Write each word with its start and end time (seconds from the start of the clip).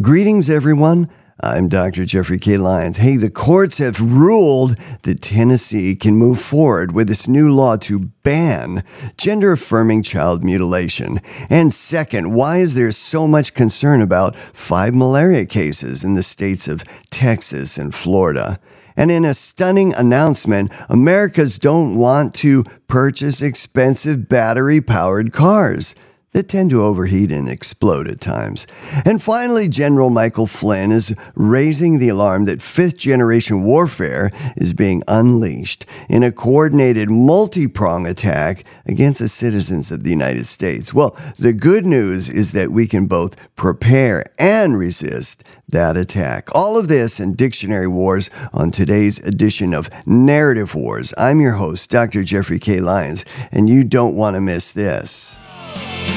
Greetings, 0.00 0.48
everyone. 0.48 1.10
I'm 1.42 1.68
Dr. 1.68 2.06
Jeffrey 2.06 2.38
K. 2.38 2.56
Lyons. 2.56 2.96
Hey, 2.96 3.18
the 3.18 3.28
courts 3.28 3.76
have 3.76 4.00
ruled 4.00 4.76
that 5.02 5.20
Tennessee 5.20 5.94
can 5.94 6.16
move 6.16 6.40
forward 6.40 6.92
with 6.92 7.08
this 7.08 7.28
new 7.28 7.54
law 7.54 7.76
to 7.76 8.10
ban 8.22 8.84
gender 9.18 9.52
affirming 9.52 10.02
child 10.02 10.42
mutilation. 10.42 11.20
And 11.50 11.74
second, 11.74 12.32
why 12.32 12.58
is 12.58 12.74
there 12.74 12.90
so 12.90 13.26
much 13.26 13.52
concern 13.52 14.00
about 14.00 14.34
five 14.34 14.94
malaria 14.94 15.44
cases 15.44 16.04
in 16.04 16.14
the 16.14 16.22
states 16.22 16.68
of 16.68 16.84
Texas 17.10 17.76
and 17.76 17.94
Florida? 17.94 18.58
And 18.96 19.10
in 19.10 19.26
a 19.26 19.34
stunning 19.34 19.92
announcement, 19.92 20.72
Americans 20.88 21.58
don't 21.58 21.96
want 21.98 22.34
to 22.36 22.64
purchase 22.88 23.42
expensive 23.42 24.26
battery 24.26 24.80
powered 24.80 25.34
cars 25.34 25.94
that 26.32 26.48
tend 26.48 26.70
to 26.70 26.82
overheat 26.82 27.30
and 27.30 27.48
explode 27.48 28.08
at 28.08 28.20
times. 28.20 28.66
And 29.04 29.22
finally, 29.22 29.68
General 29.68 30.10
Michael 30.10 30.46
Flynn 30.46 30.90
is 30.90 31.14
raising 31.36 31.98
the 31.98 32.08
alarm 32.08 32.46
that 32.46 32.62
fifth 32.62 32.96
generation 32.96 33.62
warfare 33.62 34.30
is 34.56 34.72
being 34.72 35.02
unleashed 35.06 35.86
in 36.08 36.22
a 36.22 36.32
coordinated 36.32 37.10
multi 37.10 37.68
prong 37.68 38.06
attack 38.06 38.64
against 38.86 39.20
the 39.20 39.28
citizens 39.28 39.90
of 39.90 40.02
the 40.02 40.10
United 40.10 40.46
States. 40.46 40.94
Well, 40.94 41.16
the 41.38 41.52
good 41.52 41.84
news 41.84 42.30
is 42.30 42.52
that 42.52 42.70
we 42.70 42.86
can 42.86 43.06
both 43.06 43.54
prepare 43.54 44.24
and 44.38 44.78
resist 44.78 45.44
that 45.68 45.96
attack. 45.96 46.48
All 46.54 46.78
of 46.78 46.88
this 46.88 47.20
and 47.20 47.36
dictionary 47.36 47.86
wars 47.86 48.30
on 48.52 48.70
today's 48.70 49.24
edition 49.26 49.74
of 49.74 49.90
Narrative 50.06 50.74
Wars. 50.74 51.12
I'm 51.18 51.40
your 51.40 51.52
host, 51.52 51.90
Dr. 51.90 52.24
Jeffrey 52.24 52.58
K. 52.58 52.80
Lyons, 52.80 53.24
and 53.50 53.68
you 53.68 53.84
don't 53.84 54.16
want 54.16 54.34
to 54.34 54.40
miss 54.40 54.72
this. 54.72 55.38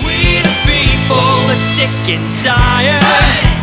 We 0.06 0.40
the 0.42 0.56
people 0.66 1.52
are 1.52 1.56
sick 1.56 1.94
and 2.10 2.30
tired. 2.30 3.56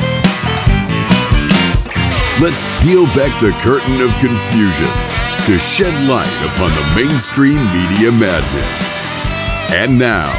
Let's 2.41 2.65
peel 2.83 3.07
back 3.15 3.33
the 3.41 3.53
curtain 3.62 4.01
of 4.01 4.11
confusion 4.19 4.91
to 5.47 5.59
shed 5.59 5.95
light 6.09 6.33
upon 6.47 6.75
the 6.75 6.84
mainstream 6.95 7.59
media 7.73 8.11
madness. 8.11 8.91
And 9.73 9.99
now, 9.99 10.33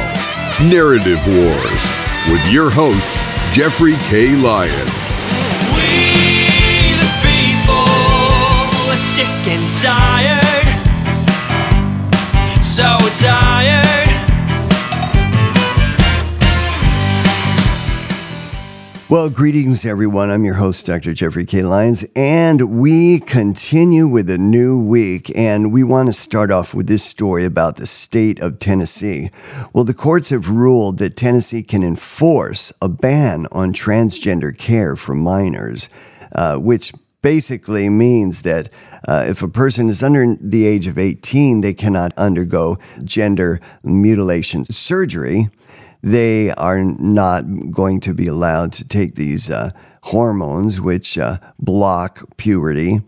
Narrative 0.62 1.20
Wars 1.26 1.82
with 2.30 2.44
your 2.52 2.70
host, 2.70 3.12
Jeffrey 3.52 3.96
K. 4.08 4.34
Lyons. 4.36 5.26
We 5.74 6.94
the 7.00 7.10
people 7.20 8.90
are 8.90 8.96
sick 8.96 9.26
and 9.48 9.68
tired. 9.68 10.64
So 12.62 12.98
tired. 13.20 14.03
Well, 19.14 19.30
greetings, 19.30 19.86
everyone. 19.86 20.32
I'm 20.32 20.44
your 20.44 20.56
host, 20.56 20.86
Dr. 20.86 21.12
Jeffrey 21.12 21.46
K. 21.46 21.62
Lyons, 21.62 22.04
and 22.16 22.80
we 22.80 23.20
continue 23.20 24.08
with 24.08 24.28
a 24.28 24.38
new 24.38 24.76
week. 24.76 25.30
And 25.38 25.72
we 25.72 25.84
want 25.84 26.08
to 26.08 26.12
start 26.12 26.50
off 26.50 26.74
with 26.74 26.88
this 26.88 27.04
story 27.04 27.44
about 27.44 27.76
the 27.76 27.86
state 27.86 28.40
of 28.40 28.58
Tennessee. 28.58 29.30
Well, 29.72 29.84
the 29.84 29.94
courts 29.94 30.30
have 30.30 30.50
ruled 30.50 30.98
that 30.98 31.14
Tennessee 31.14 31.62
can 31.62 31.84
enforce 31.84 32.72
a 32.82 32.88
ban 32.88 33.46
on 33.52 33.72
transgender 33.72 34.58
care 34.58 34.96
for 34.96 35.14
minors, 35.14 35.88
uh, 36.34 36.56
which 36.56 36.92
basically 37.22 37.88
means 37.88 38.42
that 38.42 38.68
uh, 39.06 39.26
if 39.28 39.44
a 39.44 39.48
person 39.48 39.88
is 39.88 40.02
under 40.02 40.34
the 40.40 40.66
age 40.66 40.88
of 40.88 40.98
18, 40.98 41.60
they 41.60 41.72
cannot 41.72 42.12
undergo 42.18 42.78
gender 43.04 43.60
mutilation 43.84 44.64
surgery 44.64 45.50
they 46.04 46.50
are 46.50 46.84
not 46.84 47.44
going 47.70 47.98
to 47.98 48.12
be 48.12 48.26
allowed 48.26 48.70
to 48.70 48.86
take 48.86 49.14
these 49.14 49.48
uh, 49.48 49.70
hormones 50.02 50.78
which 50.78 51.16
uh, 51.16 51.38
block 51.58 52.22
puberty 52.36 53.00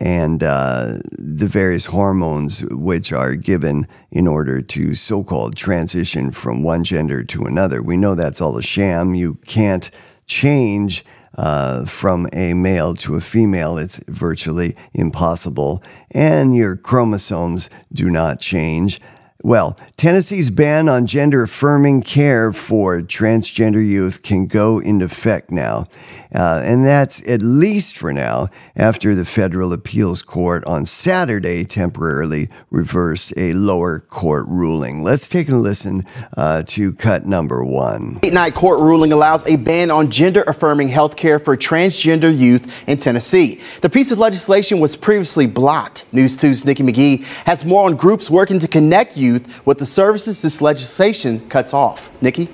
and 0.00 0.42
uh, 0.42 0.94
the 1.16 1.46
various 1.46 1.86
hormones 1.86 2.64
which 2.72 3.12
are 3.12 3.36
given 3.36 3.86
in 4.10 4.26
order 4.26 4.60
to 4.60 4.96
so 4.96 5.22
called 5.22 5.56
transition 5.56 6.32
from 6.32 6.64
one 6.64 6.82
gender 6.82 7.22
to 7.22 7.44
another. 7.44 7.80
We 7.80 7.96
know 7.96 8.16
that's 8.16 8.40
all 8.40 8.58
a 8.58 8.62
sham. 8.62 9.14
You 9.14 9.34
can't 9.46 9.88
change. 10.26 11.04
Uh, 11.38 11.86
from 11.86 12.26
a 12.32 12.52
male 12.54 12.92
to 12.92 13.14
a 13.14 13.20
female, 13.20 13.78
it's 13.78 14.02
virtually 14.08 14.74
impossible. 14.92 15.80
And 16.10 16.56
your 16.56 16.74
chromosomes 16.74 17.70
do 17.92 18.10
not 18.10 18.40
change. 18.40 19.00
Well, 19.42 19.76
Tennessee's 19.96 20.50
ban 20.50 20.88
on 20.88 21.06
gender 21.06 21.44
affirming 21.44 22.02
care 22.02 22.52
for 22.52 23.00
transgender 23.00 23.84
youth 23.86 24.22
can 24.22 24.46
go 24.46 24.78
into 24.78 25.06
effect 25.06 25.50
now. 25.50 25.86
Uh, 26.34 26.62
and 26.64 26.84
that's 26.84 27.26
at 27.28 27.42
least 27.42 27.96
for 27.96 28.12
now, 28.12 28.48
after 28.76 29.14
the 29.14 29.24
federal 29.24 29.72
appeals 29.72 30.22
court 30.22 30.64
on 30.64 30.84
Saturday 30.84 31.64
temporarily 31.64 32.48
reversed 32.70 33.32
a 33.36 33.52
lower 33.54 34.00
court 34.00 34.46
ruling. 34.48 35.02
Let's 35.02 35.28
take 35.28 35.48
a 35.48 35.56
listen 35.56 36.04
uh, 36.36 36.62
to 36.68 36.92
cut 36.92 37.26
number 37.26 37.64
one. 37.64 38.18
Late 38.22 38.32
night 38.32 38.54
court 38.54 38.80
ruling 38.80 39.12
allows 39.12 39.46
a 39.46 39.56
ban 39.56 39.90
on 39.90 40.10
gender 40.10 40.42
affirming 40.46 40.88
health 40.88 41.16
care 41.16 41.38
for 41.38 41.56
transgender 41.56 42.36
youth 42.36 42.88
in 42.88 42.98
Tennessee. 42.98 43.60
The 43.82 43.90
piece 43.90 44.10
of 44.10 44.18
legislation 44.18 44.80
was 44.80 44.96
previously 44.96 45.46
blocked. 45.46 46.04
News 46.12 46.36
2's 46.36 46.64
Nikki 46.64 46.82
McGee 46.82 47.24
has 47.44 47.64
more 47.64 47.86
on 47.86 47.96
groups 47.96 48.30
working 48.30 48.58
to 48.60 48.68
connect 48.68 49.16
youth 49.16 49.66
with 49.66 49.78
the 49.78 49.86
services 49.86 50.42
this 50.42 50.60
legislation 50.60 51.40
cuts 51.48 51.74
off. 51.74 52.10
Nikki? 52.22 52.48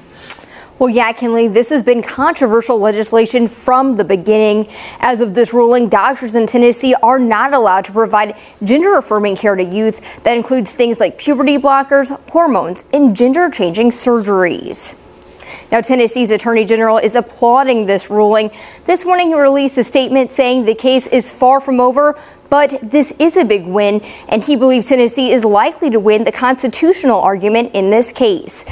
Well, 0.79 0.91
yeah, 0.91 1.13
Kinley, 1.13 1.49
this 1.49 1.71
has 1.71 1.83
been 1.83 2.03
controversial 2.03 2.79
legislation 2.79 3.49
from 3.49 3.97
the 3.97 4.05
beginning. 4.05 4.69
As 5.01 5.23
of 5.23 5.35
this 5.35 5.55
ruling, 5.55 5.89
doctors 5.89 6.35
in 6.35 6.47
Tennessee 6.47 6.95
are 7.03 7.19
not 7.19 7.55
allowed 7.55 7.87
to 7.87 7.93
provide 7.93 8.37
gender 8.63 8.99
affirming 8.99 9.37
care 9.37 9.57
to 9.57 9.65
youth. 9.65 10.23
That 10.25 10.37
includes 10.37 10.73
things 10.75 11.01
like 11.01 11.17
puberty 11.17 11.57
blockers, 11.57 12.21
hormones, 12.29 12.85
and 12.93 13.17
gender 13.17 13.49
changing 13.49 13.91
surgeries. 13.91 14.95
Now, 15.73 15.81
Tennessee's 15.81 16.31
Attorney 16.31 16.67
General 16.67 16.99
is 16.99 17.15
applauding 17.15 17.87
this 17.87 18.11
ruling. 18.11 18.51
This 18.85 19.07
morning, 19.07 19.29
he 19.29 19.35
released 19.35 19.79
a 19.79 19.85
statement 19.85 20.31
saying 20.31 20.67
the 20.67 20.75
case 20.75 21.07
is 21.07 21.33
far 21.33 21.59
from 21.59 21.81
over, 21.81 22.19
but 22.51 22.75
this 22.83 23.13
is 23.19 23.39
a 23.39 23.47
big 23.47 23.65
win, 23.65 24.03
and 24.29 24.45
he 24.45 24.57
believes 24.57 24.91
Tennessee 24.91 25.33
is 25.33 25.43
likely 25.43 25.89
to 25.89 25.99
win 25.99 26.25
the 26.25 26.33
constitutional 26.33 27.19
argument 27.21 27.71
in 27.75 27.89
this 27.89 28.13
case. 28.13 28.67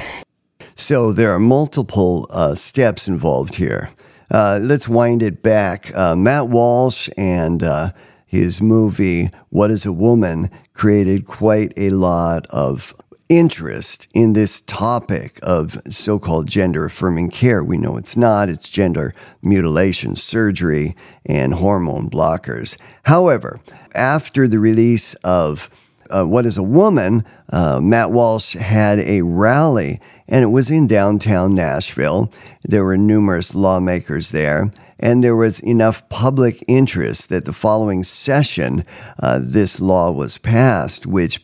So 0.74 1.12
there 1.12 1.32
are 1.32 1.38
multiple 1.38 2.26
uh, 2.30 2.54
steps 2.54 3.08
involved 3.08 3.56
here. 3.56 3.90
Uh, 4.30 4.58
let's 4.60 4.88
wind 4.88 5.22
it 5.22 5.42
back. 5.42 5.94
Uh, 5.94 6.16
Matt 6.16 6.48
Walsh 6.48 7.08
and 7.16 7.62
uh, 7.62 7.90
his 8.26 8.60
movie, 8.60 9.28
What 9.50 9.70
is 9.70 9.86
a 9.86 9.92
Woman, 9.92 10.50
created 10.72 11.26
quite 11.26 11.72
a 11.76 11.90
lot 11.90 12.46
of 12.50 12.94
interest 13.28 14.08
in 14.12 14.32
this 14.32 14.60
topic 14.60 15.38
of 15.42 15.72
so 15.86 16.18
called 16.18 16.46
gender 16.46 16.84
affirming 16.84 17.30
care. 17.30 17.62
We 17.62 17.78
know 17.78 17.96
it's 17.96 18.16
not, 18.16 18.48
it's 18.48 18.68
gender 18.68 19.14
mutilation 19.42 20.16
surgery 20.16 20.94
and 21.24 21.54
hormone 21.54 22.10
blockers. 22.10 22.76
However, 23.04 23.60
after 23.94 24.48
the 24.48 24.58
release 24.58 25.14
of 25.22 25.70
uh, 26.10 26.24
What 26.24 26.44
is 26.44 26.58
a 26.58 26.62
Woman, 26.62 27.24
uh, 27.50 27.80
Matt 27.82 28.10
Walsh 28.10 28.54
had 28.54 28.98
a 28.98 29.22
rally 29.22 30.00
and 30.28 30.42
it 30.42 30.48
was 30.48 30.70
in 30.70 30.86
downtown 30.86 31.54
Nashville. 31.54 32.32
There 32.62 32.84
were 32.84 32.96
numerous 32.96 33.54
lawmakers 33.54 34.30
there, 34.30 34.70
and 34.98 35.22
there 35.22 35.36
was 35.36 35.60
enough 35.60 36.08
public 36.08 36.62
interest 36.66 37.28
that 37.28 37.44
the 37.44 37.52
following 37.52 38.02
session, 38.02 38.84
uh, 39.22 39.40
this 39.42 39.80
law 39.80 40.10
was 40.10 40.38
passed, 40.38 41.06
which 41.06 41.40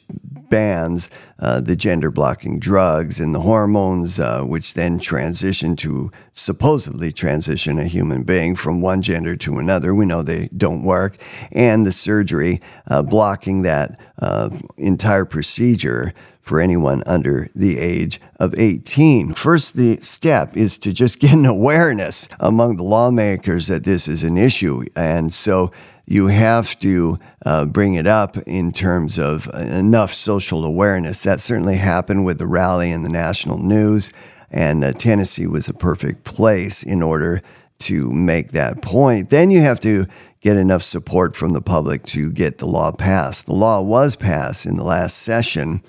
bans 0.50 1.08
uh, 1.38 1.60
the 1.60 1.76
gender 1.76 2.10
blocking 2.10 2.58
drugs 2.58 3.20
and 3.20 3.34
the 3.34 3.41
hormones, 3.41 4.20
uh, 4.20 4.42
which 4.42 4.74
then 4.74 4.98
transition 4.98 5.76
to 5.76 6.10
supposedly 6.32 7.12
transition 7.12 7.78
a 7.78 7.84
human 7.84 8.24
being 8.24 8.54
from 8.54 8.83
one 8.83 9.00
gender 9.00 9.36
to 9.36 9.59
another. 9.59 9.94
We 9.94 10.04
know 10.04 10.22
they 10.22 10.48
don't 10.56 10.84
work, 10.84 11.16
and 11.53 11.86
the 11.86 11.92
surgery 11.92 12.60
uh, 12.88 13.03
blocking 13.03 13.62
that 13.62 13.98
uh, 14.21 14.50
entire 14.76 15.24
procedure 15.24 16.12
for 16.50 16.60
anyone 16.60 17.00
under 17.06 17.47
the 17.54 17.78
age 17.78 18.20
of 18.41 18.58
18. 18.58 19.34
First, 19.34 19.76
the 19.76 19.98
step 19.98 20.56
is 20.56 20.78
to 20.78 20.92
just 20.92 21.20
get 21.20 21.32
an 21.32 21.47
awareness 21.47 22.28
among 22.41 22.74
the 22.74 22.82
lawmakers 22.82 23.68
that 23.68 23.84
this 23.84 24.08
is 24.08 24.24
an 24.24 24.36
issue. 24.36 24.82
And 24.97 25.32
so 25.32 25.70
you 26.08 26.26
have 26.26 26.76
to 26.80 27.18
uh, 27.47 27.66
bring 27.66 27.94
it 27.94 28.08
up 28.08 28.36
in 28.48 28.72
terms 28.72 29.16
of 29.16 29.47
enough 29.54 30.12
social 30.12 30.64
awareness. 30.64 31.22
That 31.22 31.38
certainly 31.38 31.76
happened 31.76 32.24
with 32.24 32.38
the 32.38 32.48
rally 32.48 32.91
in 32.91 33.04
the 33.04 33.08
national 33.08 33.58
news, 33.58 34.12
and 34.50 34.82
uh, 34.82 34.91
Tennessee 34.91 35.47
was 35.47 35.68
a 35.68 35.74
perfect 35.74 36.24
place 36.24 36.82
in 36.82 37.00
order 37.00 37.42
to 37.78 38.10
make 38.10 38.50
that 38.50 38.82
point. 38.82 39.30
Then 39.30 39.52
you 39.52 39.60
have 39.60 39.78
to 39.80 40.06
get 40.41 40.56
enough 40.56 40.82
support 40.82 41.36
from 41.36 41.52
the 41.52 41.62
public 41.62 42.02
to 42.06 42.32
get 42.32 42.58
the 42.58 42.66
law 42.66 42.91
passed. 42.91 43.47
The 43.47 43.54
law 43.54 43.80
was 43.80 44.16
passed 44.16 44.66
in 44.66 44.76
the 44.76 44.82
last 44.82 45.16
session 45.16 45.80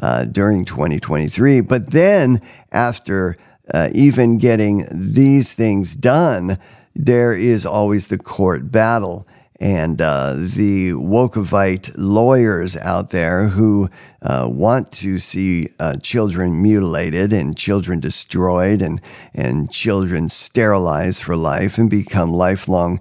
uh, 0.00 0.24
during 0.24 0.64
2023. 0.64 1.60
But 1.60 1.90
then, 1.90 2.40
after 2.70 3.36
uh, 3.72 3.88
even 3.94 4.38
getting 4.38 4.84
these 4.92 5.52
things 5.52 5.94
done, 5.94 6.58
there 6.94 7.32
is 7.32 7.66
always 7.66 8.08
the 8.08 8.18
court 8.18 8.70
battle. 8.70 9.26
And 9.60 10.00
uh, 10.00 10.34
the 10.34 10.92
Wokovite 10.92 11.92
lawyers 11.96 12.76
out 12.76 13.10
there 13.10 13.48
who 13.48 13.88
uh, 14.22 14.48
want 14.48 14.92
to 14.92 15.18
see 15.18 15.70
uh, 15.80 15.96
children 15.96 16.62
mutilated 16.62 17.32
and 17.32 17.56
children 17.56 17.98
destroyed 17.98 18.82
and, 18.82 19.00
and 19.34 19.68
children 19.68 20.28
sterilized 20.28 21.24
for 21.24 21.36
life 21.36 21.76
and 21.76 21.90
become 21.90 22.32
lifelong 22.32 23.00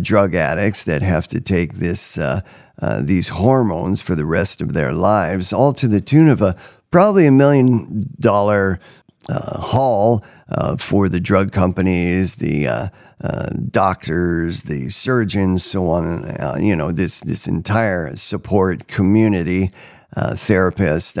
drug 0.00 0.34
addicts 0.34 0.84
that 0.84 1.02
have 1.02 1.26
to 1.26 1.40
take 1.40 1.74
this, 1.74 2.18
uh, 2.80 3.02
these 3.02 3.28
hormones 3.28 4.00
for 4.00 4.14
the 4.14 4.24
rest 4.24 4.60
of 4.60 4.72
their 4.72 4.92
lives, 4.92 5.52
all 5.52 5.72
to 5.74 5.88
the 5.88 6.00
tune 6.00 6.28
of 6.28 6.40
a 6.40 6.56
probably 6.90 7.26
a 7.26 7.32
million 7.32 8.04
dollar 8.20 8.78
uh, 9.28 9.60
haul 9.60 10.24
uh, 10.48 10.76
for 10.76 11.08
the 11.08 11.20
drug 11.20 11.52
companies, 11.52 12.36
the 12.36 12.66
uh, 12.66 12.88
uh 13.22 13.50
doctors, 13.70 14.64
the 14.64 14.88
surgeons, 14.88 15.64
so 15.64 15.88
on. 15.88 16.60
You 16.60 16.74
know, 16.76 16.90
this 16.90 17.20
this 17.20 17.46
entire 17.46 18.16
support 18.16 18.88
community, 18.88 19.70
therapist, 20.16 21.18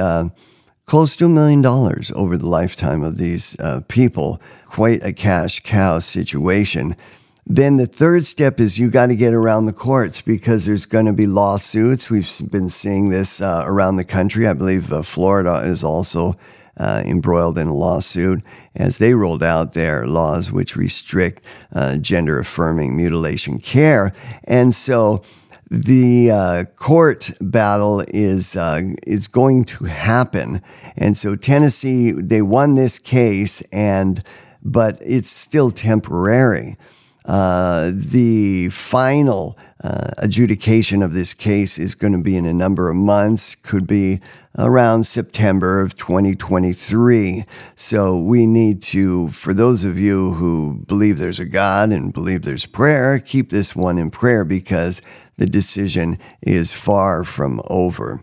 close 0.84 1.16
to 1.16 1.26
a 1.26 1.28
million 1.28 1.62
dollars 1.62 2.10
over 2.16 2.36
the 2.36 2.48
lifetime 2.48 3.02
of 3.02 3.18
these 3.18 3.56
people. 3.88 4.40
Quite 4.66 5.04
a 5.04 5.12
cash 5.12 5.60
cow 5.60 6.00
situation. 6.00 6.96
Then 7.44 7.74
the 7.74 7.86
third 7.86 8.24
step 8.24 8.60
is 8.60 8.78
you 8.78 8.90
got 8.90 9.06
to 9.06 9.16
get 9.16 9.34
around 9.34 9.66
the 9.66 9.72
courts 9.72 10.20
because 10.20 10.64
there's 10.64 10.86
going 10.86 11.06
to 11.06 11.12
be 11.12 11.26
lawsuits. 11.26 12.08
We've 12.08 12.30
been 12.50 12.68
seeing 12.68 13.08
this 13.08 13.40
around 13.40 13.96
the 13.96 14.04
country. 14.04 14.46
I 14.46 14.52
believe 14.52 14.86
Florida 15.04 15.62
is 15.64 15.82
also 15.82 16.36
uh, 16.76 17.02
embroiled 17.04 17.58
in 17.58 17.68
a 17.68 17.74
lawsuit 17.74 18.42
as 18.74 18.98
they 18.98 19.14
rolled 19.14 19.42
out 19.42 19.74
their 19.74 20.06
laws 20.06 20.50
which 20.50 20.76
restrict 20.76 21.46
uh, 21.74 21.98
gender 21.98 22.38
affirming 22.38 22.96
mutilation 22.96 23.58
care. 23.58 24.12
And 24.44 24.74
so 24.74 25.22
the 25.70 26.30
uh, 26.30 26.64
court 26.76 27.30
battle 27.40 28.04
is 28.08 28.56
uh, 28.56 28.82
is 29.06 29.26
going 29.26 29.64
to 29.64 29.84
happen, 29.84 30.60
and 30.98 31.16
so 31.16 31.34
Tennessee 31.34 32.10
they 32.12 32.42
won 32.42 32.74
this 32.74 32.98
case, 32.98 33.62
and 33.72 34.22
but 34.62 34.98
it's 35.00 35.30
still 35.30 35.70
temporary. 35.70 36.76
Uh, 37.24 37.90
the 37.94 38.68
final 38.70 39.56
uh, 39.82 40.08
adjudication 40.18 41.02
of 41.02 41.12
this 41.12 41.34
case 41.34 41.78
is 41.78 41.94
going 41.94 42.12
to 42.12 42.22
be 42.22 42.36
in 42.36 42.46
a 42.46 42.52
number 42.52 42.88
of 42.88 42.96
months, 42.96 43.54
could 43.54 43.86
be 43.86 44.20
around 44.58 45.04
September 45.04 45.80
of 45.80 45.96
2023. 45.96 47.44
So 47.74 48.20
we 48.20 48.46
need 48.46 48.82
to, 48.82 49.28
for 49.28 49.54
those 49.54 49.84
of 49.84 49.98
you 49.98 50.34
who 50.34 50.82
believe 50.86 51.18
there's 51.18 51.40
a 51.40 51.46
God 51.46 51.90
and 51.90 52.12
believe 52.12 52.42
there's 52.42 52.66
prayer, 52.66 53.18
keep 53.18 53.50
this 53.50 53.74
one 53.74 53.98
in 53.98 54.10
prayer 54.10 54.44
because 54.44 55.00
the 55.36 55.46
decision 55.46 56.18
is 56.42 56.72
far 56.72 57.24
from 57.24 57.60
over 57.68 58.22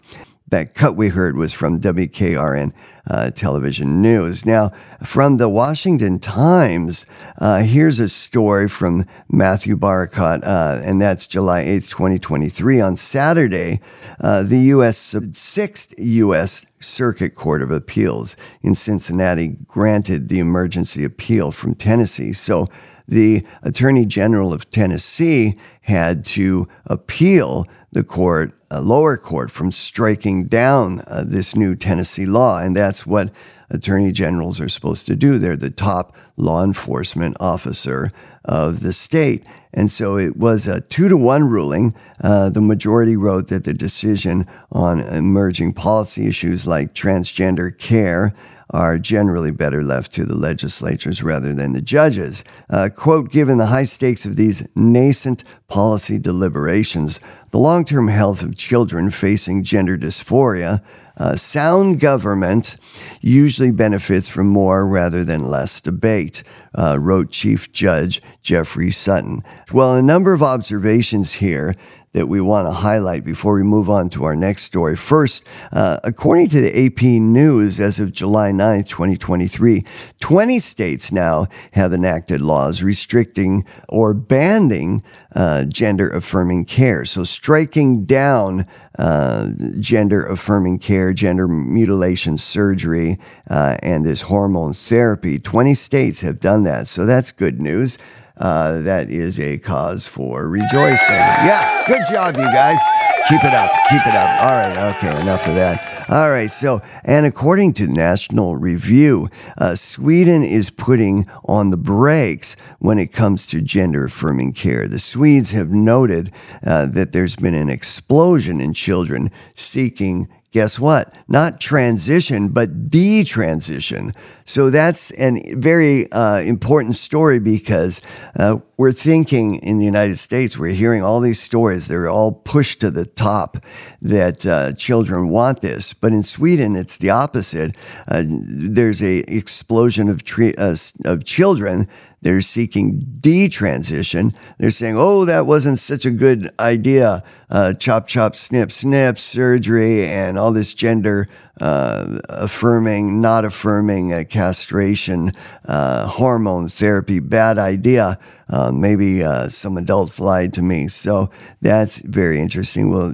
that 0.49 0.73
cut 0.73 0.95
we 0.95 1.09
heard 1.09 1.35
was 1.35 1.53
from 1.53 1.79
WKRN 1.79 2.73
uh, 3.09 3.31
television 3.31 4.01
news. 4.01 4.45
Now, 4.45 4.69
from 5.03 5.37
the 5.37 5.49
Washington 5.49 6.19
Times, 6.19 7.05
uh, 7.37 7.63
here's 7.63 7.99
a 7.99 8.09
story 8.09 8.67
from 8.67 9.05
Matthew 9.29 9.75
Barakat, 9.75 10.43
uh, 10.43 10.81
and 10.83 11.01
that's 11.01 11.27
July 11.27 11.63
8th, 11.63 11.89
2023. 11.89 12.81
On 12.81 12.95
Saturday, 12.95 13.79
uh, 14.19 14.43
the 14.43 14.59
U.S. 14.73 15.15
Sixth 15.33 15.93
U.S. 15.97 16.65
Circuit 16.79 17.35
Court 17.35 17.61
of 17.61 17.71
Appeals 17.71 18.37
in 18.61 18.75
Cincinnati 18.75 19.57
granted 19.67 20.29
the 20.29 20.39
emergency 20.39 21.03
appeal 21.03 21.51
from 21.51 21.73
Tennessee. 21.73 22.33
So 22.33 22.67
the 23.09 23.45
Attorney 23.63 24.05
General 24.05 24.53
of 24.53 24.69
Tennessee 24.69 25.57
had 25.81 26.23
to 26.23 26.67
appeal 26.85 27.65
the 27.91 28.03
court, 28.03 28.53
uh, 28.71 28.79
lower 28.81 29.17
court, 29.17 29.49
from 29.49 29.71
striking 29.71 30.45
down 30.45 30.99
uh, 31.07 31.23
this 31.27 31.55
new 31.55 31.75
Tennessee 31.75 32.27
law. 32.27 32.59
And 32.59 32.75
that's 32.75 33.07
what 33.07 33.31
attorney 33.71 34.11
generals 34.11 34.61
are 34.61 34.69
supposed 34.69 35.07
to 35.07 35.15
do. 35.15 35.37
They're 35.37 35.55
the 35.55 35.69
top 35.69 36.15
law 36.37 36.63
enforcement 36.63 37.37
officer 37.39 38.11
of 38.45 38.81
the 38.81 38.93
state. 38.93 39.45
And 39.73 39.91
so 39.91 40.17
it 40.17 40.37
was 40.37 40.67
a 40.67 40.81
two 40.81 41.09
to 41.09 41.17
one 41.17 41.43
ruling. 41.43 41.93
Uh, 42.23 42.49
the 42.49 42.61
majority 42.61 43.15
wrote 43.15 43.47
that 43.47 43.65
the 43.65 43.73
decision 43.73 44.45
on 44.71 45.01
emerging 45.01 45.73
policy 45.73 46.27
issues 46.27 46.65
like 46.65 46.93
transgender 46.93 47.75
care 47.77 48.33
are 48.71 48.97
generally 48.97 49.51
better 49.51 49.83
left 49.83 50.11
to 50.11 50.25
the 50.25 50.35
legislatures 50.35 51.23
rather 51.23 51.53
than 51.53 51.71
the 51.71 51.81
judges. 51.81 52.43
Uh, 52.69 52.89
quote, 52.95 53.31
given 53.31 53.57
the 53.57 53.67
high 53.67 53.83
stakes 53.83 54.25
of 54.25 54.35
these 54.35 54.67
nascent 54.75 55.43
policy 55.67 56.19
deliberations, 56.19 57.19
the 57.51 57.57
long 57.57 57.83
term 57.83 58.07
health 58.07 58.43
of 58.43 58.57
children 58.57 59.09
facing 59.09 59.63
gender 59.63 59.97
dysphoria, 59.97 60.83
uh, 61.17 61.35
sound 61.35 61.99
government 61.99 62.77
usually 63.21 63.71
benefits 63.71 64.29
from 64.29 64.47
more 64.47 64.87
rather 64.87 65.23
than 65.23 65.41
less 65.41 65.81
debate, 65.81 66.43
uh, 66.75 66.97
wrote 66.99 67.31
Chief 67.31 67.71
Judge 67.71 68.21
Jeffrey 68.41 68.91
Sutton. 68.91 69.41
Well, 69.73 69.95
a 69.95 70.01
number 70.01 70.33
of 70.33 70.41
observations 70.41 71.33
here 71.33 71.73
that 72.13 72.27
we 72.27 72.41
want 72.41 72.67
to 72.67 72.71
highlight 72.71 73.23
before 73.23 73.55
we 73.55 73.63
move 73.63 73.89
on 73.89 74.09
to 74.09 74.23
our 74.23 74.35
next 74.35 74.63
story. 74.63 74.95
First, 74.95 75.47
uh, 75.71 75.99
according 76.03 76.47
to 76.49 76.61
the 76.61 76.85
AP 76.85 77.03
News, 77.03 77.79
as 77.79 77.99
of 77.99 78.11
July 78.11 78.51
9th, 78.51 78.87
2023, 78.87 79.83
20 80.19 80.59
states 80.59 81.11
now 81.11 81.45
have 81.73 81.93
enacted 81.93 82.41
laws 82.41 82.81
restricting 82.81 83.63
or 83.87 84.13
banning 84.13 85.03
uh, 85.35 85.65
gender 85.65 86.09
affirming 86.09 86.65
care. 86.65 87.05
So, 87.05 87.23
striking 87.23 88.05
down 88.05 88.65
uh, 88.97 89.49
gender 89.79 90.23
affirming 90.23 90.79
care, 90.79 91.13
gender 91.13 91.47
mutilation 91.47 92.37
surgery, 92.37 93.17
uh, 93.49 93.77
and 93.83 94.03
this 94.03 94.23
hormone 94.23 94.73
therapy. 94.73 95.37
20 95.37 95.73
states 95.75 96.21
have 96.21 96.39
done 96.39 96.63
that. 96.63 96.87
So, 96.87 97.05
that's 97.05 97.31
good 97.31 97.61
news 97.61 97.99
uh, 98.39 98.81
that 98.81 99.09
is 99.09 99.39
a 99.39 99.57
cause 99.57 100.07
for 100.07 100.47
rejoicing. 100.47 101.15
Yeah, 101.15 101.83
good 101.87 102.03
job, 102.09 102.37
you 102.37 102.43
guys. 102.43 102.79
Keep 103.27 103.43
it 103.43 103.53
up. 103.53 103.71
Keep 103.89 104.07
it 104.07 104.15
up. 104.15 104.41
All 104.41 104.55
right. 104.55 104.95
Okay. 104.95 105.21
Enough 105.21 105.45
of 105.45 105.55
that. 105.55 106.09
All 106.09 106.31
right. 106.31 106.49
So, 106.49 106.81
and 107.03 107.25
according 107.25 107.73
to 107.73 107.87
National 107.87 108.55
Review, 108.55 109.27
uh, 109.57 109.75
Sweden 109.75 110.41
is 110.41 110.71
putting 110.71 111.29
on 111.45 111.69
the 111.69 111.77
brakes 111.77 112.55
when 112.79 112.97
it 112.97 113.11
comes 113.11 113.45
to 113.47 113.61
gender 113.61 114.05
affirming 114.05 114.53
care. 114.53 114.87
The 114.87 114.97
Swedes 114.97 115.51
have 115.51 115.69
noted 115.69 116.31
uh, 116.65 116.87
that 116.87 117.11
there's 117.11 117.35
been 117.35 117.53
an 117.53 117.69
explosion 117.69 118.59
in 118.59 118.73
children 118.73 119.29
seeking 119.53 120.27
guess 120.51 120.79
what? 120.79 121.13
Not 121.27 121.61
transition, 121.61 122.49
but 122.49 122.89
detransition. 122.89 124.15
So 124.45 124.69
that's 124.69 125.11
a 125.19 125.53
very 125.55 126.11
uh, 126.11 126.41
important 126.41 126.95
story 126.95 127.39
because 127.39 128.01
uh, 128.39 128.57
we're 128.77 128.91
thinking 128.91 129.55
in 129.55 129.77
the 129.77 129.85
United 129.85 130.17
States, 130.17 130.57
we're 130.57 130.71
hearing 130.73 131.03
all 131.03 131.19
these 131.19 131.39
stories. 131.39 131.87
They're 131.87 132.09
all 132.09 132.31
pushed 132.31 132.81
to 132.81 132.89
the 132.89 133.05
top 133.05 133.57
that 134.01 134.45
uh, 134.45 134.71
children 134.73 135.29
want 135.29 135.61
this. 135.61 135.93
But 135.93 136.13
in 136.13 136.23
Sweden, 136.23 136.75
it's 136.75 136.97
the 136.97 137.09
opposite. 137.09 137.75
Uh, 138.07 138.23
there's 138.25 139.03
a 139.03 139.19
explosion 139.27 140.09
of, 140.09 140.23
tre- 140.23 140.55
uh, 140.57 140.75
of 141.05 141.25
children 141.25 141.87
they're 142.21 142.41
seeking 142.41 142.99
detransition. 143.19 144.35
They're 144.57 144.71
saying, 144.71 144.95
oh, 144.97 145.25
that 145.25 145.45
wasn't 145.45 145.79
such 145.79 146.05
a 146.05 146.11
good 146.11 146.49
idea. 146.59 147.23
Uh, 147.49 147.73
chop, 147.73 148.07
chop, 148.07 148.35
snip, 148.35 148.71
snip, 148.71 149.17
surgery, 149.17 150.05
and 150.05 150.37
all 150.37 150.51
this 150.51 150.73
gender 150.73 151.27
uh, 151.61 152.19
affirming, 152.29 153.19
not 153.19 153.43
affirming, 153.43 154.13
uh, 154.13 154.23
castration, 154.29 155.31
uh, 155.67 156.07
hormone 156.07 156.67
therapy, 156.67 157.19
bad 157.19 157.57
idea. 157.57 158.17
Uh, 158.49 158.71
maybe 158.71 159.23
uh, 159.23 159.47
some 159.47 159.77
adults 159.77 160.19
lied 160.19 160.53
to 160.53 160.61
me. 160.61 160.87
So 160.87 161.29
that's 161.61 162.01
very 162.01 162.39
interesting. 162.39 162.89
We'll 162.89 163.13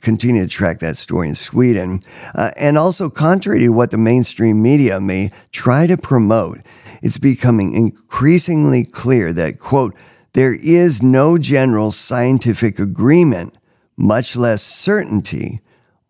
continue 0.00 0.42
to 0.42 0.48
track 0.48 0.80
that 0.80 0.96
story 0.96 1.28
in 1.28 1.34
Sweden. 1.34 2.00
and 2.58 2.76
also, 2.76 3.08
contrary 3.08 3.60
to 3.60 3.68
what 3.68 3.90
the 3.90 3.98
mainstream 3.98 4.62
media 4.62 5.00
may 5.00 5.30
try 5.52 5.86
to 5.86 5.96
promote, 5.96 6.60
it's 7.02 7.18
becoming 7.18 7.74
increasingly 7.74 8.84
clear 8.84 9.32
that, 9.32 9.58
quote, 9.58 9.94
there 10.32 10.54
is 10.54 11.02
no 11.02 11.38
general 11.38 11.90
scientific 11.90 12.78
agreement, 12.78 13.58
much 13.96 14.36
less 14.36 14.62
certainty, 14.62 15.60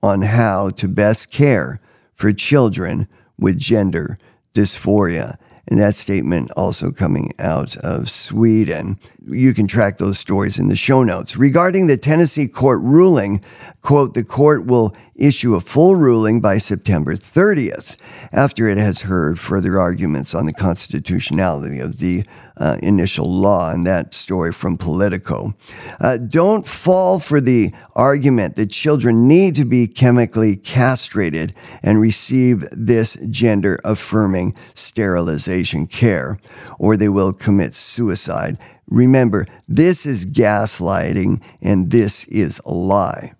on 0.02 0.22
how 0.22 0.70
to 0.70 0.88
best 0.88 1.30
care 1.30 1.80
for 2.14 2.32
children 2.32 3.08
with 3.38 3.58
gender 3.58 4.18
dysphoria. 4.54 5.36
And 5.70 5.78
that 5.78 5.94
statement 5.94 6.50
also 6.56 6.90
coming 6.90 7.30
out 7.38 7.76
of 7.76 8.10
Sweden. 8.10 8.98
you 9.24 9.54
can 9.54 9.68
track 9.68 9.98
those 9.98 10.18
stories 10.18 10.58
in 10.58 10.66
the 10.66 10.74
show 10.74 11.04
notes. 11.04 11.36
Regarding 11.36 11.86
the 11.86 11.96
Tennessee 11.96 12.48
court 12.48 12.80
ruling, 12.82 13.44
quote, 13.80 14.14
the 14.14 14.24
court 14.24 14.66
will 14.66 14.96
issue 15.14 15.54
a 15.54 15.60
full 15.60 15.94
ruling 15.94 16.40
by 16.40 16.58
September 16.58 17.14
30th 17.14 17.96
after 18.32 18.68
it 18.68 18.78
has 18.78 19.02
heard 19.02 19.38
further 19.38 19.78
arguments 19.78 20.34
on 20.34 20.46
the 20.46 20.52
constitutionality 20.52 21.78
of 21.78 21.98
the 21.98 22.24
uh, 22.56 22.78
initial 22.82 23.30
law. 23.30 23.70
And 23.70 23.84
that 23.84 24.12
story 24.12 24.52
from 24.52 24.76
Politico. 24.76 25.54
Uh, 26.00 26.16
don't 26.16 26.66
fall 26.66 27.20
for 27.20 27.40
the 27.40 27.72
argument 27.94 28.56
that 28.56 28.70
children 28.70 29.28
need 29.28 29.54
to 29.54 29.64
be 29.64 29.86
chemically 29.86 30.56
castrated 30.56 31.54
and 31.82 32.00
receive 32.00 32.64
this 32.72 33.16
gender 33.28 33.78
affirming 33.84 34.54
sterilization 34.74 35.59
care, 35.86 36.38
or 36.78 36.96
they 36.96 37.08
will 37.08 37.32
commit 37.32 37.74
suicide. 37.74 38.58
Remember, 38.88 39.46
this 39.68 40.06
is 40.06 40.26
gaslighting 40.26 41.42
and 41.62 41.90
this 41.90 42.24
is 42.28 42.60
a 42.64 42.72
lie. 42.72 43.32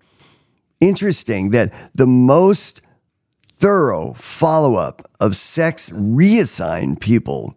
Interesting 0.81 1.51
that 1.51 1.73
the 1.95 2.07
most 2.07 2.81
thorough 3.61 4.15
follow 4.15 4.75
up 4.75 5.03
of 5.21 5.37
sex 5.37 5.93
reassigned 5.95 7.01
people. 7.01 7.55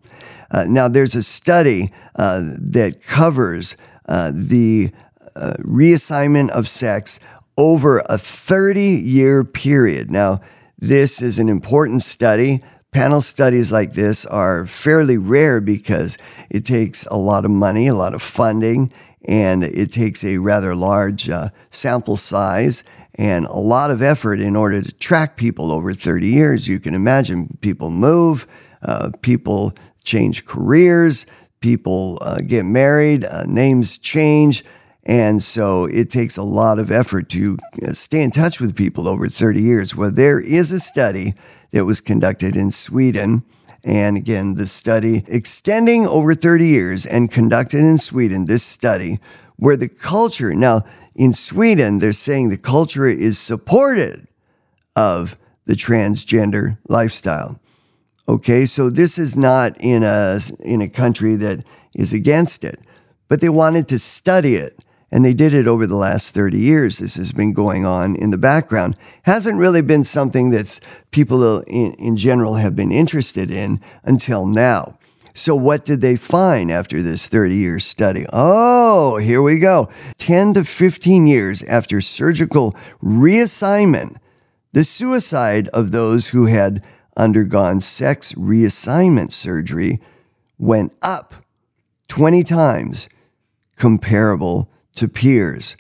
Uh, 0.51 0.65
now, 0.67 0.87
there's 0.87 1.15
a 1.15 1.23
study 1.23 1.89
uh, 2.15 2.41
that 2.59 3.01
covers 3.05 3.77
uh, 4.07 4.31
the 4.33 4.91
uh, 5.35 5.53
reassignment 5.59 6.49
of 6.49 6.67
sex 6.67 7.19
over 7.57 8.03
a 8.09 8.17
30 8.17 8.81
year 8.81 9.43
period. 9.43 10.11
Now, 10.11 10.41
this 10.77 11.21
is 11.21 11.39
an 11.39 11.49
important 11.49 12.01
study. 12.01 12.61
Panel 12.93 13.21
studies 13.21 13.71
like 13.71 13.93
this 13.93 14.23
are 14.25 14.67
fairly 14.67 15.17
rare 15.17 15.59
because 15.59 16.17
it 16.51 16.63
takes 16.63 17.07
a 17.07 17.17
lot 17.17 17.43
of 17.43 17.49
money, 17.49 17.87
a 17.87 17.95
lot 17.95 18.13
of 18.13 18.21
funding, 18.21 18.93
and 19.25 19.63
it 19.63 19.91
takes 19.91 20.23
a 20.23 20.37
rather 20.37 20.75
large 20.75 21.27
uh, 21.27 21.49
sample 21.71 22.17
size 22.17 22.83
and 23.15 23.45
a 23.45 23.57
lot 23.57 23.89
of 23.89 24.01
effort 24.01 24.39
in 24.39 24.55
order 24.55 24.81
to 24.81 24.95
track 24.97 25.37
people 25.37 25.71
over 25.71 25.93
30 25.93 26.27
years. 26.27 26.67
You 26.67 26.79
can 26.79 26.93
imagine 26.93 27.57
people 27.61 27.89
move, 27.89 28.45
uh, 28.83 29.09
people 29.21 29.73
change 30.03 30.45
careers, 30.45 31.25
people 31.61 32.19
uh, 32.21 32.41
get 32.45 32.63
married, 32.63 33.25
uh, 33.25 33.43
names 33.47 33.97
change. 33.97 34.63
And 35.05 35.41
so 35.41 35.85
it 35.85 36.09
takes 36.09 36.37
a 36.37 36.43
lot 36.43 36.79
of 36.79 36.91
effort 36.91 37.29
to 37.29 37.57
uh, 37.81 37.91
stay 37.91 38.21
in 38.21 38.31
touch 38.31 38.61
with 38.61 38.75
people 38.75 39.07
over 39.07 39.27
30 39.27 39.61
years. 39.61 39.95
Well, 39.95 40.11
there 40.11 40.39
is 40.39 40.71
a 40.71 40.79
study 40.79 41.33
that 41.73 41.85
was 41.85 41.99
conducted 41.99 42.55
in 42.55 42.71
Sweden. 42.71 43.43
And 43.83 44.15
again, 44.15 44.53
the 44.53 44.67
study 44.67 45.25
extending 45.27 46.07
over 46.07 46.33
30 46.33 46.65
years 46.65 47.05
and 47.05 47.29
conducted 47.29 47.79
in 47.79 47.97
Sweden, 47.97 48.45
this 48.45 48.63
study 48.63 49.19
where 49.57 49.75
the 49.75 49.89
culture, 49.89 50.53
now 50.53 50.81
in 51.15 51.33
Sweden, 51.33 51.99
they're 51.99 52.13
saying 52.13 52.49
the 52.49 52.57
culture 52.57 53.07
is 53.07 53.37
supported 53.37 54.27
of 54.95 55.35
the 55.65 55.73
transgender 55.73 56.77
lifestyle. 56.87 57.59
Okay, 58.27 58.65
so 58.65 58.89
this 58.89 59.17
is 59.17 59.35
not 59.35 59.73
in 59.79 60.03
a, 60.03 60.39
in 60.63 60.81
a 60.81 60.87
country 60.87 61.35
that 61.35 61.65
is 61.93 62.13
against 62.13 62.63
it, 62.63 62.79
but 63.27 63.41
they 63.41 63.49
wanted 63.49 63.87
to 63.89 63.99
study 63.99 64.55
it 64.55 64.79
and 65.13 65.23
they 65.23 65.35
did 65.35 65.53
it 65.53 65.67
over 65.67 65.85
the 65.85 65.95
last 65.95 66.33
30 66.33 66.57
years. 66.57 66.97
This 66.97 67.17
has 67.17 67.31
been 67.31 67.53
going 67.53 67.85
on 67.85 68.15
in 68.15 68.31
the 68.31 68.37
background. 68.37 68.97
Hasn't 69.21 69.59
really 69.59 69.83
been 69.83 70.03
something 70.03 70.49
that's 70.49 70.81
people 71.11 71.59
in, 71.67 71.93
in 71.99 72.17
general 72.17 72.55
have 72.55 72.75
been 72.75 72.91
interested 72.91 73.51
in 73.51 73.79
until 74.03 74.47
now. 74.47 74.97
So, 75.35 75.55
what 75.55 75.85
did 75.85 76.01
they 76.01 76.15
find 76.15 76.71
after 76.71 77.03
this 77.03 77.27
30 77.27 77.55
year 77.55 77.77
study? 77.77 78.25
Oh, 78.33 79.17
here 79.17 79.43
we 79.43 79.59
go. 79.59 79.87
10 80.17 80.55
to 80.55 80.63
15 80.63 81.27
years 81.27 81.61
after 81.61 82.01
surgical 82.01 82.71
reassignment, 83.03 84.17
the 84.71 84.83
suicide 84.83 85.67
of 85.69 85.91
those 85.91 86.29
who 86.29 86.47
had 86.47 86.83
undergone 87.15 87.81
sex 87.81 88.33
reassignment 88.33 89.31
surgery 89.31 89.99
went 90.57 90.91
up 91.03 91.35
20 92.07 92.41
times 92.41 93.09
comparable 93.77 94.69
to 94.95 95.07
peers. 95.07 95.77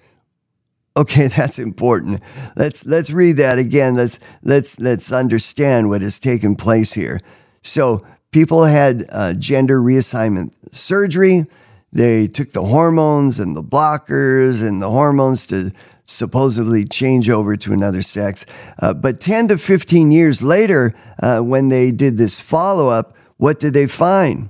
Okay, 0.95 1.27
that's 1.35 1.59
important. 1.59 2.21
Let's 2.55 2.85
let's 2.85 3.11
read 3.11 3.37
that 3.37 3.57
again. 3.57 3.95
Let's 3.95 4.19
let's 4.43 4.79
let's 4.79 5.11
understand 5.11 5.89
what 5.89 6.01
has 6.01 6.19
taken 6.19 6.55
place 6.55 6.93
here. 6.93 7.19
So 7.61 8.05
people 8.31 8.63
had 8.65 9.05
uh, 9.11 9.33
gender 9.35 9.79
reassignment 9.79 10.53
surgery. 10.73 11.45
They 11.91 12.25
took 12.25 12.51
the 12.51 12.63
hormones 12.63 13.39
and 13.39 13.55
the 13.55 13.63
blockers 13.63 14.67
and 14.67 14.81
the 14.81 14.89
hormones 14.89 15.45
to 15.47 15.71
supposedly 16.05 16.83
change 16.83 17.29
over 17.29 17.55
to 17.55 17.71
another 17.71 18.01
sex. 18.01 18.45
Uh, 18.81 18.93
but 18.93 19.19
10 19.19 19.49
to 19.49 19.57
15 19.57 20.11
years 20.11 20.41
later, 20.41 20.93
uh, 21.21 21.39
when 21.39 21.69
they 21.69 21.91
did 21.91 22.17
this 22.17 22.41
follow 22.41 22.89
up, 22.89 23.15
what 23.37 23.59
did 23.59 23.73
they 23.73 23.87
find? 23.87 24.49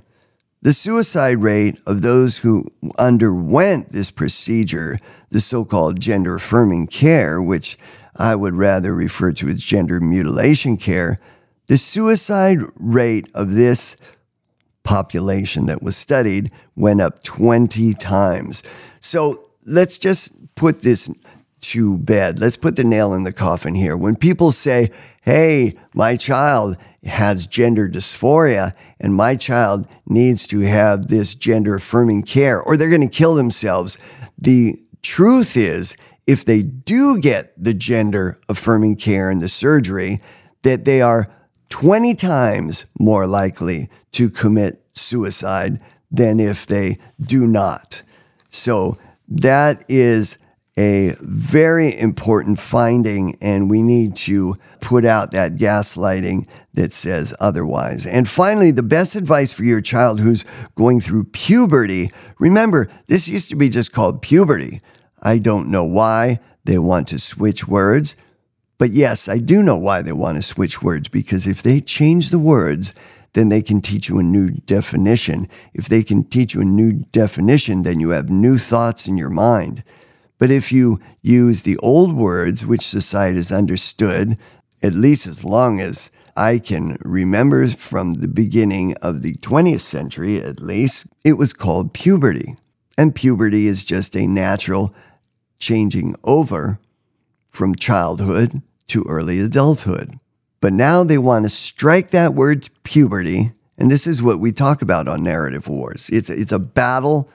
The 0.64 0.72
suicide 0.72 1.42
rate 1.42 1.78
of 1.86 2.00
those 2.00 2.38
who 2.38 2.64
underwent 2.98 3.90
this 3.90 4.10
procedure, 4.10 4.96
the 5.28 5.40
so 5.40 5.62
called 5.62 6.00
gender 6.00 6.36
affirming 6.36 6.86
care, 6.86 7.40
which 7.40 7.76
I 8.16 8.34
would 8.34 8.54
rather 8.54 8.94
refer 8.94 9.32
to 9.32 9.48
as 9.48 9.62
gender 9.62 10.00
mutilation 10.00 10.78
care, 10.78 11.18
the 11.66 11.76
suicide 11.76 12.60
rate 12.76 13.28
of 13.34 13.52
this 13.52 13.98
population 14.84 15.66
that 15.66 15.82
was 15.82 15.98
studied 15.98 16.50
went 16.74 17.02
up 17.02 17.22
20 17.22 17.92
times. 17.92 18.62
So 19.00 19.50
let's 19.66 19.98
just 19.98 20.54
put 20.54 20.80
this 20.80 21.10
to 21.60 21.98
bed. 21.98 22.38
Let's 22.38 22.56
put 22.56 22.76
the 22.76 22.84
nail 22.84 23.12
in 23.12 23.24
the 23.24 23.32
coffin 23.34 23.74
here. 23.74 23.98
When 23.98 24.16
people 24.16 24.50
say, 24.50 24.90
hey, 25.20 25.74
my 25.94 26.16
child 26.16 26.78
has 27.06 27.46
gender 27.46 27.88
dysphoria 27.88 28.72
and 29.00 29.14
my 29.14 29.36
child 29.36 29.86
needs 30.06 30.46
to 30.46 30.60
have 30.60 31.06
this 31.06 31.34
gender 31.34 31.74
affirming 31.74 32.22
care 32.22 32.60
or 32.60 32.76
they're 32.76 32.88
going 32.88 33.00
to 33.00 33.08
kill 33.08 33.34
themselves, 33.34 33.98
the 34.38 34.74
truth 35.02 35.56
is, 35.56 35.96
if 36.26 36.44
they 36.44 36.62
do 36.62 37.18
get 37.18 37.52
the 37.62 37.74
gender 37.74 38.38
affirming 38.48 38.96
care 38.96 39.30
and 39.30 39.40
the 39.40 39.48
surgery, 39.48 40.20
that 40.62 40.84
they 40.84 41.02
are 41.02 41.28
20 41.68 42.14
times 42.14 42.86
more 42.98 43.26
likely 43.26 43.90
to 44.12 44.30
commit 44.30 44.82
suicide 44.94 45.80
than 46.10 46.40
if 46.40 46.66
they 46.66 46.98
do 47.20 47.46
not. 47.46 48.02
So 48.48 48.96
that 49.28 49.84
is 49.88 50.38
a 50.76 51.14
very 51.20 51.96
important 51.96 52.58
finding, 52.58 53.36
and 53.40 53.70
we 53.70 53.80
need 53.80 54.16
to 54.16 54.56
put 54.80 55.04
out 55.04 55.30
that 55.30 55.52
gaslighting 55.52 56.48
that 56.72 56.92
says 56.92 57.34
otherwise. 57.38 58.06
And 58.06 58.28
finally, 58.28 58.72
the 58.72 58.82
best 58.82 59.14
advice 59.14 59.52
for 59.52 59.62
your 59.62 59.80
child 59.80 60.20
who's 60.20 60.44
going 60.74 61.00
through 61.00 61.24
puberty 61.24 62.10
remember, 62.38 62.88
this 63.06 63.28
used 63.28 63.50
to 63.50 63.56
be 63.56 63.68
just 63.68 63.92
called 63.92 64.20
puberty. 64.20 64.80
I 65.22 65.38
don't 65.38 65.70
know 65.70 65.84
why 65.84 66.40
they 66.64 66.78
want 66.78 67.08
to 67.08 67.18
switch 67.18 67.68
words, 67.68 68.16
but 68.76 68.90
yes, 68.90 69.28
I 69.28 69.38
do 69.38 69.62
know 69.62 69.78
why 69.78 70.02
they 70.02 70.12
want 70.12 70.36
to 70.36 70.42
switch 70.42 70.82
words 70.82 71.08
because 71.08 71.46
if 71.46 71.62
they 71.62 71.80
change 71.80 72.30
the 72.30 72.38
words, 72.38 72.94
then 73.34 73.48
they 73.48 73.62
can 73.62 73.80
teach 73.80 74.08
you 74.08 74.18
a 74.18 74.22
new 74.22 74.50
definition. 74.50 75.48
If 75.72 75.88
they 75.88 76.02
can 76.02 76.24
teach 76.24 76.54
you 76.54 76.62
a 76.62 76.66
new 76.66 76.92
definition, 76.92 77.82
then 77.82 78.00
you 78.00 78.10
have 78.10 78.28
new 78.28 78.58
thoughts 78.58 79.06
in 79.06 79.16
your 79.16 79.30
mind. 79.30 79.84
But 80.38 80.50
if 80.50 80.72
you 80.72 80.98
use 81.22 81.62
the 81.62 81.76
old 81.78 82.12
words, 82.12 82.66
which 82.66 82.82
society 82.82 83.36
has 83.36 83.52
understood, 83.52 84.38
at 84.82 84.94
least 84.94 85.26
as 85.26 85.44
long 85.44 85.80
as 85.80 86.10
I 86.36 86.58
can 86.58 86.96
remember 87.00 87.68
from 87.68 88.12
the 88.12 88.28
beginning 88.28 88.94
of 89.00 89.22
the 89.22 89.34
20th 89.36 89.80
century, 89.80 90.38
at 90.38 90.60
least, 90.60 91.06
it 91.24 91.34
was 91.34 91.52
called 91.52 91.94
puberty. 91.94 92.56
And 92.98 93.14
puberty 93.14 93.66
is 93.66 93.84
just 93.84 94.16
a 94.16 94.26
natural 94.26 94.94
changing 95.58 96.14
over 96.24 96.78
from 97.48 97.74
childhood 97.74 98.62
to 98.88 99.04
early 99.08 99.40
adulthood. 99.40 100.18
But 100.60 100.72
now 100.72 101.04
they 101.04 101.18
want 101.18 101.44
to 101.44 101.50
strike 101.50 102.10
that 102.10 102.34
word 102.34 102.68
puberty. 102.82 103.52
And 103.78 103.90
this 103.90 104.06
is 104.06 104.22
what 104.22 104.40
we 104.40 104.52
talk 104.52 104.82
about 104.82 105.08
on 105.08 105.22
Narrative 105.22 105.68
Wars 105.68 106.10
it's, 106.10 106.30
it's 106.30 106.52
a 106.52 106.58
battle 106.58 107.28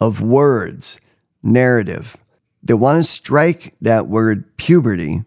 of 0.00 0.20
words, 0.20 1.00
narrative. 1.42 2.16
They 2.62 2.74
want 2.74 2.98
to 2.98 3.04
strike 3.04 3.74
that 3.80 4.06
word 4.06 4.56
puberty 4.56 5.24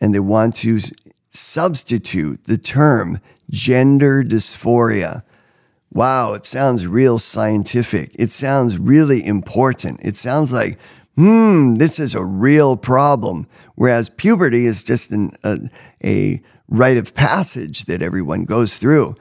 and 0.00 0.14
they 0.14 0.20
want 0.20 0.56
to 0.56 0.78
substitute 1.28 2.44
the 2.44 2.56
term 2.56 3.18
gender 3.50 4.22
dysphoria. 4.24 5.22
Wow, 5.92 6.34
it 6.34 6.46
sounds 6.46 6.86
real 6.86 7.18
scientific. 7.18 8.12
It 8.14 8.30
sounds 8.30 8.78
really 8.78 9.24
important. 9.24 10.00
It 10.02 10.16
sounds 10.16 10.52
like, 10.52 10.78
hmm, 11.16 11.74
this 11.74 11.98
is 11.98 12.14
a 12.14 12.24
real 12.24 12.76
problem. 12.76 13.46
Whereas 13.74 14.08
puberty 14.08 14.66
is 14.66 14.84
just 14.84 15.10
an, 15.10 15.32
a, 15.44 15.58
a 16.04 16.42
rite 16.68 16.96
of 16.96 17.14
passage 17.14 17.86
that 17.86 18.02
everyone 18.02 18.44
goes 18.44 18.78
through. 18.78 19.16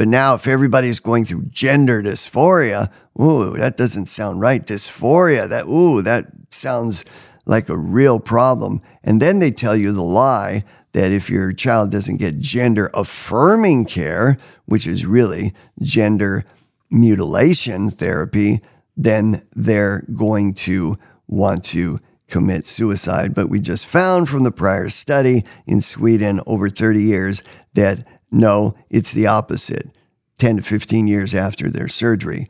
But 0.00 0.08
now, 0.08 0.32
if 0.32 0.48
everybody's 0.48 0.98
going 0.98 1.26
through 1.26 1.42
gender 1.50 2.02
dysphoria, 2.02 2.90
ooh, 3.20 3.54
that 3.58 3.76
doesn't 3.76 4.06
sound 4.06 4.40
right. 4.40 4.64
Dysphoria, 4.64 5.46
that 5.46 5.66
ooh, 5.66 6.00
that 6.00 6.24
sounds 6.48 7.04
like 7.44 7.68
a 7.68 7.76
real 7.76 8.18
problem. 8.18 8.80
And 9.04 9.20
then 9.20 9.40
they 9.40 9.50
tell 9.50 9.76
you 9.76 9.92
the 9.92 10.00
lie 10.00 10.64
that 10.92 11.12
if 11.12 11.28
your 11.28 11.52
child 11.52 11.90
doesn't 11.90 12.16
get 12.16 12.38
gender 12.38 12.90
affirming 12.94 13.84
care, 13.84 14.38
which 14.64 14.86
is 14.86 15.04
really 15.04 15.52
gender 15.82 16.44
mutilation 16.90 17.90
therapy, 17.90 18.62
then 18.96 19.42
they're 19.54 20.06
going 20.16 20.54
to 20.54 20.96
want 21.28 21.62
to 21.64 21.98
commit 22.26 22.64
suicide. 22.64 23.34
But 23.34 23.50
we 23.50 23.60
just 23.60 23.86
found 23.86 24.30
from 24.30 24.44
the 24.44 24.50
prior 24.50 24.88
study 24.88 25.44
in 25.66 25.82
Sweden 25.82 26.40
over 26.46 26.70
30 26.70 27.02
years 27.02 27.42
that 27.74 28.06
no, 28.30 28.74
it's 28.88 29.12
the 29.12 29.26
opposite. 29.26 29.90
10 30.38 30.56
to 30.56 30.62
15 30.62 31.06
years 31.06 31.34
after 31.34 31.70
their 31.70 31.88
surgery, 31.88 32.46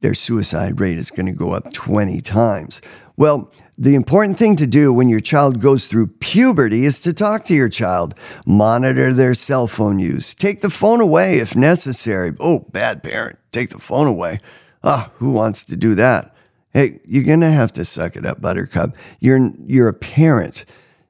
their 0.00 0.14
suicide 0.14 0.80
rate 0.80 0.96
is 0.96 1.10
going 1.10 1.26
to 1.26 1.32
go 1.32 1.52
up 1.52 1.72
20 1.72 2.20
times. 2.20 2.80
Well, 3.16 3.52
the 3.76 3.96
important 3.96 4.38
thing 4.38 4.56
to 4.56 4.66
do 4.66 4.92
when 4.92 5.08
your 5.08 5.20
child 5.20 5.60
goes 5.60 5.88
through 5.88 6.06
puberty 6.20 6.84
is 6.84 7.00
to 7.00 7.12
talk 7.12 7.42
to 7.44 7.54
your 7.54 7.68
child, 7.68 8.14
monitor 8.46 9.12
their 9.12 9.34
cell 9.34 9.66
phone 9.66 9.98
use, 9.98 10.34
take 10.34 10.60
the 10.60 10.70
phone 10.70 11.00
away 11.00 11.38
if 11.38 11.56
necessary. 11.56 12.32
Oh, 12.40 12.60
bad 12.70 13.02
parent, 13.02 13.38
take 13.50 13.70
the 13.70 13.78
phone 13.78 14.06
away. 14.06 14.38
Ah, 14.84 15.10
who 15.16 15.32
wants 15.32 15.64
to 15.64 15.76
do 15.76 15.96
that? 15.96 16.34
Hey, 16.72 17.00
you're 17.06 17.24
going 17.24 17.40
to 17.40 17.50
have 17.50 17.72
to 17.72 17.84
suck 17.84 18.14
it 18.14 18.24
up, 18.24 18.40
Buttercup. 18.40 18.96
You're, 19.18 19.50
you're 19.66 19.88
a 19.88 19.94
parent. 19.94 20.64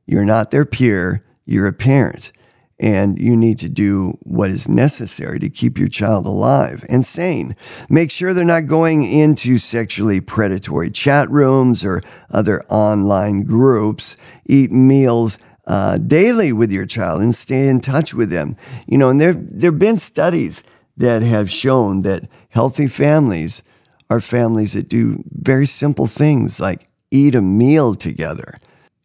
You're 0.07 0.25
not 0.25 0.51
their 0.51 0.65
peer. 0.65 1.25
You're 1.45 1.67
a 1.67 1.73
parent. 1.73 2.33
And 2.81 3.19
you 3.19 3.37
need 3.37 3.59
to 3.59 3.69
do 3.69 4.19
what 4.23 4.51
is 4.51 4.69
necessary 4.69 5.41
to 5.41 5.51
keep 5.51 5.79
your 5.79 5.89
child 5.89 6.27
alive 6.27 6.85
and 6.89 7.05
sane. 7.05 7.57
Make 7.91 8.13
sure 8.13 8.33
they're 8.33 8.45
not 8.45 8.69
going 8.69 9.05
into 9.05 9.59
sexually 9.59 10.21
predatory 10.21 10.91
chat 10.91 11.29
rooms 11.29 11.85
or 11.85 12.03
other 12.31 12.63
online 12.69 13.43
groups. 13.43 14.17
Eat 14.47 14.71
meals 14.71 15.41
uh, 15.67 15.99
daily 15.99 16.53
with 16.53 16.73
your 16.73 16.87
child 16.87 17.21
and 17.23 17.35
stay 17.35 17.69
in 17.69 17.81
touch 17.81 18.15
with 18.15 18.31
them. 18.31 18.57
You 18.87 18.99
know, 18.99 19.11
and 19.11 19.21
there 19.21 19.35
there 19.35 19.73
have 19.73 19.81
been 19.81 19.99
studies 19.99 20.63
that 20.97 21.23
have 21.23 21.51
shown 21.51 22.03
that 22.03 22.29
healthy 22.51 22.87
families 22.87 23.63
are 24.11 24.21
families 24.21 24.73
that 24.73 24.89
do 24.89 25.23
very 25.31 25.67
simple 25.67 26.07
things 26.07 26.61
like 26.61 26.87
eat 27.11 27.35
a 27.35 27.43
meal 27.43 27.95
together. 27.95 28.55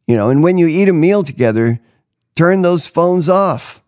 You 0.08 0.16
know, 0.16 0.30
and 0.30 0.44
when 0.44 0.58
you 0.58 0.68
eat 0.68 0.90
a 0.90 0.94
meal 0.94 1.24
together, 1.24 1.80
turn 2.36 2.62
those 2.62 2.88
phones 2.88 3.30
off, 3.30 3.84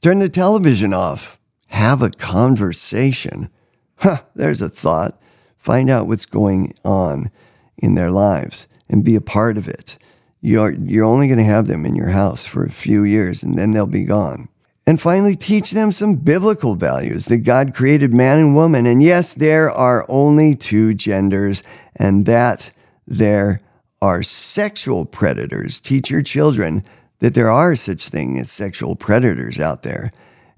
turn 0.00 0.18
the 0.18 0.28
television 0.28 0.92
off, 0.92 1.38
have 1.68 2.02
a 2.02 2.10
conversation. 2.10 3.50
Huh, 3.98 4.18
there's 4.34 4.60
a 4.60 4.68
thought. 4.68 5.20
Find 5.56 5.90
out 5.90 6.06
what's 6.06 6.26
going 6.26 6.74
on 6.84 7.30
in 7.76 7.94
their 7.94 8.10
lives 8.10 8.66
and 8.88 9.04
be 9.04 9.14
a 9.14 9.20
part 9.20 9.58
of 9.58 9.68
it. 9.68 9.98
You're, 10.40 10.72
you're 10.72 11.04
only 11.04 11.28
going 11.28 11.38
to 11.38 11.44
have 11.44 11.66
them 11.66 11.84
in 11.84 11.94
your 11.94 12.08
house 12.08 12.46
for 12.46 12.64
a 12.64 12.70
few 12.70 13.04
years 13.04 13.42
and 13.42 13.58
then 13.58 13.72
they'll 13.72 13.86
be 13.86 14.04
gone. 14.04 14.48
And 14.86 15.00
finally, 15.00 15.36
teach 15.36 15.70
them 15.70 15.92
some 15.92 16.16
biblical 16.16 16.74
values 16.74 17.26
that 17.26 17.44
God 17.44 17.74
created 17.74 18.12
man 18.12 18.38
and 18.38 18.54
woman. 18.54 18.86
And 18.86 19.02
yes, 19.02 19.34
there 19.34 19.70
are 19.70 20.04
only 20.08 20.56
two 20.56 20.94
genders, 20.94 21.62
and 21.96 22.26
that 22.26 22.72
there 23.06 23.60
are 24.02 24.22
sexual 24.22 25.04
predators. 25.04 25.78
Teach 25.78 26.10
your 26.10 26.22
children 26.22 26.82
that 27.20 27.34
there 27.34 27.50
are 27.50 27.76
such 27.76 28.08
things 28.08 28.40
as 28.40 28.50
sexual 28.50 28.96
predators 28.96 29.60
out 29.60 29.82
there 29.82 30.10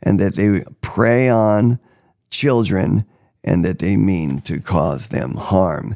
and 0.02 0.19
that 0.19 0.37
they 0.37 0.64
prey 0.81 1.28
on 1.28 1.78
children 2.31 3.04
and 3.45 3.64
that 3.64 3.78
they 3.78 3.97
mean 3.97 4.38
to 4.40 4.61
cause 4.61 5.09
them 5.09 5.35
harm. 5.35 5.95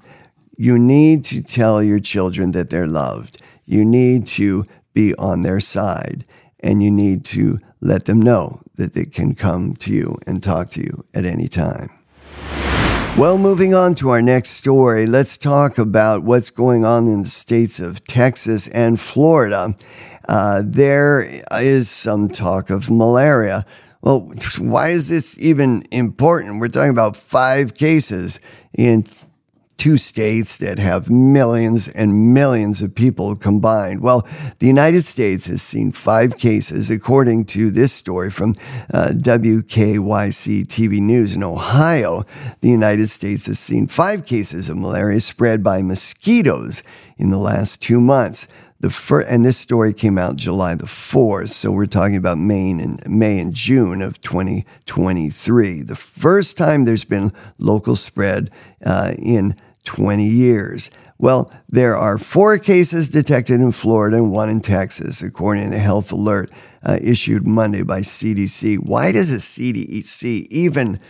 You 0.57 0.79
need 0.79 1.25
to 1.27 1.43
tell 1.43 1.83
your 1.83 2.01
children 2.01 2.53
that 2.53 2.71
they're 2.71 2.87
loved. 2.87 3.41
You 3.65 3.85
need 3.85 4.27
to 4.29 4.65
be 4.95 5.15
on 5.17 5.43
their 5.43 5.61
side 5.61 6.25
and 6.61 6.83
you 6.83 6.91
need 6.91 7.25
to 7.27 7.59
let 7.81 8.07
them 8.07 8.21
know 8.21 8.61
that 8.77 8.95
they 8.95 9.05
can 9.05 9.35
come 9.35 9.75
to 9.75 9.93
you 9.93 10.17
and 10.27 10.43
talk 10.43 10.71
to 10.71 10.81
you 10.81 11.05
at 11.15 11.25
any 11.25 11.49
time. 11.49 11.91
Well, 13.17 13.39
moving 13.39 13.75
on 13.75 13.95
to 13.97 14.11
our 14.11 14.21
next 14.21 14.51
story, 14.51 15.07
let's 15.07 15.39
talk 15.39 15.79
about 15.79 16.23
what's 16.23 16.51
going 16.51 16.85
on 16.85 17.07
in 17.07 17.23
the 17.23 17.29
states 17.29 17.81
of 17.81 18.05
Texas 18.05 18.69
and 18.69 19.01
Florida. 19.01 19.75
Uh, 20.29 20.63
there 20.65 21.27
is 21.53 21.89
some 21.89 22.29
talk 22.29 22.71
of 22.71 22.91
malaria. 22.91 23.65
Well, 24.03 24.33
why 24.59 24.89
is 24.89 25.09
this 25.09 25.39
even 25.41 25.85
important? 25.91 26.61
We're 26.61 26.69
talking 26.69 26.91
about 26.91 27.17
five 27.17 27.75
cases 27.75 28.41
in 28.77 29.05
two 29.77 29.97
states 29.97 30.57
that 30.59 30.79
have 30.79 31.11
millions 31.11 31.89
and 31.89 32.33
millions 32.33 32.83
of 32.83 32.95
people 32.95 33.37
combined. 33.37 34.01
Well, 34.01 34.27
the 34.59 34.67
United 34.67 35.03
States 35.03 35.47
has 35.47 35.61
seen 35.61 35.91
five 35.91 36.39
cases, 36.39 36.91
according 36.91 37.45
to 37.47 37.71
this 37.71 37.93
story 37.93 38.31
from 38.31 38.55
uh, 38.93 39.11
WKYC 39.15 40.63
TV 40.67 41.01
News 41.01 41.37
in 41.37 41.43
Ohio. 41.43 42.25
The 42.63 42.71
United 42.71 43.09
States 43.09 43.47
has 43.47 43.59
seen 43.59 43.87
five 43.87 44.25
cases 44.25 44.71
of 44.71 44.79
malaria 44.79 45.21
spread 45.21 45.63
by 45.63 45.83
mosquitoes 45.83 46.83
in 47.19 47.31
the 47.31 47.39
last 47.39 47.83
two 47.83 48.01
months. 48.01 48.49
The 48.79 48.91
first, 48.91 49.29
and 49.29 49.45
this 49.45 49.57
story 49.57 49.95
came 49.95 50.19
out 50.19 50.37
July 50.37 50.75
the 50.75 50.85
4th, 50.85 51.49
so 51.49 51.73
we're 51.73 51.87
talking 51.87 52.17
about 52.17 52.37
May 52.37 52.71
and 52.73 53.01
May 53.09 53.39
and 53.39 53.55
June 53.55 54.03
of 54.03 54.21
2023. 54.21 55.83
The 55.83 55.97
first 55.97 56.59
time 56.59 56.85
there's 56.85 57.05
been 57.05 57.33
local 57.59 57.97
spread 57.97 58.51
uh, 58.85 59.13
in 59.19 59.55
20 59.85 60.25
years. 60.25 60.91
Well, 61.19 61.51
there 61.71 61.97
are 61.97 62.19
four 62.19 62.59
cases 62.59 63.09
detected 63.09 63.61
in 63.61 63.73
Florida 63.73 64.17
and 64.17 64.31
one 64.31 64.51
in 64.51 64.61
Texas, 64.61 65.23
according 65.23 65.71
to 65.71 65.77
a 65.79 65.81
health 65.81 66.13
alert 66.13 66.53
uh, 66.83 66.99
issued 67.03 67.47
Monday 67.47 67.83
by 67.83 68.01
CDC. 68.01 68.77
Why 68.85 69.13
does 69.13 69.31
a 69.31 69.39
CDC 69.39 70.47
even 70.51 71.01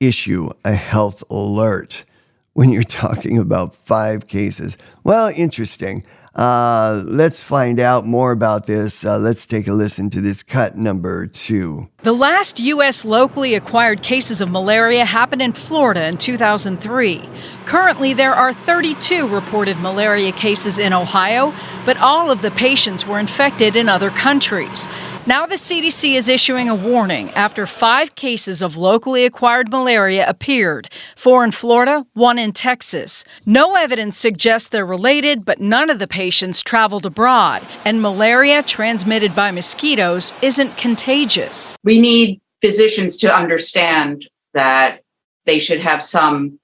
issue 0.00 0.50
a 0.66 0.74
health 0.74 1.24
alert 1.30 2.04
when 2.52 2.68
you're 2.68 2.82
talking 2.82 3.38
about 3.38 3.74
five 3.74 4.28
cases? 4.28 4.76
Well, 5.02 5.30
interesting. 5.34 6.04
Uh, 6.36 7.02
let's 7.06 7.42
find 7.42 7.80
out 7.80 8.04
more 8.04 8.30
about 8.30 8.66
this. 8.66 9.06
Uh, 9.06 9.16
let's 9.16 9.46
take 9.46 9.66
a 9.66 9.72
listen 9.72 10.10
to 10.10 10.20
this 10.20 10.42
cut 10.42 10.76
number 10.76 11.26
two. 11.26 11.88
The 12.06 12.12
last 12.12 12.60
U.S. 12.60 13.04
locally 13.04 13.54
acquired 13.54 14.00
cases 14.00 14.40
of 14.40 14.48
malaria 14.48 15.04
happened 15.04 15.42
in 15.42 15.52
Florida 15.52 16.06
in 16.06 16.16
2003. 16.16 17.28
Currently, 17.64 18.14
there 18.14 18.32
are 18.32 18.52
32 18.52 19.26
reported 19.26 19.80
malaria 19.80 20.30
cases 20.30 20.78
in 20.78 20.92
Ohio, 20.92 21.52
but 21.84 21.96
all 21.96 22.30
of 22.30 22.42
the 22.42 22.52
patients 22.52 23.08
were 23.08 23.18
infected 23.18 23.74
in 23.74 23.88
other 23.88 24.10
countries. 24.10 24.86
Now, 25.28 25.44
the 25.44 25.56
CDC 25.56 26.14
is 26.14 26.28
issuing 26.28 26.68
a 26.68 26.74
warning 26.76 27.30
after 27.30 27.66
five 27.66 28.14
cases 28.14 28.62
of 28.62 28.76
locally 28.76 29.24
acquired 29.24 29.72
malaria 29.72 30.24
appeared 30.28 30.88
four 31.16 31.42
in 31.42 31.50
Florida, 31.50 32.06
one 32.14 32.38
in 32.38 32.52
Texas. 32.52 33.24
No 33.44 33.74
evidence 33.74 34.16
suggests 34.16 34.68
they're 34.68 34.86
related, 34.86 35.44
but 35.44 35.60
none 35.60 35.90
of 35.90 35.98
the 35.98 36.06
patients 36.06 36.62
traveled 36.62 37.04
abroad, 37.04 37.66
and 37.84 38.00
malaria 38.00 38.62
transmitted 38.62 39.34
by 39.34 39.50
mosquitoes 39.50 40.32
isn't 40.42 40.76
contagious. 40.76 41.76
We 41.82 41.95
need 42.00 42.40
physicians 42.60 43.16
to 43.18 43.34
understand 43.34 44.28
that 44.54 45.02
they 45.44 45.58
should 45.58 45.80
have 45.80 46.02
some 46.02 46.58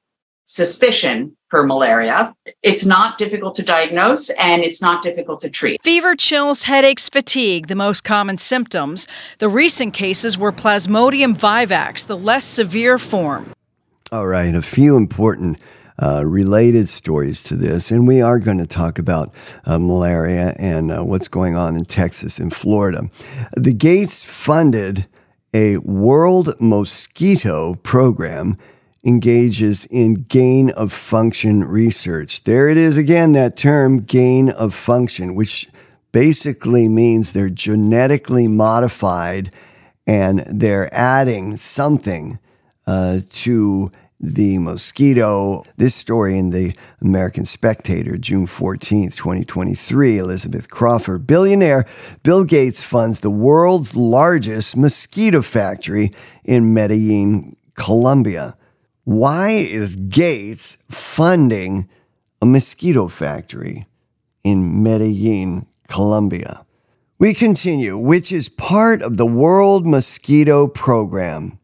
suspicion 0.45 1.37
for 1.49 1.67
malaria. 1.67 2.35
It's 2.63 2.85
not 2.85 3.19
difficult 3.19 3.55
to 3.57 3.63
diagnose 3.63 4.31
and 4.31 4.63
it's 4.63 4.81
not 4.81 5.03
difficult 5.03 5.41
to 5.41 5.51
treat. 5.51 5.83
Fever, 5.83 6.17
chills, 6.17 6.63
headaches, 6.63 7.09
fatigue, 7.09 7.67
the 7.67 7.75
most 7.75 8.05
common 8.05 8.39
symptoms. 8.39 9.07
The 9.39 9.49
recent 9.49 9.95
cases 9.95 10.39
were 10.39 10.51
Plasmodium 10.51 11.37
vivax, 11.37 12.07
the 12.07 12.17
less 12.17 12.45
severe 12.45 12.99
form. 12.99 13.53
All 14.11 14.27
right, 14.27 14.55
a 14.55 14.63
few 14.63 14.97
important 14.97 15.59
uh, 16.03 16.25
related 16.25 16.89
stories 16.89 17.43
to 17.45 17.55
this, 17.55 17.91
and 17.91 18.09
we 18.09 18.23
are 18.23 18.39
going 18.39 18.59
to 18.59 18.67
talk 18.67 18.99
about 18.99 19.29
uh, 19.67 19.79
malaria 19.79 20.55
and 20.59 20.91
uh, 20.91 21.03
what's 21.03 21.29
going 21.29 21.55
on 21.55 21.77
in 21.77 21.85
Texas 21.85 22.39
and 22.39 22.53
Florida. 22.55 23.09
The 23.57 23.75
Gates 23.75 24.25
funded 24.25 25.07
a 25.53 25.77
World 25.79 26.55
Mosquito 26.61 27.75
Program 27.77 28.57
engages 29.05 29.85
in 29.87 30.15
gain 30.15 30.71
of 30.71 30.93
function 30.93 31.65
research. 31.65 32.45
There 32.45 32.69
it 32.69 32.77
is 32.77 32.97
again, 32.97 33.33
that 33.33 33.57
term 33.57 34.01
gain 34.01 34.49
of 34.49 34.75
function, 34.75 35.35
which 35.35 35.69
basically 36.13 36.89
means 36.89 37.33
they're 37.33 37.51
genetically 37.51 38.47
modified 38.47 39.51
and 40.07 40.41
they're 40.41 40.93
adding 40.95 41.57
something 41.57 42.39
uh, 42.87 43.19
to 43.31 43.91
the 44.23 44.59
mosquito. 44.59 45.65
This 45.77 45.95
story 45.95 46.39
in 46.39 46.51
the 46.51 46.75
American 47.01 47.45
Spectator, 47.45 48.17
June 48.17 48.47
14th, 48.47 49.17
2023. 49.17 50.19
Elizabeth 50.19 50.71
Crawford, 50.71 51.27
billionaire 51.27 51.85
Bill 52.23 52.45
Gates 52.45 52.85
funds 52.85 53.21
the 53.21 53.31
world's 53.31 53.97
largest 53.97 54.77
mosquito 54.77 55.43
factory 55.43 56.11
in 56.45 56.73
Medellin, 56.73 57.57
Colombia. 57.75 58.57
Why 59.05 59.51
is 59.51 59.97
Gates 59.97 60.85
funding 60.89 61.89
a 62.41 62.47
mosquito 62.47 63.09
factory 63.09 63.87
in 64.45 64.85
Medellin, 64.85 65.67
Colombia? 65.89 66.65
We 67.19 67.35
continue, 67.35 67.99
which 67.99 68.31
is 68.31 68.49
part 68.49 69.03
of 69.03 69.17
the 69.17 69.27
World 69.27 69.87
Mosquito 69.87 70.69
Program. 70.69 71.59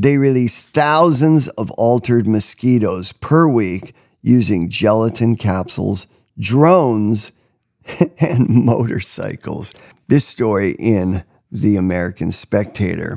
They 0.00 0.16
release 0.16 0.62
thousands 0.62 1.48
of 1.48 1.72
altered 1.72 2.28
mosquitoes 2.28 3.12
per 3.12 3.48
week 3.48 3.96
using 4.22 4.68
gelatin 4.68 5.34
capsules, 5.34 6.06
drones, 6.38 7.32
and 8.20 8.48
motorcycles. 8.48 9.74
This 10.06 10.24
story 10.24 10.76
in 10.78 11.24
The 11.50 11.76
American 11.76 12.30
Spectator. 12.30 13.16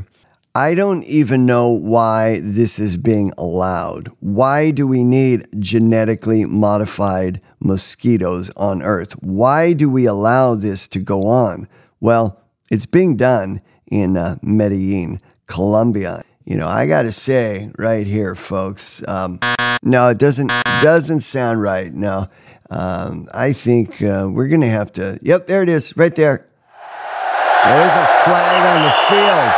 I 0.55 0.73
don't 0.73 1.03
even 1.03 1.45
know 1.45 1.69
why 1.69 2.39
this 2.41 2.79
is 2.79 2.97
being 2.97 3.31
allowed. 3.37 4.07
Why 4.19 4.71
do 4.71 4.87
we 4.87 5.03
need 5.03 5.45
genetically 5.59 6.45
modified 6.45 7.41
mosquitoes 7.59 8.49
on 8.57 8.81
Earth? 8.81 9.13
Why 9.21 9.73
do 9.73 9.87
we 9.87 10.07
allow 10.07 10.55
this 10.55 10.87
to 10.89 10.99
go 10.99 11.27
on? 11.27 11.67
Well, 11.99 12.41
it's 12.71 12.87
being 12.87 13.17
done 13.17 13.61
in 13.85 14.17
uh, 14.17 14.37
Medellin, 14.41 15.21
Colombia 15.45 16.23
you 16.45 16.57
know, 16.57 16.67
I 16.67 16.87
got 16.87 17.03
to 17.03 17.11
say 17.11 17.71
right 17.77 18.05
here, 18.05 18.35
folks. 18.35 19.07
Um, 19.07 19.39
no, 19.83 20.09
it 20.09 20.19
doesn't 20.19 20.51
doesn't 20.81 21.21
sound 21.21 21.61
right. 21.61 21.93
No, 21.93 22.27
um, 22.69 23.27
I 23.33 23.53
think 23.53 24.01
uh, 24.01 24.27
we're 24.31 24.47
gonna 24.47 24.67
have 24.67 24.91
to. 24.93 25.19
Yep, 25.21 25.47
there 25.47 25.63
it 25.63 25.69
is, 25.69 25.95
right 25.97 26.15
there. 26.15 26.47
There's 27.63 27.91
a 27.91 28.05
flag 28.23 28.65
on 28.65 28.81
the 28.81 28.91
field. 29.07 29.51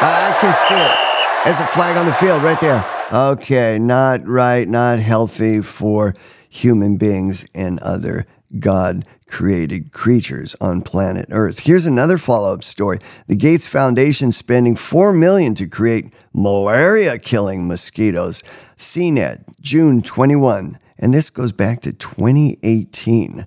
I 0.00 0.36
can 0.40 0.52
see 0.52 0.74
it. 0.74 1.44
There's 1.44 1.60
a 1.60 1.66
flag 1.66 1.96
on 1.96 2.06
the 2.06 2.12
field 2.12 2.42
right 2.42 2.60
there. 2.60 2.84
Okay, 3.10 3.78
not 3.78 4.26
right, 4.26 4.68
not 4.68 4.98
healthy 4.98 5.62
for 5.62 6.14
human 6.50 6.98
beings 6.98 7.48
and 7.54 7.78
other 7.80 8.26
God 8.58 9.04
created 9.28 9.92
creatures 9.92 10.56
on 10.60 10.82
planet 10.82 11.26
Earth. 11.30 11.60
Here's 11.60 11.86
another 11.86 12.18
follow-up 12.18 12.64
story. 12.64 12.98
The 13.26 13.36
Gates 13.36 13.66
Foundation 13.66 14.32
spending 14.32 14.74
4 14.74 15.12
million 15.12 15.54
to 15.54 15.68
create 15.68 16.12
malaria 16.34 17.18
killing 17.18 17.68
mosquitoes. 17.68 18.42
CNET, 18.76 19.60
June 19.60 20.02
21, 20.02 20.78
and 20.98 21.14
this 21.14 21.30
goes 21.30 21.52
back 21.52 21.80
to 21.80 21.92
2018. 21.92 23.46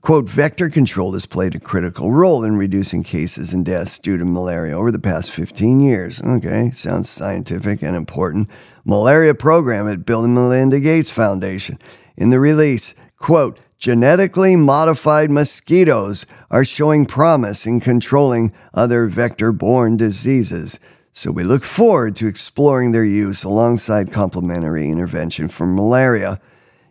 Quote, 0.00 0.28
vector 0.28 0.70
control 0.70 1.12
has 1.12 1.26
played 1.26 1.54
a 1.54 1.60
critical 1.60 2.12
role 2.12 2.44
in 2.44 2.56
reducing 2.56 3.02
cases 3.02 3.52
and 3.52 3.66
deaths 3.66 3.98
due 3.98 4.16
to 4.16 4.24
malaria 4.24 4.78
over 4.78 4.90
the 4.90 4.98
past 4.98 5.32
15 5.32 5.80
years. 5.80 6.22
Okay, 6.22 6.70
sounds 6.70 7.10
scientific 7.10 7.82
and 7.82 7.96
important. 7.96 8.48
Malaria 8.84 9.34
program 9.34 9.88
at 9.88 10.06
Bill 10.06 10.24
and 10.24 10.34
Melinda 10.34 10.80
Gates 10.80 11.10
Foundation. 11.10 11.78
In 12.16 12.30
the 12.30 12.40
release, 12.40 12.94
quote, 13.18 13.58
genetically 13.78 14.56
modified 14.56 15.30
mosquitoes 15.30 16.26
are 16.50 16.64
showing 16.64 17.06
promise 17.06 17.66
in 17.66 17.80
controlling 17.80 18.52
other 18.74 19.06
vector 19.06 19.52
borne 19.52 19.96
diseases. 19.96 20.80
So 21.12 21.30
we 21.30 21.44
look 21.44 21.64
forward 21.64 22.16
to 22.16 22.26
exploring 22.26 22.92
their 22.92 23.04
use 23.04 23.44
alongside 23.44 24.12
complementary 24.12 24.88
intervention 24.88 25.48
for 25.48 25.66
malaria. 25.66 26.40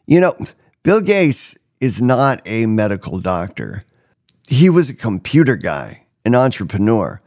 You 0.06 0.22
know, 0.22 0.36
Bill 0.84 1.02
Gates 1.02 1.58
is 1.82 2.02
not 2.02 2.42
a 2.46 2.66
medical 2.66 3.20
doctor. 3.20 3.84
He 4.50 4.70
was 4.70 4.90
a 4.90 4.96
computer 4.96 5.58
guy, 5.58 6.06
an 6.26 6.36
entrepreneur. 6.36 7.22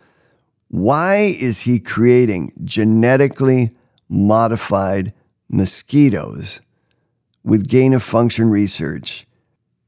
Why 0.69 1.35
is 1.39 1.63
he 1.63 1.81
creating 1.81 2.53
genetically 2.65 3.77
modified 4.09 5.13
mosquitoes 5.49 6.63
with 7.45 7.69
gain 7.69 7.93
of 7.93 8.03
function 8.03 8.51
research 8.51 9.27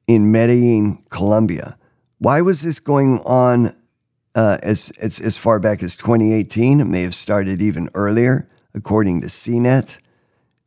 in 0.07 0.33
Medellin, 0.33 0.99
Colombia. 1.11 1.77
Why 2.19 2.41
was 2.41 2.62
this 2.62 2.81
going 2.81 3.21
on 3.21 3.75
uh, 4.35 4.59
as, 4.62 4.93
as, 5.03 5.21
as 5.21 5.37
far 5.37 5.59
back 5.59 5.83
as 5.83 5.97
2018? 5.97 6.81
It 6.81 6.85
may 6.85 7.03
have 7.03 7.15
started 7.15 7.61
even 7.61 7.88
earlier, 7.95 8.49
according 8.75 9.21
to 9.21 9.27
CNET. 9.27 10.01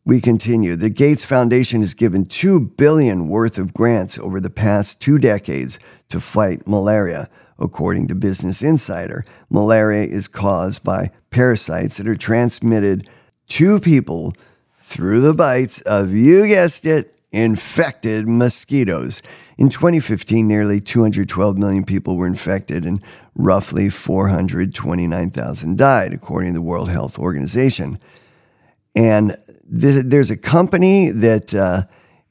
We 0.04 0.22
continue. 0.22 0.76
The 0.76 0.92
Gates 0.92 1.26
Foundation 1.26 1.82
has 1.82 1.96
given 1.96 2.26
2 2.26 2.60
billion 2.60 3.28
worth 3.28 3.58
of 3.58 3.74
grants 3.74 4.20
over 4.20 4.40
the 4.40 4.52
past 4.52 5.02
2 5.02 5.18
decades 5.18 5.80
to 6.10 6.20
fight 6.20 6.68
malaria. 6.68 7.30
According 7.58 8.10
to 8.10 8.16
Business 8.16 8.62
Insider, 8.62 9.24
malaria 9.50 10.06
is 10.06 10.28
caused 10.28 10.84
by 10.84 11.10
parasites 11.30 11.98
that 11.98 12.08
are 12.08 12.18
transmitted 12.18 13.08
to 13.48 13.80
people 13.80 14.34
through 14.78 15.22
the 15.22 15.34
bites 15.34 15.82
of, 15.82 16.12
you 16.12 16.48
guessed 16.48 16.86
it, 16.86 17.15
infected 17.36 18.28
mosquitoes. 18.28 19.22
In 19.58 19.70
2015, 19.70 20.48
nearly 20.48 20.80
212 20.80 21.58
million 21.58 21.84
people 21.84 22.16
were 22.16 22.28
infected 22.28 22.86
and 22.86 23.02
roughly 23.36 23.90
429,000 23.90 25.78
died, 25.78 26.14
according 26.14 26.50
to 26.50 26.54
the 26.56 26.62
World 26.62 26.90
Health 26.90 27.20
Organization. 27.20 28.00
And 28.96 29.34
this, 29.66 30.04
there's 30.04 30.32
a 30.32 30.38
company 30.38 31.10
that 31.12 31.54
uh, 31.54 31.82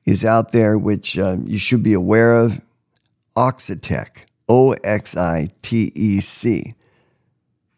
is 0.05 0.25
out 0.25 0.53
there 0.53 0.79
which 0.79 1.19
uh, 1.19 1.37
you 1.45 1.59
should 1.59 1.83
be 1.83 1.93
aware 1.93 2.35
of 2.35 2.61
Oxitec, 3.37 4.27
O 4.49 4.73
X 4.85 5.17
I 5.17 5.49
T 5.62 5.93
E 5.95 6.21
C. 6.21 6.75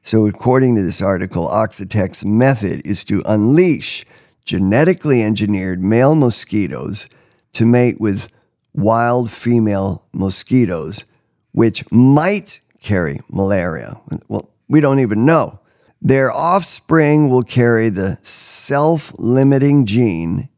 So, 0.02 0.26
according 0.26 0.76
to 0.76 0.82
this 0.82 1.02
article, 1.02 1.48
Oxitec's 1.48 2.24
method 2.24 2.86
is 2.86 3.02
to 3.04 3.22
unleash 3.26 4.04
genetically 4.46 5.22
engineered 5.22 5.82
male 5.82 6.14
mosquitoes 6.14 7.08
to 7.52 7.66
mate 7.66 8.00
with 8.00 8.28
wild 8.72 9.30
female 9.30 10.06
mosquitoes, 10.12 11.04
which 11.52 11.90
might 11.90 12.60
carry 12.80 13.18
malaria. 13.28 14.00
Well, 14.28 14.48
we 14.68 14.80
don't 14.80 15.00
even 15.00 15.26
know. 15.26 15.60
Their 16.00 16.30
offspring 16.30 17.28
will 17.28 17.42
carry 17.42 17.88
the 17.88 18.18
self 18.22 19.12
limiting 19.18 19.86
gene, 19.86 20.48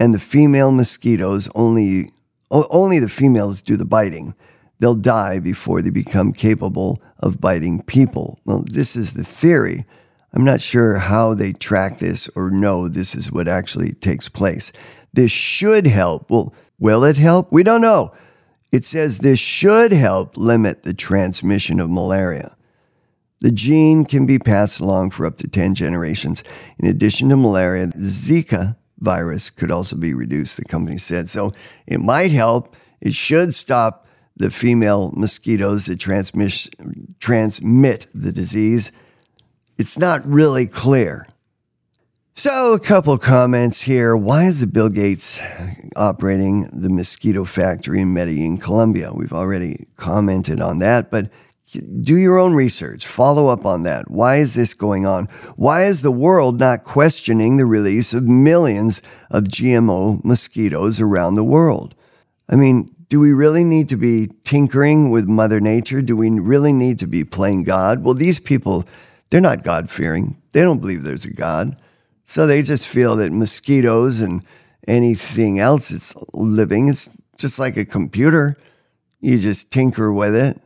and 0.00 0.12
the 0.12 0.18
female 0.18 0.72
mosquitoes 0.72 1.48
only, 1.54 2.10
only 2.50 2.98
the 2.98 3.08
females 3.08 3.62
do 3.62 3.76
the 3.76 3.84
biting. 3.84 4.34
They'll 4.78 4.94
die 4.94 5.38
before 5.38 5.80
they 5.80 5.90
become 5.90 6.32
capable 6.32 7.00
of 7.20 7.40
biting 7.40 7.82
people. 7.82 8.40
Well, 8.44 8.64
this 8.66 8.96
is 8.96 9.12
the 9.12 9.24
theory. 9.24 9.84
I'm 10.32 10.44
not 10.44 10.60
sure 10.60 10.98
how 10.98 11.34
they 11.34 11.52
track 11.52 11.98
this 11.98 12.28
or 12.36 12.50
know 12.50 12.88
this 12.88 13.14
is 13.14 13.32
what 13.32 13.48
actually 13.48 13.92
takes 13.92 14.28
place. 14.28 14.72
This 15.12 15.30
should 15.30 15.86
help. 15.86 16.30
Well, 16.30 16.54
will 16.78 17.04
it 17.04 17.16
help? 17.16 17.50
We 17.52 17.62
don't 17.62 17.80
know. 17.80 18.12
It 18.72 18.84
says 18.84 19.18
this 19.18 19.38
should 19.38 19.92
help 19.92 20.36
limit 20.36 20.82
the 20.82 20.92
transmission 20.92 21.80
of 21.80 21.88
malaria. 21.88 22.56
The 23.40 23.52
gene 23.52 24.04
can 24.04 24.26
be 24.26 24.38
passed 24.38 24.80
along 24.80 25.10
for 25.10 25.24
up 25.24 25.36
to 25.38 25.48
10 25.48 25.74
generations. 25.74 26.42
In 26.78 26.88
addition 26.88 27.28
to 27.28 27.36
malaria, 27.36 27.86
Zika 27.88 28.76
virus 28.98 29.50
could 29.50 29.70
also 29.70 29.96
be 29.96 30.14
reduced, 30.14 30.56
the 30.56 30.64
company 30.64 30.96
said. 30.96 31.28
So 31.28 31.52
it 31.86 32.00
might 32.00 32.30
help. 32.30 32.76
It 33.00 33.14
should 33.14 33.54
stop 33.54 34.06
the 34.36 34.50
female 34.50 35.12
mosquitoes 35.14 35.86
that 35.86 35.98
transmit, 35.98 36.68
transmit 37.20 38.06
the 38.14 38.32
disease 38.32 38.92
it's 39.78 39.98
not 39.98 40.26
really 40.26 40.66
clear. 40.66 41.26
So, 42.38 42.74
a 42.74 42.78
couple 42.78 43.16
comments 43.16 43.80
here. 43.80 44.14
Why 44.14 44.44
is 44.44 44.60
the 44.60 44.66
Bill 44.66 44.90
Gates 44.90 45.40
operating 45.96 46.68
the 46.70 46.90
mosquito 46.90 47.44
factory 47.44 48.02
in 48.02 48.12
Medellin, 48.12 48.58
Colombia? 48.58 49.12
We've 49.14 49.32
already 49.32 49.86
commented 49.96 50.60
on 50.60 50.76
that, 50.78 51.10
but 51.10 51.30
do 52.02 52.16
your 52.16 52.38
own 52.38 52.54
research. 52.54 53.06
Follow 53.06 53.48
up 53.48 53.64
on 53.64 53.82
that. 53.84 54.10
Why 54.10 54.36
is 54.36 54.54
this 54.54 54.74
going 54.74 55.06
on? 55.06 55.26
Why 55.56 55.86
is 55.86 56.02
the 56.02 56.12
world 56.12 56.60
not 56.60 56.84
questioning 56.84 57.56
the 57.56 57.66
release 57.66 58.12
of 58.12 58.24
millions 58.24 59.00
of 59.30 59.44
GMO 59.44 60.22
mosquitoes 60.22 61.00
around 61.00 61.34
the 61.34 61.44
world? 61.44 61.94
I 62.50 62.56
mean, 62.56 62.90
do 63.08 63.18
we 63.18 63.32
really 63.32 63.64
need 63.64 63.88
to 63.88 63.96
be 63.96 64.28
tinkering 64.42 65.10
with 65.10 65.26
Mother 65.26 65.60
Nature? 65.60 66.02
Do 66.02 66.16
we 66.16 66.30
really 66.30 66.72
need 66.72 66.98
to 66.98 67.06
be 67.06 67.24
playing 67.24 67.64
God? 67.64 68.04
Well, 68.04 68.14
these 68.14 68.40
people 68.40 68.84
they're 69.30 69.40
not 69.40 69.64
God 69.64 69.90
fearing. 69.90 70.40
They 70.52 70.62
don't 70.62 70.80
believe 70.80 71.02
there's 71.02 71.24
a 71.24 71.32
God. 71.32 71.76
So 72.24 72.46
they 72.46 72.62
just 72.62 72.88
feel 72.88 73.16
that 73.16 73.32
mosquitoes 73.32 74.20
and 74.20 74.42
anything 74.86 75.58
else 75.58 75.88
that's 75.90 76.16
living 76.34 76.88
is 76.88 77.10
just 77.36 77.58
like 77.58 77.76
a 77.76 77.84
computer. 77.84 78.56
You 79.20 79.38
just 79.38 79.72
tinker 79.72 80.12
with 80.12 80.34
it. 80.34 80.60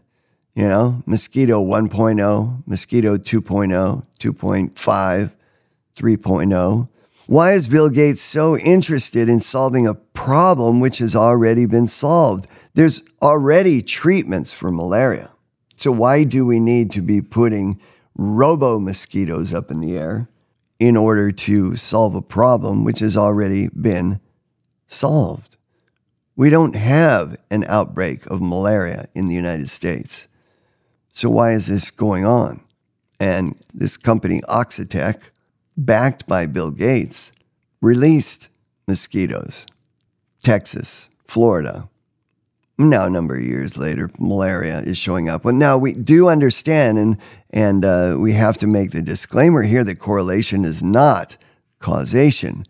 You 0.55 0.65
know, 0.65 1.03
mosquito 1.07 1.65
1.0, 1.65 2.63
mosquito 2.67 3.17
2.0, 3.17 4.05
2.5, 4.19 5.33
3.0. 5.97 6.89
Why 7.27 7.53
is 7.53 7.69
Bill 7.69 7.89
Gates 7.89 8.21
so 8.21 8.57
interested 8.57 9.29
in 9.29 9.39
solving 9.39 9.87
a 9.87 9.95
problem 9.95 10.81
which 10.81 10.99
has 10.99 11.15
already 11.15 11.67
been 11.67 11.87
solved? 11.87 12.51
There's 12.75 13.03
already 13.23 13.83
treatments 13.83 14.53
for 14.53 14.73
malaria. 14.73 15.31
So 15.77 15.93
why 15.93 16.25
do 16.25 16.45
we 16.45 16.59
need 16.59 16.91
to 16.93 17.01
be 17.01 17.23
putting 17.23 17.81
robo 18.21 18.79
mosquitoes 18.79 19.55
up 19.55 19.71
in 19.71 19.81
the 19.81 19.97
air 19.97 20.29
in 20.79 20.95
order 20.95 21.33
to 21.33 21.75
solve 21.75 22.15
a 22.15 22.21
problem 22.21 22.85
which 22.85 23.01
has 23.01 23.17
already 23.17 23.69
been 23.69 24.21
solved? 24.87 25.57
We 26.37 26.51
don't 26.51 26.77
have 26.77 27.37
an 27.51 27.65
outbreak 27.67 28.27
of 28.27 28.41
malaria 28.41 29.09
in 29.15 29.27
the 29.27 29.35
United 29.35 29.69
States. 29.69 30.29
So 31.11 31.29
why 31.29 31.53
is 31.53 31.67
this 31.67 31.91
going 31.91 32.25
on? 32.25 32.63
And 33.19 33.55
this 33.75 33.97
company, 33.97 34.41
Oxitec, 34.49 35.31
backed 35.77 36.27
by 36.27 36.47
Bill 36.47 36.71
Gates, 36.71 37.33
released 37.83 38.51
mosquitoes. 38.87 39.67
Texas, 40.43 41.11
Florida. 41.27 41.90
Now, 42.81 43.05
a 43.05 43.11
number 43.11 43.37
of 43.37 43.43
years 43.43 43.77
later, 43.77 44.11
malaria 44.19 44.79
is 44.79 44.97
showing 44.97 45.29
up. 45.29 45.45
Well, 45.45 45.53
now 45.53 45.77
we 45.77 45.93
do 45.93 46.29
understand, 46.29 46.97
and 46.97 47.19
and 47.51 47.85
uh, 47.85 48.17
we 48.19 48.33
have 48.33 48.57
to 48.57 48.67
make 48.67 48.93
the 48.93 49.03
disclaimer 49.03 49.61
here 49.61 49.85
that 49.85 49.99
correlation 49.99 50.65
is 50.65 50.83
not 50.83 51.37
causation, 51.79 52.65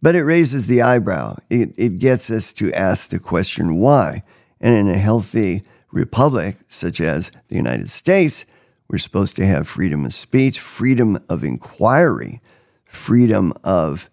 but 0.00 0.14
it 0.14 0.24
raises 0.24 0.68
the 0.68 0.80
eyebrow. 0.80 1.36
It, 1.50 1.74
it 1.76 1.98
gets 1.98 2.30
us 2.30 2.54
to 2.54 2.72
ask 2.72 3.10
the 3.10 3.18
question 3.18 3.78
why. 3.78 4.22
And 4.58 4.74
in 4.74 4.88
a 4.88 4.96
healthy 4.96 5.64
republic 5.92 6.56
such 6.68 6.98
as 6.98 7.30
the 7.48 7.56
United 7.56 7.90
States, 7.90 8.46
we're 8.88 8.96
supposed 8.96 9.36
to 9.36 9.46
have 9.46 9.68
freedom 9.68 10.06
of 10.06 10.14
speech, 10.14 10.60
freedom 10.60 11.18
of 11.28 11.44
inquiry, 11.44 12.40
freedom 12.84 13.52
of 13.62 14.08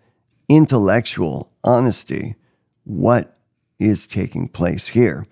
intellectual 0.50 1.50
honesty. 1.64 2.36
What 2.84 3.33
is 3.80 4.08
taking 4.08 4.48
place 4.48 4.90
here? 4.90 5.26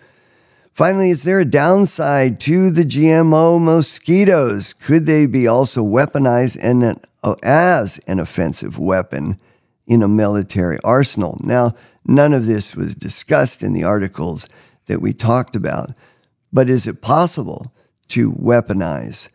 Finally, 0.74 1.10
is 1.10 1.24
there 1.24 1.40
a 1.40 1.46
downside 1.46 2.40
to 2.40 2.70
the 2.70 2.84
GMO 2.84 3.62
mosquitoes? 3.62 4.74
Could 4.74 5.06
they 5.06 5.26
be 5.26 5.48
also 5.48 5.84
weaponized 5.84 6.58
an, 6.64 6.96
uh, 7.24 7.36
as 7.44 8.00
an 8.08 8.20
offensive 8.20 8.80
weapon 8.80 9.38
in 9.86 10.02
a 10.02 10.08
military 10.08 10.78
arsenal? 10.84 11.40
Now, 11.44 11.76
none 12.06 12.34
of 12.34 12.46
this 12.46 12.76
was 12.76 12.96
discussed 12.96 13.64
in 13.64 13.74
the 13.74 13.84
articles 13.84 14.50
that 14.86 15.02
we 15.02 15.14
talked 15.14 15.56
about, 15.56 15.92
but 16.54 16.70
is 16.70 16.88
it 16.88 17.02
possible 17.02 17.74
to 18.08 18.32
weaponize 18.32 19.30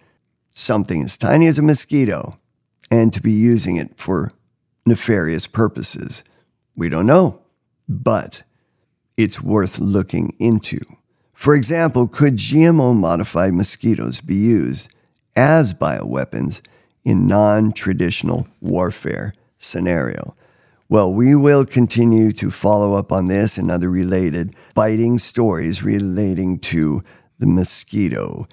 something 0.51 1.03
as 1.03 1.19
tiny 1.19 1.47
as 1.47 1.59
a 1.59 1.63
mosquito 1.63 2.39
and 2.91 3.13
to 3.13 3.23
be 3.23 3.33
using 3.33 3.77
it 3.77 3.99
for 3.99 4.31
nefarious 4.87 5.47
purposes? 5.47 6.25
We 6.75 6.89
don't 6.89 7.07
know, 7.07 7.43
but 7.89 8.43
it's 9.17 9.43
worth 9.43 9.79
looking 9.79 10.35
into. 10.39 10.81
For 11.33 11.55
example, 11.55 12.09
could 12.09 12.35
GMO 12.35 12.97
modified 12.97 13.55
mosquitoes 13.55 14.21
be 14.21 14.35
used 14.35 14.95
as 15.37 15.75
bioweapons 15.75 16.63
in 17.05 17.27
non 17.27 17.73
traditional 17.73 18.47
warfare 18.61 19.33
scenario? 19.59 20.35
Well, 20.89 21.13
we 21.13 21.35
will 21.35 21.67
continue 21.67 22.31
to 22.33 22.51
follow 22.51 22.95
up 22.95 23.11
on 23.11 23.27
this 23.27 23.59
and 23.59 23.71
other 23.71 23.91
related 23.91 24.55
biting 24.75 25.19
stories 25.19 25.83
relating 25.83 26.59
to 26.61 27.03
the 27.39 27.47
mosquito. 27.47 28.47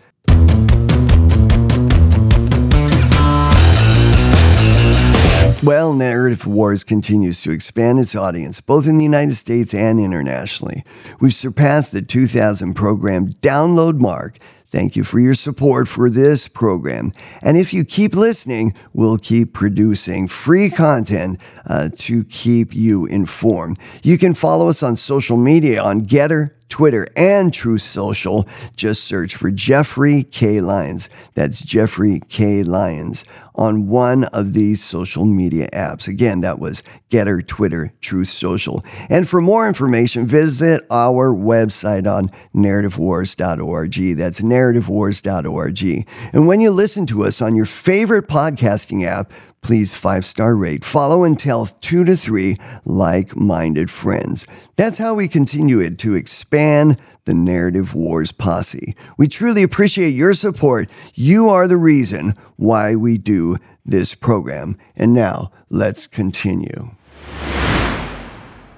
Well, 5.63 5.93
Narrative 5.93 6.45
Wars 6.45 6.83
continues 6.83 7.41
to 7.43 7.51
expand 7.51 7.97
its 7.97 8.17
audience, 8.17 8.59
both 8.59 8.85
in 8.85 8.97
the 8.97 9.05
United 9.05 9.35
States 9.35 9.73
and 9.73 9.97
internationally. 9.97 10.83
We've 11.21 11.33
surpassed 11.33 11.93
the 11.93 12.01
2,000 12.01 12.73
program 12.73 13.29
download 13.29 13.97
mark. 13.97 14.39
Thank 14.65 14.97
you 14.97 15.05
for 15.05 15.21
your 15.21 15.35
support 15.35 15.87
for 15.87 16.09
this 16.09 16.49
program. 16.49 17.13
And 17.41 17.55
if 17.55 17.73
you 17.73 17.85
keep 17.85 18.13
listening, 18.13 18.73
we'll 18.91 19.17
keep 19.17 19.53
producing 19.53 20.27
free 20.27 20.69
content 20.69 21.39
uh, 21.65 21.87
to 21.99 22.25
keep 22.25 22.75
you 22.75 23.05
informed. 23.05 23.79
You 24.03 24.17
can 24.17 24.33
follow 24.33 24.67
us 24.67 24.83
on 24.83 24.97
social 24.97 25.37
media 25.37 25.81
on 25.81 26.01
GETTR, 26.01 26.49
Twitter, 26.67 27.07
and 27.15 27.53
Truth 27.53 27.81
Social. 27.81 28.45
Just 28.75 29.03
search 29.03 29.35
for 29.35 29.51
Jeffrey 29.51 30.23
K. 30.23 30.59
Lyons. 30.59 31.07
That's 31.35 31.63
Jeffrey 31.63 32.19
K. 32.27 32.63
Lyons 32.63 33.25
on 33.55 33.87
one 33.87 34.23
of 34.25 34.53
these 34.53 34.83
social 34.83 35.25
media 35.25 35.69
apps. 35.71 36.07
Again, 36.07 36.41
that 36.41 36.59
was 36.59 36.83
GETTR, 37.09 37.45
Twitter, 37.47 37.93
Truth 38.01 38.29
Social. 38.29 38.83
And 39.09 39.27
for 39.27 39.41
more 39.41 39.67
information, 39.67 40.25
visit 40.25 40.83
our 40.89 41.33
website 41.33 42.11
on 42.11 42.27
narrativewars.org. 42.55 44.17
That's 44.17 44.41
narrativewars.org. 44.41 46.07
And 46.33 46.47
when 46.47 46.59
you 46.59 46.71
listen 46.71 47.05
to 47.07 47.23
us 47.23 47.41
on 47.41 47.55
your 47.55 47.65
favorite 47.65 48.27
podcasting 48.27 49.05
app, 49.05 49.31
please 49.63 49.95
five 49.95 50.25
star 50.25 50.55
rate, 50.55 50.83
follow, 50.83 51.23
and 51.23 51.39
tell 51.39 51.65
two 51.65 52.03
to 52.03 52.15
three 52.15 52.57
like 52.85 53.35
minded 53.35 53.89
friends. 53.89 54.45
That's 54.75 54.97
how 54.97 55.15
we 55.15 55.27
continue 55.27 55.79
it 55.79 55.97
to 55.99 56.15
expand 56.15 56.99
the 57.25 57.33
Narrative 57.33 57.95
Wars 57.95 58.31
posse. 58.31 58.95
We 59.17 59.27
truly 59.27 59.63
appreciate 59.63 60.13
your 60.13 60.33
support. 60.33 60.89
You 61.13 61.47
are 61.49 61.67
the 61.67 61.77
reason 61.77 62.33
why 62.57 62.95
we 62.95 63.17
do 63.17 63.42
this 63.85 64.15
program. 64.15 64.75
And 64.95 65.13
now 65.13 65.51
let's 65.69 66.07
continue. 66.07 66.95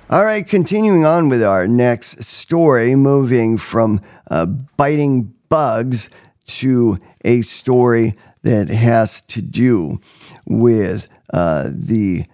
All 0.07 0.23
right, 0.23 0.47
continuing 0.47 1.03
on 1.03 1.29
with 1.29 1.43
our 1.43 1.67
next 1.67 2.23
story, 2.23 2.95
moving 2.95 3.57
from 3.57 3.99
uh, 4.29 4.45
biting 4.77 5.33
bugs 5.49 6.11
to 6.45 6.97
a 7.23 7.41
story 7.41 8.13
that 8.43 8.69
has 8.69 9.21
to 9.21 9.41
do 9.41 9.99
with 10.45 11.07
uh, 11.33 11.69
the 11.73 12.25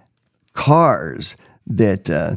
cars 0.52 1.38
that 1.66 2.10
uh, 2.10 2.36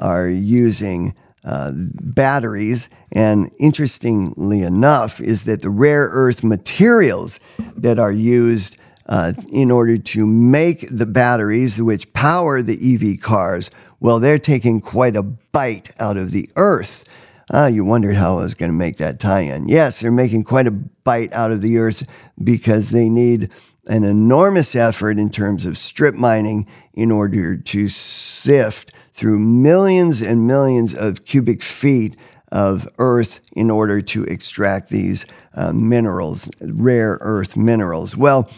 are 0.00 0.28
using 0.28 1.16
uh, 1.44 1.72
batteries. 1.74 2.88
And 3.12 3.50
interestingly 3.58 4.62
enough, 4.62 5.20
is 5.20 5.44
that 5.44 5.62
the 5.62 5.70
rare 5.70 6.08
earth 6.12 6.44
materials 6.44 7.40
that 7.76 7.98
are 7.98 8.12
used 8.12 8.80
uh, 9.08 9.32
in 9.52 9.70
order 9.70 9.96
to 9.96 10.26
make 10.26 10.86
the 10.90 11.06
batteries 11.06 11.80
which 11.80 12.12
power 12.12 12.62
the 12.62 12.78
EV 12.94 13.20
cars, 13.20 13.70
well, 14.00 14.18
they're 14.18 14.38
taking 14.38 14.80
quite 14.80 15.16
a 15.16 15.22
bite 15.22 15.90
out 15.98 16.16
of 16.16 16.32
the 16.32 16.50
earth. 16.56 17.04
Ah, 17.52 17.68
you 17.68 17.84
wondered 17.84 18.16
how 18.16 18.38
I 18.38 18.42
was 18.42 18.54
going 18.54 18.70
to 18.70 18.76
make 18.76 18.96
that 18.96 19.20
tie 19.20 19.42
in. 19.42 19.68
Yes, 19.68 20.00
they're 20.00 20.10
making 20.10 20.44
quite 20.44 20.66
a 20.66 20.72
bite 20.72 21.32
out 21.32 21.52
of 21.52 21.62
the 21.62 21.78
earth 21.78 22.04
because 22.42 22.90
they 22.90 23.08
need 23.08 23.52
an 23.86 24.02
enormous 24.02 24.74
effort 24.74 25.18
in 25.18 25.30
terms 25.30 25.64
of 25.64 25.78
strip 25.78 26.16
mining 26.16 26.66
in 26.92 27.12
order 27.12 27.56
to 27.56 27.88
sift 27.88 28.92
through 29.12 29.38
millions 29.38 30.20
and 30.20 30.46
millions 30.46 30.94
of 30.94 31.24
cubic 31.24 31.62
feet 31.62 32.16
of 32.52 32.88
earth 32.98 33.40
in 33.54 33.70
order 33.70 34.00
to 34.00 34.24
extract 34.24 34.90
these 34.90 35.26
uh, 35.54 35.72
minerals, 35.72 36.50
rare 36.60 37.18
earth 37.20 37.56
minerals. 37.56 38.16
Well, 38.16 38.50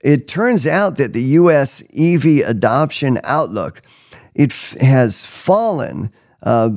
it 0.00 0.28
turns 0.28 0.66
out 0.66 0.96
that 0.98 1.12
the 1.12 1.22
US 1.22 1.82
EV 1.96 2.46
adoption 2.46 3.18
outlook 3.24 3.82
it 4.34 4.50
f- 4.50 4.78
has 4.80 5.24
fallen 5.24 6.12
uh, 6.42 6.68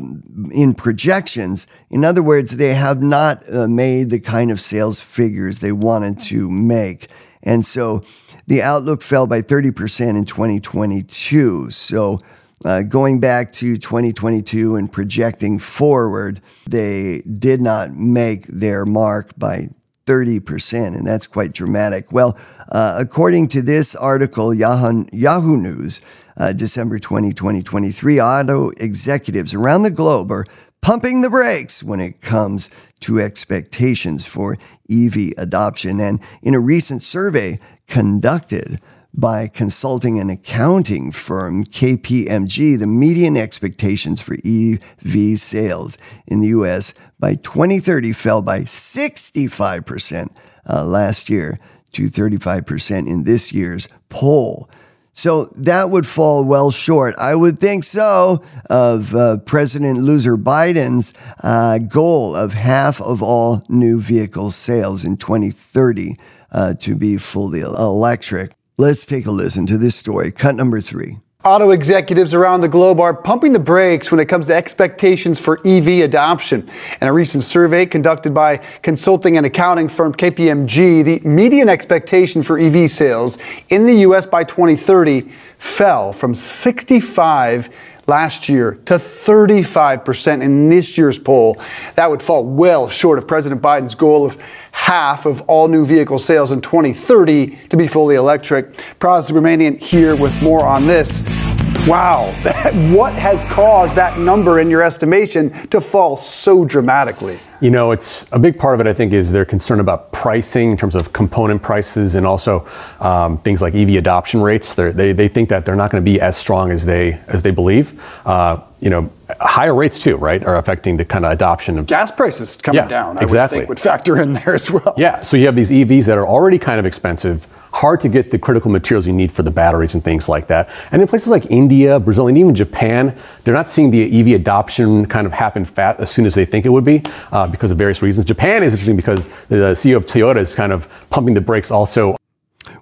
in 0.52 0.74
projections. 0.74 1.68
In 1.90 2.06
other 2.06 2.24
words, 2.24 2.58
they 2.58 2.74
have 2.74 3.02
not 3.02 3.44
uh, 3.52 3.68
made 3.68 4.10
the 4.10 4.20
kind 4.20 4.50
of 4.50 4.62
sales 4.62 5.02
figures 5.02 5.60
they 5.60 5.74
wanted 5.74 6.20
to 6.20 6.50
make. 6.50 7.08
And 7.44 7.66
so 7.66 8.02
the 8.48 8.62
outlook 8.62 9.02
fell 9.02 9.28
by 9.28 9.42
30% 9.42 10.18
in 10.18 10.26
2022. 10.26 11.70
So 11.70 12.20
uh, 12.66 12.82
going 12.84 13.20
back 13.20 13.52
to 13.54 13.78
2022 13.78 14.76
and 14.76 14.92
projecting 14.92 15.60
forward, 15.60 16.42
they 16.68 17.22
did 17.22 17.62
not 17.62 17.94
make 17.94 18.48
their 18.48 18.86
mark 18.86 19.32
by 19.38 19.70
30%, 20.06 20.88
and 20.98 21.06
that's 21.06 21.28
quite 21.28 21.54
dramatic. 21.54 22.12
Well, 22.12 22.38
uh, 22.70 22.98
according 23.00 23.50
to 23.50 23.62
this 23.62 23.96
article, 23.96 24.54
Yahoo, 24.54 25.06
Yahoo 25.12 25.58
News, 25.58 26.02
uh, 26.38 26.54
December 26.54 26.98
20, 26.98 27.34
2023, 27.34 28.22
auto 28.22 28.70
executives 28.78 29.54
around 29.54 29.84
the 29.84 29.92
globe 29.92 30.32
are 30.32 30.46
pumping 30.82 31.22
the 31.22 31.30
brakes 31.30 31.84
when 31.84 32.00
it 32.00 32.22
comes 32.22 32.72
to 33.02 33.20
expectations 33.20 34.26
for 34.26 34.58
EV 34.90 35.34
adoption. 35.38 36.00
And 36.00 36.22
in 36.42 36.54
a 36.54 36.60
recent 36.60 37.02
survey 37.02 37.60
conducted 37.88 38.80
by 39.14 39.48
consulting 39.48 40.20
and 40.20 40.30
accounting 40.30 41.12
firm 41.12 41.64
KPMG, 41.64 42.78
the 42.78 42.88
median 42.88 43.36
expectations 43.36 44.22
for 44.22 44.36
EV 44.46 45.38
sales 45.38 45.98
in 46.28 46.40
the 46.40 46.48
US 46.48 46.94
by 47.20 47.36
2030 47.36 48.14
fell 48.14 48.42
by 48.42 48.60
65% 48.60 50.30
uh, 50.70 50.86
last 50.86 51.30
year 51.30 51.58
to 51.92 52.04
35% 52.04 53.08
in 53.08 53.24
this 53.24 53.54
year's 53.54 53.88
poll. 54.10 54.70
So 55.14 55.46
that 55.56 55.90
would 55.90 56.06
fall 56.06 56.44
well 56.44 56.70
short. 56.70 57.16
I 57.18 57.34
would 57.34 57.60
think 57.60 57.84
so 57.84 58.44
of 58.70 59.16
uh, 59.16 59.40
President 59.40 59.98
loser 59.98 60.38
Biden's 60.38 61.12
uh, 61.42 61.80
goal 61.80 62.36
of 62.36 62.54
half 62.54 63.02
of 63.02 63.24
all 63.24 63.64
new 63.68 64.00
vehicle 64.00 64.52
sales 64.52 65.04
in 65.04 65.18
2030 65.18 66.18
uh, 66.52 66.76
to 66.76 66.96
be 66.96 67.18
fully 67.18 67.62
electric. 67.62 68.52
Let's 68.80 69.08
take 69.08 69.26
a 69.26 69.32
listen 69.32 69.66
to 69.68 69.78
this 69.80 69.96
story. 69.96 70.32
Cut 70.32 70.54
number 70.54 70.80
three. 70.82 71.18
Auto 71.44 71.72
executives 71.72 72.36
around 72.36 72.62
the 72.62 72.68
globe 72.68 73.00
are 73.00 73.12
pumping 73.12 73.54
the 73.54 73.60
brakes 73.60 74.12
when 74.12 74.20
it 74.20 74.26
comes 74.26 74.46
to 74.48 74.54
expectations 74.54 75.40
for 75.40 75.58
EV 75.66 76.04
adoption. 76.04 76.70
In 77.02 77.08
a 77.08 77.14
recent 77.14 77.44
survey 77.44 77.88
conducted 77.88 78.36
by 78.36 78.58
consulting 78.84 79.36
and 79.36 79.48
accounting 79.48 79.90
firm 79.90 80.14
KPMG, 80.14 81.04
the 81.04 81.28
median 81.28 81.70
expectation 81.70 82.44
for 82.44 82.60
EV 82.60 82.88
sales 82.92 83.40
in 83.70 83.84
the 83.84 84.02
U.S. 84.02 84.28
by 84.28 84.44
2030 84.44 85.32
fell 85.58 86.14
from 86.14 86.36
65 86.36 87.70
last 88.06 88.48
year 88.48 88.76
to 88.86 88.96
35% 88.96 90.42
in 90.42 90.70
this 90.70 90.98
year's 90.98 91.20
poll. 91.20 91.62
That 91.96 92.10
would 92.10 92.22
fall 92.22 92.46
well 92.46 92.90
short 92.90 93.18
of 93.18 93.28
President 93.28 93.62
Biden's 93.62 93.96
goal 93.96 94.26
of 94.26 94.38
half 94.78 95.26
of 95.26 95.42
all 95.48 95.68
new 95.68 95.84
vehicle 95.86 96.20
sales 96.20 96.52
in 96.52 96.62
2030 96.62 97.58
to 97.70 97.76
be 97.76 97.88
fully 97.88 98.16
electric. 98.16 98.74
Pras 99.00 99.30
Subramanian 99.30 99.80
here 99.80 100.16
with 100.16 100.42
more 100.42 100.66
on 100.66 100.86
this. 100.86 101.47
Wow, 101.88 102.26
what 102.94 103.14
has 103.14 103.46
caused 103.46 103.96
that 103.96 104.20
number 104.20 104.60
in 104.60 104.70
your 104.70 104.82
estimation 104.82 105.52
to 105.70 105.80
fall 105.80 106.18
so 106.18 106.66
dramatically? 106.66 107.40
You 107.62 107.72
know, 107.72 107.92
it's 107.92 108.26
a 108.34 108.40
big 108.40 108.60
part 108.60 108.76
of 108.76 108.86
it. 108.86 108.90
I 108.90 108.94
think 108.94 109.14
is 109.14 109.32
their 109.32 109.46
concern 109.46 109.80
about 109.80 110.12
pricing 110.12 110.72
in 110.72 110.76
terms 110.76 110.96
of 110.96 111.14
component 111.14 111.64
prices 111.64 112.16
and 112.16 112.28
also 112.28 112.68
um, 113.00 113.38
things 113.38 113.62
like 113.62 113.74
EV 113.74 113.92
adoption 113.92 114.42
rates. 114.42 114.76
They're, 114.76 114.92
they 114.92 115.14
they 115.14 115.30
think 115.30 115.48
that 115.48 115.66
they're 115.66 115.78
not 115.78 115.90
going 115.90 116.04
to 116.04 116.12
be 116.12 116.20
as 116.20 116.36
strong 116.36 116.72
as 116.72 116.86
they 116.86 117.22
as 117.28 117.42
they 117.42 117.52
believe. 117.52 118.04
Uh, 118.26 118.60
you 118.82 118.90
know, 118.90 119.10
higher 119.40 119.74
rates 119.74 119.98
too, 119.98 120.18
right, 120.18 120.44
are 120.44 120.58
affecting 120.58 120.98
the 120.98 121.06
kind 121.06 121.26
of 121.26 121.32
adoption 121.32 121.80
of 121.80 121.86
gas 121.86 122.12
prices 122.12 122.58
coming 122.58 122.82
yeah, 122.82 122.88
down. 122.88 123.18
I 123.18 123.22
exactly, 123.22 123.60
would, 123.60 123.62
think 123.62 123.70
would 123.70 123.80
factor 123.80 124.20
in 124.22 124.34
there 124.34 124.54
as 124.54 124.70
well. 124.70 124.94
Yeah, 124.98 125.22
so 125.22 125.38
you 125.38 125.46
have 125.46 125.56
these 125.56 125.72
EVs 125.72 126.06
that 126.08 126.18
are 126.18 126.28
already 126.28 126.60
kind 126.60 126.82
of 126.82 126.86
expensive 126.86 127.48
hard 127.78 128.02
to 128.02 128.10
get 128.10 128.32
the 128.32 128.40
critical 128.40 128.72
materials 128.72 129.06
you 129.06 129.14
need 129.14 129.32
for 129.32 129.44
the 129.44 129.52
batteries 129.52 129.94
and 129.94 130.04
things 130.04 130.28
like 130.28 130.48
that. 130.48 130.68
And 130.92 131.00
in 131.00 131.08
places 131.08 131.28
like 131.28 131.46
India, 131.52 132.00
Brazil, 132.00 132.28
and 132.28 132.36
even 132.36 132.56
Japan, 132.56 133.16
they're 133.44 133.54
not 133.54 133.70
seeing 133.70 133.92
the 133.92 134.20
EV 134.20 134.40
adoption 134.42 135.06
kind 135.06 135.28
of 135.28 135.34
happen 135.34 135.64
fast 135.64 136.00
as 136.00 136.10
soon 136.10 136.26
as 136.26 136.34
they 136.34 136.44
think 136.44 136.66
it 136.66 136.70
would 136.70 136.84
be 136.84 137.04
uh, 137.32 137.48
because 137.48 137.70
of 137.70 137.78
various 137.78 138.02
reasons. 138.02 138.26
Japan 138.26 138.64
is 138.64 138.74
interesting 138.74 138.96
because 138.96 139.28
the 139.50 139.76
CEO 139.78 139.96
of 139.96 140.08
Toyota 140.08 140.38
is 140.38 140.56
kind 140.56 140.72
of 140.72 140.90
pumping 141.12 141.36
the 141.36 141.42
brakes 141.42 141.70
also 141.70 142.18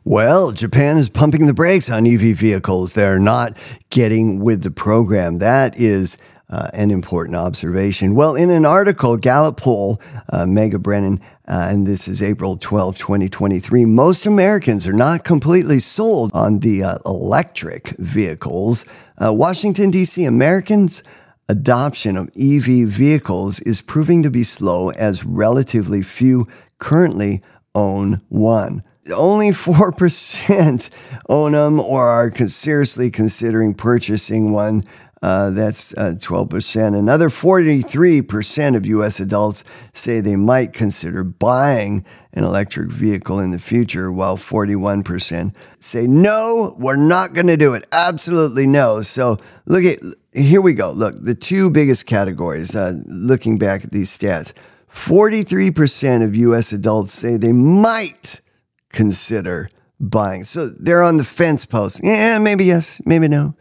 well, 0.07 0.51
Japan 0.51 0.97
is 0.97 1.09
pumping 1.09 1.47
the 1.47 1.53
brakes 1.53 1.89
on 1.89 2.05
EV 2.05 2.37
vehicles. 2.37 2.93
They're 2.93 3.19
not 3.19 3.57
getting 3.89 4.39
with 4.39 4.61
the 4.61 4.69
program. 4.69 5.37
That 5.37 5.75
is 5.77 6.19
uh, 6.49 6.69
an 6.73 6.91
important 6.91 7.35
observation. 7.35 8.15
Well, 8.15 8.35
in 8.35 8.49
an 8.49 8.65
article, 8.65 9.17
Gallup 9.17 9.57
poll, 9.57 10.01
uh, 10.29 10.45
Megan 10.45 10.81
Brenan, 10.81 11.21
uh, 11.47 11.69
and 11.71 11.87
this 11.87 12.07
is 12.07 12.21
April 12.21 12.57
12, 12.57 12.97
2023, 12.97 13.85
most 13.85 14.25
Americans 14.25 14.87
are 14.87 14.93
not 14.93 15.23
completely 15.23 15.79
sold 15.79 16.31
on 16.33 16.59
the 16.59 16.83
uh, 16.83 16.97
electric 17.05 17.89
vehicles. 17.97 18.85
Uh, 19.17 19.33
Washington, 19.33 19.91
D.C. 19.91 20.25
Americans' 20.25 21.03
adoption 21.49 22.17
of 22.17 22.29
EV 22.39 22.87
vehicles 22.87 23.59
is 23.61 23.81
proving 23.81 24.23
to 24.23 24.31
be 24.31 24.43
slow 24.43 24.89
as 24.89 25.25
relatively 25.25 26.01
few 26.01 26.47
currently 26.79 27.41
own 27.73 28.21
one 28.29 28.81
only 29.13 29.49
4% 29.49 30.89
own 31.29 31.51
them 31.51 31.79
or 31.79 32.07
are 32.07 32.33
seriously 32.35 33.11
considering 33.11 33.73
purchasing 33.73 34.51
one. 34.51 34.83
Uh, 35.25 35.49
that's 35.49 35.91
uh, 35.97 36.13
12%. 36.19 36.95
Another 36.95 37.29
43% 37.29 38.75
of 38.75 38.85
U.S. 38.85 39.19
adults 39.19 39.63
say 39.91 40.19
they 40.19 40.35
might 40.35 40.71
consider 40.71 41.23
buying 41.23 42.05
an 42.33 42.43
electric 42.43 42.91
vehicle 42.91 43.39
in 43.39 43.49
the 43.49 43.57
future, 43.57 44.11
while 44.11 44.37
41% 44.37 45.55
say, 45.79 46.05
no, 46.05 46.75
we're 46.77 46.95
not 46.95 47.33
going 47.33 47.47
to 47.47 47.57
do 47.57 47.73
it. 47.73 47.87
Absolutely 47.91 48.67
no. 48.67 49.01
So 49.01 49.37
look 49.65 49.83
at, 49.83 49.97
here 50.31 50.61
we 50.61 50.75
go. 50.75 50.91
Look, 50.91 51.15
the 51.15 51.33
two 51.33 51.71
biggest 51.71 52.05
categories, 52.05 52.75
uh, 52.75 52.93
looking 53.07 53.57
back 53.57 53.83
at 53.83 53.91
these 53.91 54.15
stats 54.15 54.53
43% 54.91 56.23
of 56.23 56.35
U.S. 56.35 56.71
adults 56.71 57.11
say 57.11 57.37
they 57.37 57.51
might 57.51 58.41
consider 58.89 59.69
buying. 59.99 60.43
So 60.43 60.67
they're 60.67 61.01
on 61.01 61.17
the 61.17 61.23
fence 61.23 61.65
post. 61.65 62.01
Yeah, 62.03 62.37
maybe 62.37 62.65
yes, 62.65 63.01
maybe 63.07 63.27
no. 63.27 63.55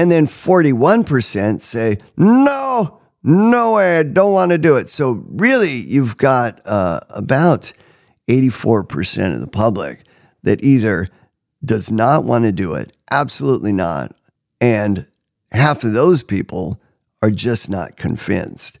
And 0.00 0.10
then 0.10 0.24
41% 0.24 1.60
say, 1.60 1.98
no, 2.16 3.00
no 3.22 3.74
way, 3.74 3.98
I 3.98 4.02
don't 4.02 4.32
want 4.32 4.50
to 4.50 4.56
do 4.56 4.76
it. 4.76 4.88
So 4.88 5.22
really, 5.28 5.74
you've 5.74 6.16
got 6.16 6.58
uh, 6.64 7.00
about 7.10 7.74
84% 8.26 9.34
of 9.34 9.42
the 9.42 9.46
public 9.46 10.04
that 10.42 10.64
either 10.64 11.06
does 11.62 11.92
not 11.92 12.24
want 12.24 12.46
to 12.46 12.52
do 12.52 12.72
it, 12.72 12.96
absolutely 13.10 13.72
not, 13.72 14.16
and 14.58 15.06
half 15.52 15.84
of 15.84 15.92
those 15.92 16.22
people 16.22 16.80
are 17.20 17.30
just 17.30 17.68
not 17.68 17.98
convinced. 17.98 18.78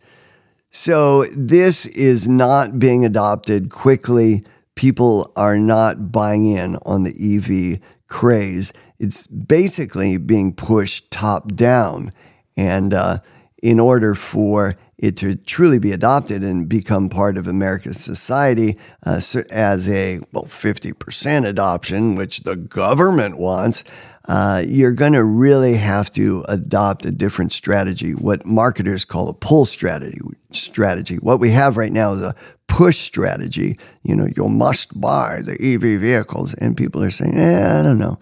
So 0.70 1.24
this 1.36 1.84
is 1.84 2.30
not 2.30 2.78
being 2.78 3.04
adopted 3.04 3.68
quickly. 3.68 4.42
People 4.74 5.32
are 5.36 5.58
not 5.58 6.12
buying 6.12 6.46
in 6.46 6.76
on 6.86 7.02
the 7.02 7.12
EV 7.12 7.78
craze 8.10 8.74
it's 9.00 9.26
basically 9.26 10.18
being 10.18 10.54
pushed 10.54 11.10
top 11.10 11.48
down. 11.52 12.10
And 12.56 12.92
uh, 12.92 13.18
in 13.62 13.80
order 13.80 14.14
for 14.14 14.74
it 14.98 15.16
to 15.16 15.34
truly 15.34 15.78
be 15.78 15.92
adopted 15.92 16.44
and 16.44 16.68
become 16.68 17.08
part 17.08 17.38
of 17.38 17.46
America's 17.46 17.98
society 17.98 18.76
uh, 19.04 19.18
as 19.50 19.90
a, 19.90 20.20
well, 20.32 20.44
50% 20.44 21.46
adoption, 21.46 22.14
which 22.14 22.40
the 22.40 22.56
government 22.56 23.38
wants, 23.38 23.82
uh, 24.28 24.62
you're 24.66 24.92
going 24.92 25.14
to 25.14 25.24
really 25.24 25.74
have 25.74 26.10
to 26.12 26.44
adopt 26.48 27.04
a 27.04 27.10
different 27.10 27.52
strategy, 27.52 28.12
what 28.12 28.44
marketers 28.44 29.04
call 29.04 29.28
a 29.28 29.34
pull 29.34 29.64
strategy. 29.64 30.18
Strategy. 30.52 31.16
What 31.16 31.40
we 31.40 31.50
have 31.50 31.76
right 31.76 31.92
now 31.92 32.12
is 32.12 32.22
a 32.22 32.34
push 32.68 32.98
strategy. 32.98 33.78
You 34.02 34.16
know, 34.16 34.28
you 34.36 34.48
must 34.48 35.00
buy 35.00 35.40
the 35.44 35.56
EV 35.60 36.00
vehicles, 36.00 36.54
and 36.54 36.76
people 36.76 37.02
are 37.02 37.10
saying, 37.10 37.34
"Eh, 37.36 37.78
I 37.78 37.82
don't 37.82 37.98
know." 37.98 38.18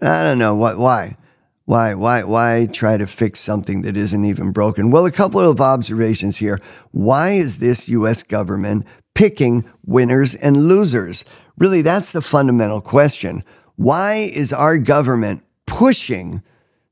I 0.00 0.24
don't 0.24 0.38
know 0.38 0.54
what 0.54 0.78
why. 0.78 1.16
Why, 1.64 1.94
why, 1.94 2.24
why 2.24 2.66
try 2.70 2.96
to 2.96 3.06
fix 3.06 3.38
something 3.38 3.82
that 3.82 3.96
isn't 3.96 4.24
even 4.24 4.50
broken? 4.50 4.90
Well, 4.90 5.06
a 5.06 5.12
couple 5.12 5.40
of 5.40 5.60
observations 5.60 6.36
here. 6.36 6.58
Why 6.90 7.30
is 7.30 7.58
this 7.58 7.88
US 7.88 8.24
government 8.24 8.84
picking 9.14 9.64
winners 9.84 10.34
and 10.34 10.56
losers? 10.56 11.24
Really, 11.56 11.82
that's 11.82 12.12
the 12.12 12.20
fundamental 12.20 12.80
question. 12.80 13.44
Why 13.76 14.30
is 14.32 14.52
our 14.52 14.78
government 14.78 15.44
pushing 15.66 16.42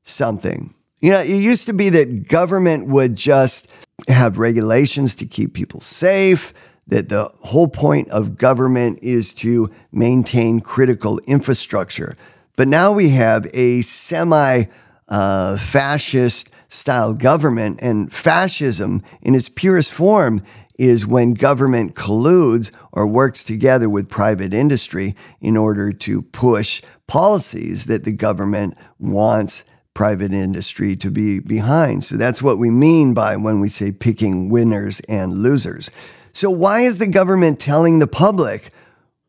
something? 0.03 0.73
You 1.01 1.11
know, 1.11 1.21
it 1.21 1.41
used 1.41 1.65
to 1.67 1.73
be 1.73 1.89
that 1.89 2.27
government 2.27 2.87
would 2.87 3.15
just 3.15 3.71
have 4.07 4.37
regulations 4.37 5.15
to 5.15 5.25
keep 5.25 5.53
people 5.53 5.79
safe, 5.79 6.53
that 6.87 7.09
the 7.09 7.29
whole 7.41 7.67
point 7.67 8.09
of 8.09 8.37
government 8.37 8.99
is 9.01 9.33
to 9.35 9.69
maintain 9.91 10.59
critical 10.59 11.19
infrastructure. 11.27 12.15
But 12.55 12.67
now 12.67 12.91
we 12.91 13.09
have 13.09 13.47
a 13.53 13.81
semi 13.81 14.65
uh, 15.07 15.57
fascist 15.57 16.53
style 16.71 17.13
government, 17.13 17.79
and 17.81 18.11
fascism 18.11 19.03
in 19.21 19.35
its 19.35 19.49
purest 19.49 19.91
form 19.91 20.41
is 20.81 21.05
when 21.05 21.35
government 21.35 21.93
colludes 21.93 22.71
or 22.91 23.05
works 23.05 23.43
together 23.43 23.87
with 23.87 24.09
private 24.09 24.51
industry 24.51 25.15
in 25.39 25.55
order 25.55 25.91
to 25.91 26.23
push 26.23 26.81
policies 27.07 27.85
that 27.85 28.03
the 28.03 28.11
government 28.11 28.75
wants 28.97 29.63
private 29.93 30.33
industry 30.33 30.95
to 30.95 31.11
be 31.11 31.39
behind. 31.39 32.03
So 32.03 32.17
that's 32.17 32.41
what 32.41 32.57
we 32.57 32.71
mean 32.71 33.13
by 33.13 33.35
when 33.35 33.59
we 33.59 33.67
say 33.67 33.91
picking 33.91 34.49
winners 34.49 35.01
and 35.01 35.33
losers. 35.33 35.91
So, 36.31 36.49
why 36.49 36.81
is 36.81 36.97
the 36.97 37.07
government 37.07 37.59
telling 37.59 37.99
the 37.99 38.07
public 38.07 38.71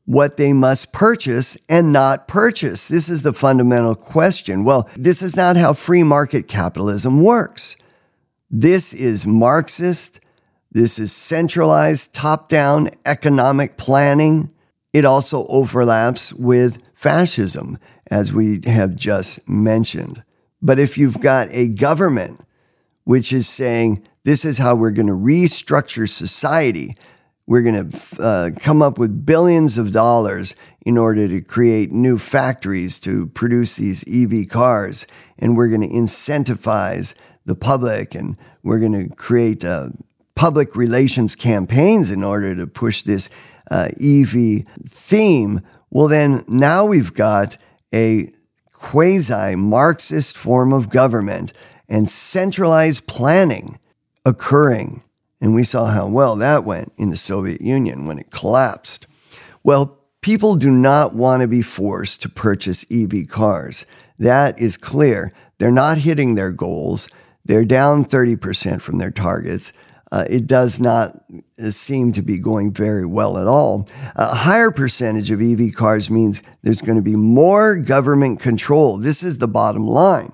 what 0.06 0.38
they 0.38 0.54
must 0.54 0.94
purchase 0.94 1.58
and 1.68 1.92
not 1.92 2.28
purchase? 2.28 2.88
This 2.88 3.10
is 3.10 3.22
the 3.22 3.34
fundamental 3.34 3.94
question. 3.94 4.64
Well, 4.64 4.88
this 4.96 5.20
is 5.20 5.36
not 5.36 5.56
how 5.56 5.74
free 5.74 6.02
market 6.02 6.48
capitalism 6.48 7.20
works. 7.20 7.76
This 8.50 8.94
is 8.94 9.26
Marxist. 9.26 10.20
This 10.74 10.98
is 10.98 11.12
centralized, 11.12 12.14
top 12.14 12.48
down 12.48 12.88
economic 13.04 13.76
planning. 13.76 14.50
It 14.94 15.04
also 15.04 15.46
overlaps 15.48 16.32
with 16.32 16.82
fascism, 16.94 17.78
as 18.10 18.32
we 18.32 18.60
have 18.64 18.96
just 18.96 19.46
mentioned. 19.46 20.22
But 20.62 20.78
if 20.78 20.96
you've 20.96 21.20
got 21.20 21.48
a 21.50 21.68
government 21.68 22.40
which 23.04 23.34
is 23.34 23.46
saying 23.46 24.02
this 24.24 24.46
is 24.46 24.58
how 24.58 24.74
we're 24.74 24.92
going 24.92 25.08
to 25.08 25.12
restructure 25.12 26.08
society, 26.08 26.96
We're 27.46 27.62
going 27.62 27.90
to 27.90 28.22
uh, 28.22 28.50
come 28.60 28.82
up 28.82 28.98
with 28.98 29.26
billions 29.26 29.76
of 29.76 29.90
dollars 29.90 30.54
in 30.86 30.96
order 30.96 31.26
to 31.28 31.42
create 31.42 31.90
new 31.90 32.16
factories 32.16 33.00
to 33.00 33.26
produce 33.26 33.76
these 33.76 34.04
EV 34.08 34.48
cars. 34.48 35.06
And 35.38 35.56
we're 35.56 35.68
going 35.68 35.82
to 35.82 35.88
incentivize 35.88 37.14
the 37.44 37.56
public 37.56 38.14
and 38.14 38.36
we're 38.62 38.78
going 38.78 39.08
to 39.08 39.14
create 39.16 39.64
uh, 39.64 39.90
public 40.42 40.74
relations 40.74 41.36
campaigns 41.36 42.10
in 42.10 42.24
order 42.24 42.52
to 42.52 42.66
push 42.66 43.02
this 43.02 43.30
uh, 43.70 43.86
EV 44.00 44.64
theme. 44.88 45.60
Well, 45.88 46.08
then 46.08 46.42
now 46.48 46.84
we've 46.84 47.14
got 47.14 47.56
a 47.94 48.26
quasi 48.72 49.54
Marxist 49.54 50.36
form 50.36 50.72
of 50.72 50.90
government 50.90 51.52
and 51.88 52.08
centralized 52.08 53.06
planning 53.06 53.78
occurring. 54.24 55.04
And 55.40 55.54
we 55.54 55.62
saw 55.62 55.86
how 55.86 56.08
well 56.08 56.34
that 56.34 56.64
went 56.64 56.92
in 56.98 57.10
the 57.10 57.16
Soviet 57.16 57.60
Union 57.60 58.06
when 58.06 58.18
it 58.18 58.32
collapsed. 58.32 59.06
Well, 59.62 59.96
people 60.22 60.56
do 60.56 60.72
not 60.72 61.14
want 61.14 61.42
to 61.42 61.46
be 61.46 61.62
forced 61.62 62.20
to 62.22 62.28
purchase 62.28 62.84
EV 62.90 63.28
cars. 63.28 63.86
That 64.18 64.58
is 64.58 64.76
clear. 64.76 65.32
They're 65.58 65.70
not 65.70 65.98
hitting 65.98 66.34
their 66.34 66.50
goals. 66.50 67.08
They're 67.44 67.64
down 67.64 68.04
30% 68.04 68.82
from 68.82 68.98
their 68.98 69.12
targets. 69.12 69.72
Uh, 70.12 70.26
it 70.28 70.46
does 70.46 70.78
not 70.78 71.24
seem 71.70 72.12
to 72.12 72.20
be 72.20 72.38
going 72.38 72.70
very 72.70 73.06
well 73.06 73.38
at 73.38 73.46
all. 73.46 73.88
A 74.14 74.34
higher 74.34 74.70
percentage 74.70 75.30
of 75.30 75.40
EV 75.40 75.74
cars 75.74 76.10
means 76.10 76.42
there's 76.62 76.82
going 76.82 76.96
to 76.96 77.02
be 77.02 77.16
more 77.16 77.76
government 77.76 78.38
control. 78.38 78.98
This 78.98 79.22
is 79.22 79.38
the 79.38 79.48
bottom 79.48 79.86
line. 79.86 80.32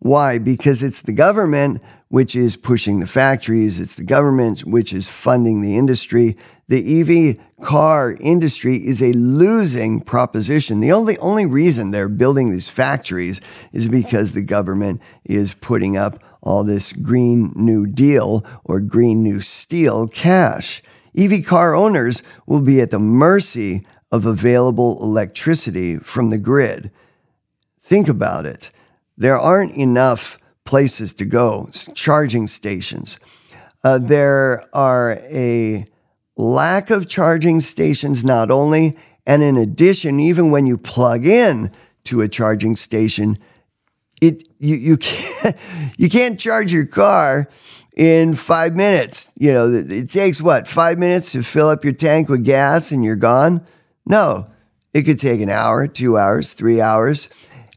Why? 0.00 0.38
Because 0.38 0.82
it's 0.82 1.02
the 1.02 1.12
government 1.12 1.82
which 2.08 2.34
is 2.34 2.56
pushing 2.56 3.00
the 3.00 3.06
factories, 3.06 3.78
it's 3.78 3.96
the 3.96 4.04
government 4.04 4.64
which 4.64 4.92
is 4.92 5.08
funding 5.08 5.60
the 5.60 5.76
industry. 5.76 6.36
The 6.68 7.00
EV 7.00 7.36
car 7.62 8.16
industry 8.18 8.76
is 8.76 9.02
a 9.02 9.12
losing 9.12 10.00
proposition. 10.00 10.80
The 10.80 10.92
only, 10.92 11.18
only 11.18 11.44
reason 11.44 11.90
they're 11.90 12.08
building 12.08 12.50
these 12.50 12.70
factories 12.70 13.40
is 13.72 13.88
because 13.88 14.32
the 14.32 14.42
government 14.42 15.02
is 15.24 15.52
putting 15.52 15.96
up 15.96 16.22
all 16.40 16.64
this 16.64 16.94
Green 16.94 17.52
New 17.54 17.86
Deal 17.86 18.44
or 18.64 18.80
Green 18.80 19.22
New 19.22 19.40
Steel 19.40 20.06
cash. 20.08 20.82
EV 21.16 21.44
car 21.44 21.74
owners 21.74 22.22
will 22.46 22.62
be 22.62 22.80
at 22.80 22.90
the 22.90 22.98
mercy 22.98 23.84
of 24.10 24.24
available 24.24 24.98
electricity 25.02 25.98
from 25.98 26.30
the 26.30 26.38
grid. 26.38 26.90
Think 27.80 28.08
about 28.08 28.46
it. 28.46 28.70
There 29.20 29.38
aren't 29.38 29.74
enough 29.74 30.38
places 30.64 31.12
to 31.14 31.26
go, 31.26 31.68
charging 31.94 32.46
stations. 32.46 33.20
Uh, 33.84 33.98
there 33.98 34.64
are 34.72 35.18
a 35.30 35.84
lack 36.38 36.88
of 36.88 37.06
charging 37.06 37.60
stations, 37.60 38.24
not 38.24 38.50
only, 38.50 38.96
and 39.26 39.42
in 39.42 39.58
addition, 39.58 40.20
even 40.20 40.50
when 40.50 40.64
you 40.64 40.78
plug 40.78 41.26
in 41.26 41.70
to 42.04 42.22
a 42.22 42.28
charging 42.28 42.76
station, 42.76 43.36
it 44.22 44.48
you 44.58 44.76
you 44.76 44.96
can't 44.98 45.56
you 45.98 46.08
can't 46.08 46.40
charge 46.40 46.72
your 46.72 46.86
car 46.86 47.46
in 47.98 48.32
five 48.32 48.74
minutes. 48.74 49.34
You 49.36 49.52
know, 49.52 49.66
it 49.70 50.08
takes 50.08 50.40
what 50.40 50.66
five 50.66 50.98
minutes 50.98 51.32
to 51.32 51.42
fill 51.42 51.68
up 51.68 51.84
your 51.84 51.92
tank 51.92 52.30
with 52.30 52.42
gas 52.42 52.90
and 52.90 53.04
you're 53.04 53.16
gone. 53.16 53.66
No, 54.06 54.50
it 54.94 55.02
could 55.02 55.20
take 55.20 55.42
an 55.42 55.50
hour, 55.50 55.86
two 55.86 56.16
hours, 56.16 56.54
three 56.54 56.80
hours. 56.80 57.28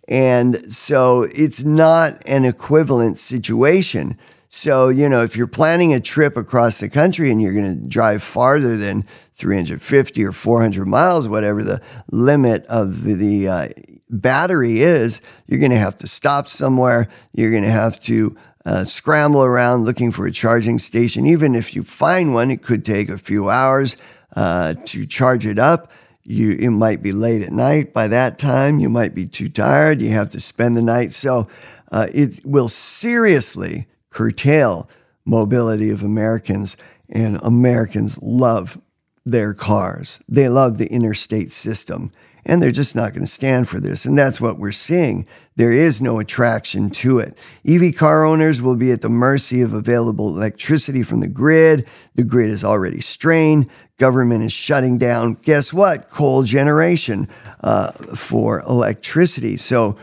And 0.08 0.72
so 0.72 1.26
it's 1.34 1.64
not 1.64 2.22
an 2.26 2.46
equivalent 2.46 3.18
situation. 3.18 4.18
So, 4.50 4.90
you 4.90 5.10
know, 5.10 5.22
if 5.22 5.36
you're 5.36 5.48
planning 5.48 5.94
a 5.94 6.00
trip 6.00 6.38
across 6.38 6.80
the 6.80 6.90
country 6.90 7.32
and 7.32 7.42
you're 7.42 7.54
going 7.54 7.74
to 7.74 7.88
drive 7.88 8.22
farther 8.22 8.78
than 8.78 9.04
350 9.34 10.24
or 10.24 10.32
400 10.32 10.88
miles, 10.88 11.28
whatever 11.28 11.64
the 11.64 11.82
limit 12.12 12.66
of 12.66 13.04
the, 13.04 13.48
uh, 13.48 13.68
battery 14.14 14.82
is, 14.82 15.22
you're 15.48 15.60
going 15.60 15.72
to 15.72 15.78
have 15.78 15.98
to 15.98 16.08
stop 16.08 16.48
somewhere. 16.48 17.10
You're 17.34 17.52
going 17.52 17.64
to 17.64 17.72
have 17.72 18.00
to 18.02 18.36
uh, 18.66 18.84
scramble 18.84 19.44
around 19.44 19.84
looking 19.84 20.12
for 20.12 20.26
a 20.26 20.32
charging 20.32 20.78
station. 20.78 21.26
Even 21.26 21.56
if 21.56 21.76
you 21.76 21.84
find 21.84 22.34
one, 22.34 22.52
it 22.52 22.62
could 22.62 22.86
take 22.86 23.10
a 23.10 23.18
few 23.18 23.50
hours 23.50 23.98
uh, 24.36 24.74
to 24.86 25.06
charge 25.06 25.46
it 25.46 25.60
up. 25.60 25.92
You, 26.26 26.52
it 26.58 26.70
might 26.70 27.04
be 27.04 27.12
late 27.12 27.42
at 27.42 27.52
night 27.52 27.94
by 27.94 28.08
that 28.08 28.40
time. 28.40 28.80
You 28.80 28.90
might 28.90 29.14
be 29.14 29.28
too 29.28 29.50
tired. 29.50 30.02
You 30.02 30.10
have 30.12 30.30
to 30.30 30.40
spend 30.40 30.76
the 30.76 30.84
night. 30.84 31.12
So 31.12 31.48
uh, 31.92 32.08
it 32.14 32.40
will 32.46 32.70
seriously 32.70 33.88
curtail 34.10 34.90
mobility 35.26 35.90
of 35.90 36.04
Americans, 36.04 36.78
and 37.10 37.38
Americans 37.42 38.22
love 38.22 38.80
their 39.26 39.54
cars. 39.54 40.22
They 40.28 40.50
love 40.50 40.78
the 40.78 40.88
interstate 40.88 41.52
system, 41.52 42.12
and 42.46 42.62
they're 42.62 42.72
just 42.72 42.96
not 42.96 43.12
going 43.14 43.24
to 43.24 43.32
stand 43.32 43.70
for 43.70 43.80
this. 43.80 44.06
And 44.06 44.18
that's 44.18 44.42
what 44.42 44.60
we're 44.60 44.72
seeing. 44.72 45.26
There 45.56 45.72
is 45.72 46.02
no 46.02 46.20
attraction 46.20 46.90
to 46.90 47.20
it. 47.20 47.42
EV 47.66 47.96
car 47.96 48.26
owners 48.26 48.62
will 48.62 48.76
be 48.76 48.92
at 48.92 49.02
the 49.02 49.10
mercy 49.10 49.62
of 49.62 49.74
available 49.74 50.30
electricity 50.30 51.04
from 51.04 51.22
the 51.22 51.30
grid. 51.30 51.88
The 52.16 52.24
grid 52.24 52.50
is 52.50 52.64
already 52.64 53.00
strained. 53.00 53.70
Government 53.98 54.44
is 54.44 54.52
shutting 54.52 54.98
down, 54.98 55.34
guess 55.34 55.74
what? 55.74 56.10
Coal 56.10 56.44
generation 56.44 57.28
uh, 57.62 57.92
for 57.92 58.62
electricity. 58.62 59.58
So, 59.58 59.98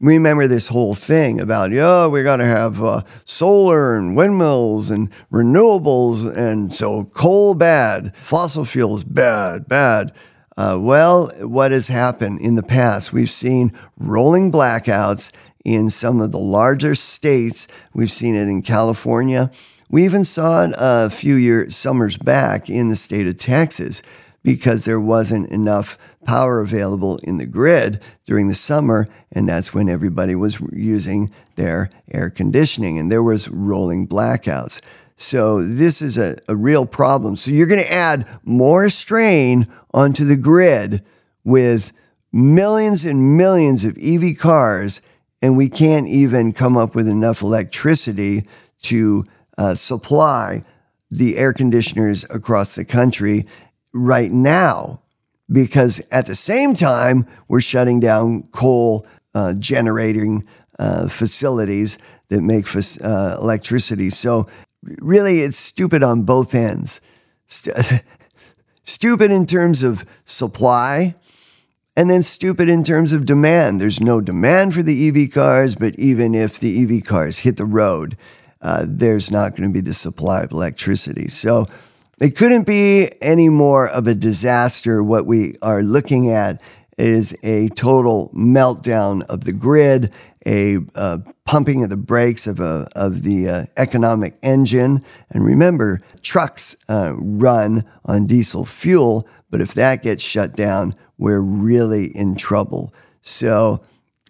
remember 0.00 0.46
this 0.46 0.68
whole 0.68 0.94
thing 0.94 1.40
about, 1.40 1.72
yeah, 1.72 2.06
we 2.06 2.22
got 2.22 2.36
to 2.36 2.44
have 2.44 2.82
uh, 2.82 3.02
solar 3.24 3.96
and 3.96 4.16
windmills 4.16 4.90
and 4.90 5.10
renewables. 5.32 6.36
And 6.36 6.72
so 6.72 7.04
coal 7.04 7.54
bad, 7.54 8.14
fossil 8.14 8.64
fuels 8.64 9.04
bad, 9.04 9.68
bad. 9.68 10.12
Uh, 10.56 10.76
well, 10.80 11.30
what 11.42 11.70
has 11.70 11.88
happened 11.88 12.40
in 12.40 12.56
the 12.56 12.62
past? 12.62 13.12
We've 13.12 13.30
seen 13.30 13.70
rolling 13.96 14.50
blackouts 14.50 15.32
in 15.64 15.88
some 15.90 16.20
of 16.20 16.32
the 16.32 16.38
larger 16.38 16.94
states. 16.94 17.68
We've 17.94 18.10
seen 18.10 18.34
it 18.34 18.48
in 18.48 18.62
California. 18.62 19.50
We 19.90 20.04
even 20.04 20.24
saw 20.24 20.64
it 20.64 20.74
a 20.76 21.10
few 21.10 21.36
years, 21.36 21.74
summers 21.74 22.16
back 22.16 22.68
in 22.68 22.88
the 22.88 22.96
state 22.96 23.26
of 23.26 23.38
Texas 23.38 24.02
because 24.42 24.84
there 24.84 25.00
wasn't 25.00 25.50
enough 25.50 25.98
power 26.24 26.60
available 26.60 27.18
in 27.24 27.38
the 27.38 27.46
grid 27.46 28.00
during 28.24 28.48
the 28.48 28.54
summer, 28.54 29.08
and 29.32 29.48
that's 29.48 29.74
when 29.74 29.88
everybody 29.88 30.34
was 30.34 30.60
using 30.72 31.32
their 31.56 31.90
air 32.12 32.30
conditioning, 32.30 32.98
and 32.98 33.10
there 33.10 33.22
was 33.22 33.48
rolling 33.48 34.06
blackouts. 34.06 34.80
So 35.16 35.60
this 35.62 36.00
is 36.00 36.16
a, 36.16 36.36
a 36.48 36.54
real 36.54 36.86
problem. 36.86 37.34
So 37.34 37.50
you're 37.50 37.66
going 37.66 37.82
to 37.82 37.92
add 37.92 38.26
more 38.44 38.88
strain 38.88 39.66
onto 39.92 40.24
the 40.24 40.36
grid 40.36 41.02
with 41.44 41.92
millions 42.32 43.04
and 43.04 43.36
millions 43.36 43.84
of 43.84 43.98
EV 44.00 44.38
cars, 44.38 45.02
and 45.42 45.56
we 45.56 45.68
can't 45.68 46.06
even 46.06 46.52
come 46.52 46.76
up 46.76 46.94
with 46.94 47.08
enough 47.08 47.42
electricity 47.42 48.46
to 48.82 49.24
uh, 49.58 49.74
supply 49.74 50.64
the 51.10 51.36
air 51.36 51.52
conditioners 51.52 52.24
across 52.30 52.76
the 52.76 52.84
country 52.84 53.44
right 53.92 54.30
now 54.30 55.02
because 55.50 56.00
at 56.10 56.26
the 56.26 56.34
same 56.34 56.74
time, 56.74 57.26
we're 57.48 57.60
shutting 57.60 58.00
down 58.00 58.42
coal 58.52 59.06
uh, 59.34 59.54
generating 59.58 60.46
uh, 60.78 61.08
facilities 61.08 61.98
that 62.28 62.42
make 62.42 62.66
uh, 63.02 63.36
electricity. 63.40 64.10
So, 64.10 64.46
really, 65.00 65.40
it's 65.40 65.56
stupid 65.56 66.02
on 66.02 66.22
both 66.22 66.54
ends. 66.54 67.00
St- 67.46 68.02
stupid 68.82 69.30
in 69.30 69.46
terms 69.46 69.82
of 69.82 70.04
supply, 70.24 71.14
and 71.96 72.08
then 72.08 72.22
stupid 72.22 72.68
in 72.68 72.84
terms 72.84 73.12
of 73.12 73.26
demand. 73.26 73.80
There's 73.80 74.00
no 74.00 74.20
demand 74.20 74.74
for 74.74 74.82
the 74.82 75.08
EV 75.08 75.32
cars, 75.32 75.74
but 75.74 75.98
even 75.98 76.34
if 76.34 76.60
the 76.60 76.82
EV 76.82 77.04
cars 77.04 77.40
hit 77.40 77.56
the 77.56 77.64
road, 77.64 78.16
uh, 78.62 78.84
there's 78.88 79.30
not 79.30 79.56
going 79.56 79.68
to 79.68 79.72
be 79.72 79.80
the 79.80 79.94
supply 79.94 80.42
of 80.42 80.52
electricity. 80.52 81.28
So, 81.28 81.66
it 82.20 82.36
couldn't 82.36 82.66
be 82.66 83.10
any 83.22 83.48
more 83.48 83.88
of 83.88 84.08
a 84.08 84.14
disaster. 84.14 85.04
What 85.04 85.24
we 85.24 85.54
are 85.62 85.84
looking 85.84 86.30
at 86.30 86.60
is 86.96 87.36
a 87.44 87.68
total 87.68 88.30
meltdown 88.34 89.22
of 89.26 89.44
the 89.44 89.52
grid, 89.52 90.12
a 90.44 90.78
uh, 90.96 91.18
pumping 91.44 91.84
of 91.84 91.90
the 91.90 91.96
brakes 91.96 92.48
of, 92.48 92.58
a, 92.58 92.88
of 92.96 93.22
the 93.22 93.48
uh, 93.48 93.64
economic 93.76 94.36
engine. 94.42 95.00
And 95.30 95.44
remember, 95.44 96.02
trucks 96.20 96.76
uh, 96.88 97.14
run 97.16 97.84
on 98.04 98.26
diesel 98.26 98.64
fuel, 98.64 99.28
but 99.48 99.60
if 99.60 99.74
that 99.74 100.02
gets 100.02 100.22
shut 100.22 100.54
down, 100.54 100.94
we're 101.18 101.40
really 101.40 102.06
in 102.06 102.34
trouble. 102.34 102.92
So 103.20 103.80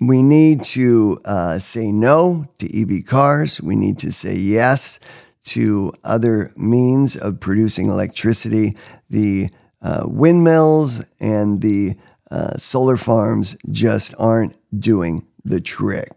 we 0.01 0.23
need 0.23 0.63
to 0.63 1.19
uh, 1.25 1.59
say 1.59 1.91
no 1.91 2.47
to 2.59 2.81
EV 2.81 3.05
cars. 3.05 3.61
We 3.61 3.77
need 3.77 3.99
to 4.01 4.13
say 4.13 4.35
yes 4.35 5.01
to 5.47 5.93
other 6.05 6.53
means 6.57 7.17
of 7.17 7.41
producing 7.41 7.89
electricity. 7.89 8.77
The 9.11 9.49
uh, 9.83 10.03
windmills 10.05 11.05
and 11.21 11.61
the 11.61 11.97
uh, 12.31 12.57
solar 12.57 12.97
farms 12.97 13.57
just 13.71 14.15
aren't 14.19 14.57
doing 14.79 15.27
the 15.45 15.61
trick. 15.61 16.11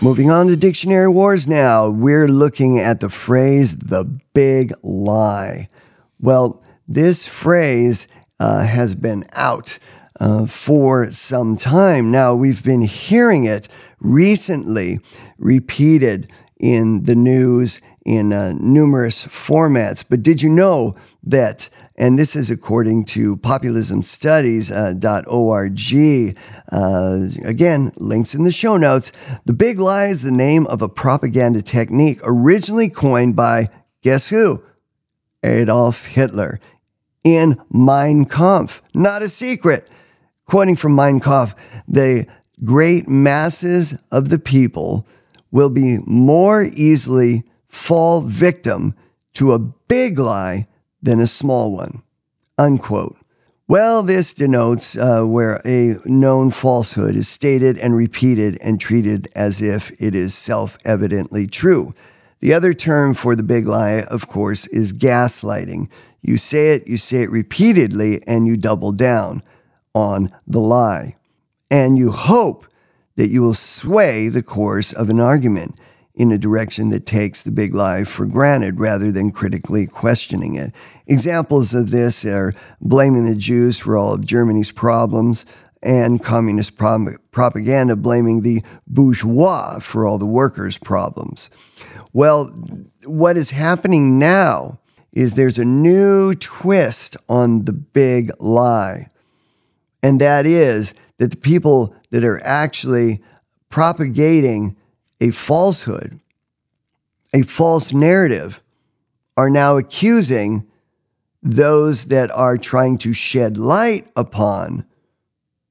Moving 0.00 0.30
on 0.30 0.46
to 0.46 0.56
Dictionary 0.56 1.08
Wars 1.08 1.48
now, 1.48 1.88
we're 1.88 2.28
looking 2.28 2.78
at 2.78 3.00
the 3.00 3.08
phrase 3.08 3.76
the 3.76 4.04
big 4.34 4.72
lie. 4.82 5.68
Well, 6.20 6.62
this 6.88 7.26
phrase 7.26 8.08
uh, 8.38 8.66
has 8.66 8.94
been 8.94 9.24
out 9.32 9.78
uh, 10.20 10.46
for 10.46 11.10
some 11.10 11.56
time 11.56 12.10
now. 12.10 12.34
We've 12.34 12.64
been 12.64 12.82
hearing 12.82 13.44
it 13.44 13.68
recently 14.00 15.00
repeated 15.38 16.30
in 16.58 17.04
the 17.04 17.14
news 17.14 17.80
in 18.04 18.32
uh, 18.32 18.54
numerous 18.58 19.26
formats. 19.26 20.04
But 20.08 20.22
did 20.22 20.40
you 20.40 20.48
know 20.48 20.94
that, 21.24 21.68
and 21.98 22.18
this 22.18 22.34
is 22.36 22.50
according 22.50 23.04
to 23.06 23.36
populismstudies.org, 23.38 25.80
uh, 26.72 27.18
again, 27.48 27.92
links 27.96 28.34
in 28.34 28.44
the 28.44 28.50
show 28.50 28.76
notes, 28.76 29.12
the 29.44 29.52
big 29.52 29.80
lie 29.80 30.06
is 30.06 30.22
the 30.22 30.30
name 30.30 30.66
of 30.66 30.82
a 30.82 30.88
propaganda 30.88 31.60
technique 31.60 32.20
originally 32.24 32.88
coined 32.88 33.36
by, 33.36 33.68
guess 34.02 34.28
who? 34.28 34.62
Adolf 35.42 36.06
Hitler 36.06 36.58
in 37.26 37.60
Mein 37.72 38.24
Kampf. 38.24 38.80
Not 38.94 39.20
a 39.20 39.28
secret. 39.28 39.90
Quoting 40.44 40.76
from 40.76 40.94
Mein 40.94 41.18
Kampf, 41.18 41.56
the 41.88 42.24
great 42.62 43.08
masses 43.08 44.00
of 44.12 44.28
the 44.28 44.38
people 44.38 45.04
will 45.50 45.68
be 45.68 45.98
more 46.06 46.62
easily 46.62 47.42
fall 47.66 48.20
victim 48.20 48.94
to 49.32 49.52
a 49.52 49.58
big 49.58 50.20
lie 50.20 50.68
than 51.02 51.18
a 51.18 51.26
small 51.26 51.72
one. 51.72 52.00
Unquote. 52.58 53.16
Well, 53.66 54.04
this 54.04 54.32
denotes 54.32 54.96
uh, 54.96 55.24
where 55.24 55.60
a 55.64 55.96
known 56.04 56.52
falsehood 56.52 57.16
is 57.16 57.26
stated 57.26 57.76
and 57.76 57.96
repeated 57.96 58.56
and 58.62 58.80
treated 58.80 59.26
as 59.34 59.60
if 59.60 59.90
it 60.00 60.14
is 60.14 60.32
self 60.32 60.78
evidently 60.84 61.48
true. 61.48 61.92
The 62.38 62.54
other 62.54 62.72
term 62.72 63.14
for 63.14 63.34
the 63.34 63.42
big 63.42 63.66
lie, 63.66 64.02
of 64.02 64.28
course, 64.28 64.68
is 64.68 64.92
gaslighting. 64.92 65.88
You 66.26 66.36
say 66.36 66.70
it, 66.70 66.88
you 66.88 66.96
say 66.96 67.22
it 67.22 67.30
repeatedly, 67.30 68.20
and 68.26 68.48
you 68.48 68.56
double 68.56 68.90
down 68.90 69.44
on 69.94 70.30
the 70.44 70.58
lie. 70.58 71.14
And 71.70 71.96
you 71.96 72.10
hope 72.10 72.66
that 73.14 73.30
you 73.30 73.42
will 73.42 73.54
sway 73.54 74.28
the 74.28 74.42
course 74.42 74.92
of 74.92 75.08
an 75.08 75.20
argument 75.20 75.78
in 76.16 76.32
a 76.32 76.38
direction 76.38 76.88
that 76.88 77.06
takes 77.06 77.44
the 77.44 77.52
big 77.52 77.74
lie 77.74 78.02
for 78.02 78.26
granted 78.26 78.80
rather 78.80 79.12
than 79.12 79.30
critically 79.30 79.86
questioning 79.86 80.56
it. 80.56 80.72
Examples 81.06 81.74
of 81.74 81.90
this 81.90 82.24
are 82.24 82.52
blaming 82.80 83.24
the 83.24 83.36
Jews 83.36 83.78
for 83.78 83.96
all 83.96 84.14
of 84.14 84.26
Germany's 84.26 84.72
problems 84.72 85.46
and 85.80 86.20
communist 86.20 86.76
pro- 86.76 87.14
propaganda 87.30 87.94
blaming 87.94 88.40
the 88.40 88.64
bourgeois 88.88 89.78
for 89.78 90.08
all 90.08 90.18
the 90.18 90.26
workers' 90.26 90.78
problems. 90.78 91.50
Well, 92.12 92.46
what 93.04 93.36
is 93.36 93.50
happening 93.50 94.18
now 94.18 94.80
is 95.16 95.34
there's 95.34 95.58
a 95.58 95.64
new 95.64 96.34
twist 96.34 97.16
on 97.26 97.64
the 97.64 97.72
big 97.72 98.30
lie. 98.38 99.08
And 100.02 100.20
that 100.20 100.44
is 100.44 100.94
that 101.16 101.30
the 101.30 101.38
people 101.38 101.96
that 102.10 102.22
are 102.22 102.40
actually 102.44 103.22
propagating 103.70 104.76
a 105.18 105.30
falsehood, 105.30 106.20
a 107.34 107.40
false 107.42 107.94
narrative, 107.94 108.62
are 109.38 109.48
now 109.48 109.78
accusing 109.78 110.66
those 111.42 112.06
that 112.06 112.30
are 112.30 112.58
trying 112.58 112.98
to 112.98 113.14
shed 113.14 113.56
light 113.56 114.06
upon 114.16 114.84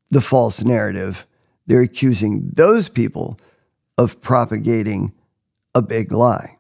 the 0.10 0.22
false 0.22 0.64
narrative. 0.64 1.28
They're 1.68 1.84
accusing 1.84 2.50
those 2.54 2.89
people 2.89 3.38
of 3.96 4.22
propagating 4.22 5.14
a 5.76 5.84
big 5.84 6.12
lie. 6.12 6.58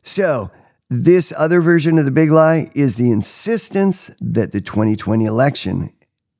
So, 0.00 0.50
this 0.92 1.32
other 1.38 1.62
version 1.62 1.98
of 1.98 2.04
the 2.04 2.10
big 2.10 2.30
lie 2.30 2.68
is 2.74 2.96
the 2.96 3.10
insistence 3.10 4.10
that 4.20 4.52
the 4.52 4.60
2020 4.60 5.24
election, 5.24 5.90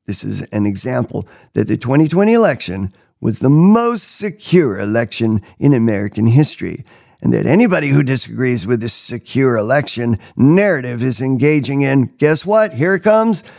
this 0.06 0.22
is 0.24 0.42
an 0.48 0.66
example, 0.66 1.26
that 1.54 1.68
the 1.68 1.78
2020 1.78 2.34
election 2.34 2.92
was 3.20 3.38
the 3.38 3.48
most 3.48 4.18
secure 4.18 4.78
election 4.78 5.40
in 5.58 5.72
American 5.72 6.26
history, 6.26 6.84
and 7.22 7.32
that 7.32 7.46
anybody 7.46 7.88
who 7.88 8.02
disagrees 8.02 8.66
with 8.66 8.82
this 8.82 8.92
secure 8.92 9.56
election 9.56 10.18
narrative 10.36 11.02
is 11.02 11.22
engaging 11.22 11.80
in, 11.80 12.04
guess 12.18 12.44
what? 12.44 12.74
Here 12.74 12.98
comes 12.98 13.50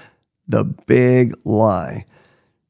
the 0.47 0.63
big 0.85 1.33
lie. 1.43 2.05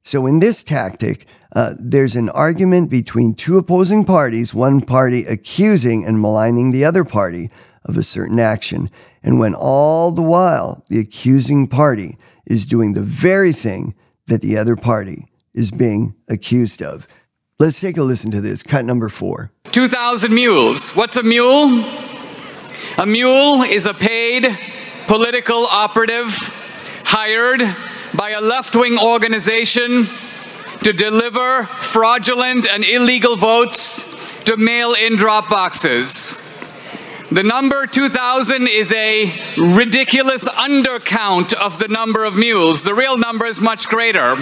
So, 0.01 0.27
in 0.27 0.39
this 0.39 0.63
tactic, 0.63 1.25
uh, 1.53 1.73
there's 1.79 2.15
an 2.15 2.29
argument 2.29 2.89
between 2.89 3.35
two 3.35 3.57
opposing 3.57 4.05
parties, 4.05 4.53
one 4.53 4.81
party 4.81 5.25
accusing 5.25 6.05
and 6.05 6.21
maligning 6.21 6.71
the 6.71 6.85
other 6.85 7.03
party 7.03 7.49
of 7.85 7.97
a 7.97 8.03
certain 8.03 8.39
action. 8.39 8.89
And 9.23 9.39
when 9.39 9.55
all 9.55 10.11
the 10.11 10.21
while 10.21 10.83
the 10.89 10.99
accusing 10.99 11.67
party 11.67 12.17
is 12.45 12.65
doing 12.65 12.93
the 12.93 13.03
very 13.03 13.53
thing 13.53 13.95
that 14.27 14.41
the 14.41 14.57
other 14.57 14.75
party 14.75 15.27
is 15.53 15.71
being 15.71 16.15
accused 16.29 16.81
of. 16.81 17.07
Let's 17.59 17.79
take 17.79 17.97
a 17.97 18.03
listen 18.03 18.31
to 18.31 18.41
this. 18.41 18.63
Cut 18.63 18.85
number 18.85 19.09
four 19.09 19.51
2,000 19.71 20.33
mules. 20.33 20.93
What's 20.93 21.15
a 21.17 21.23
mule? 21.23 21.83
A 22.97 23.05
mule 23.05 23.63
is 23.63 23.85
a 23.85 23.93
paid 23.93 24.57
political 25.07 25.65
operative 25.65 26.35
hired 27.05 27.61
by 28.13 28.31
a 28.31 28.41
left 28.41 28.75
wing 28.75 28.97
organization 28.99 30.07
to 30.83 30.93
deliver 30.93 31.65
fraudulent 31.79 32.67
and 32.67 32.83
illegal 32.83 33.35
votes 33.35 34.43
to 34.43 34.57
mail 34.57 34.93
in 34.93 35.15
drop 35.15 35.49
boxes. 35.49 36.37
The 37.33 37.41
number 37.41 37.87
2,000 37.87 38.67
is 38.67 38.91
a 38.91 39.25
ridiculous 39.57 40.47
undercount 40.47 41.55
of 41.55 41.79
the 41.79 41.87
number 41.87 42.25
of 42.25 42.35
mules. 42.35 42.83
The 42.83 42.93
real 42.93 43.17
number 43.17 43.47
is 43.47 43.59
much 43.59 43.87
greater 43.87 44.35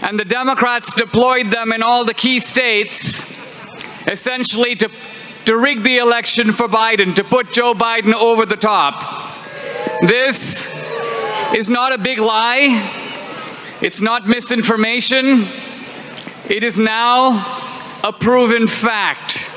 and 0.00 0.18
the 0.18 0.24
Democrats 0.24 0.94
deployed 0.94 1.50
them 1.50 1.70
in 1.74 1.82
all 1.82 2.06
the 2.06 2.14
key 2.14 2.40
states 2.40 3.20
essentially 4.06 4.76
to, 4.76 4.90
to 5.44 5.58
rig 5.58 5.82
the 5.82 5.98
election 5.98 6.52
for 6.52 6.68
Biden, 6.68 7.14
to 7.16 7.22
put 7.22 7.50
Joe 7.50 7.74
Biden 7.74 8.14
over 8.14 8.46
the 8.46 8.56
top. 8.56 9.36
This 10.00 10.74
is 11.54 11.68
not 11.68 11.92
a 11.92 11.98
big 11.98 12.16
lie. 12.16 12.80
It's 13.82 14.00
not 14.00 14.26
misinformation. 14.26 15.44
It 16.48 16.64
is 16.64 16.78
now 16.78 18.00
a 18.02 18.14
proven 18.14 18.66
fact. 18.66 19.50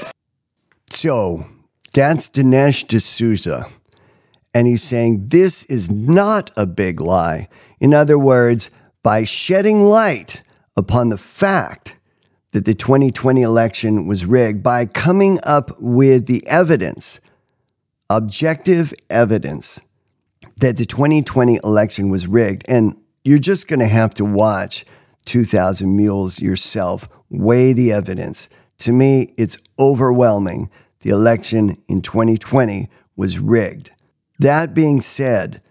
So 0.89 1.45
that's 1.93 2.29
Dinesh 2.29 2.87
D'Souza. 2.87 3.65
And 4.53 4.67
he's 4.67 4.83
saying 4.83 5.27
this 5.27 5.63
is 5.65 5.89
not 5.89 6.51
a 6.57 6.65
big 6.65 6.99
lie. 6.99 7.47
In 7.79 7.93
other 7.93 8.19
words, 8.19 8.69
by 9.03 9.23
shedding 9.23 9.81
light 9.81 10.43
upon 10.77 11.09
the 11.09 11.17
fact 11.17 11.97
that 12.51 12.65
the 12.65 12.73
2020 12.73 13.41
election 13.41 14.07
was 14.07 14.25
rigged, 14.25 14.61
by 14.61 14.85
coming 14.85 15.39
up 15.43 15.71
with 15.79 16.27
the 16.27 16.45
evidence, 16.47 17.21
objective 18.09 18.93
evidence, 19.09 19.81
that 20.57 20.77
the 20.77 20.85
2020 20.85 21.59
election 21.63 22.09
was 22.09 22.27
rigged. 22.27 22.65
And 22.67 22.97
you're 23.23 23.39
just 23.39 23.67
going 23.67 23.79
to 23.79 23.87
have 23.87 24.13
to 24.15 24.25
watch 24.25 24.85
2000 25.25 25.95
Mules 25.95 26.41
yourself, 26.41 27.07
weigh 27.29 27.73
the 27.73 27.91
evidence. 27.91 28.49
To 28.79 28.91
me, 28.91 29.33
it's 29.37 29.57
overwhelming. 29.79 30.69
The 31.01 31.09
election 31.09 31.77
in 31.87 32.01
2020 32.01 32.89
was 33.15 33.39
rigged. 33.39 33.91
That 34.39 34.73
being 34.73 35.01
said, 35.01 35.61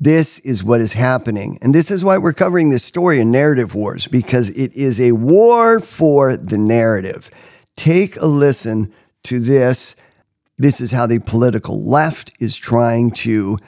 this 0.00 0.38
is 0.40 0.62
what 0.62 0.80
is 0.80 0.92
happening. 0.92 1.58
And 1.60 1.74
this 1.74 1.90
is 1.90 2.04
why 2.04 2.18
we're 2.18 2.32
covering 2.32 2.70
this 2.70 2.84
story 2.84 3.20
in 3.20 3.30
Narrative 3.30 3.74
Wars, 3.74 4.06
because 4.06 4.50
it 4.50 4.74
is 4.74 5.00
a 5.00 5.12
war 5.12 5.80
for 5.80 6.36
the 6.36 6.58
narrative. 6.58 7.30
Take 7.76 8.16
a 8.16 8.26
listen 8.26 8.92
to 9.24 9.40
this. 9.40 9.96
This 10.56 10.80
is 10.80 10.92
how 10.92 11.06
the 11.06 11.18
political 11.20 11.84
left 11.84 12.32
is 12.40 12.56
trying 12.56 13.10
to 13.12 13.58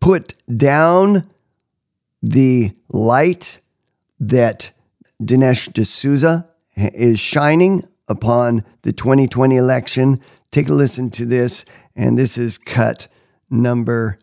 put 0.00 0.34
down 0.56 1.28
the 2.22 2.72
light 2.88 3.60
that 4.20 4.72
Dinesh 5.20 5.72
D'Souza 5.72 6.48
is 6.76 7.18
shining 7.18 7.86
upon 8.08 8.64
the 8.82 8.92
2020 8.92 9.56
election. 9.56 10.20
Take 10.52 10.68
a 10.68 10.74
listen 10.74 11.08
to 11.12 11.24
this, 11.24 11.64
and 11.96 12.16
this 12.16 12.36
is 12.36 12.58
cut 12.58 13.08
number 13.48 14.18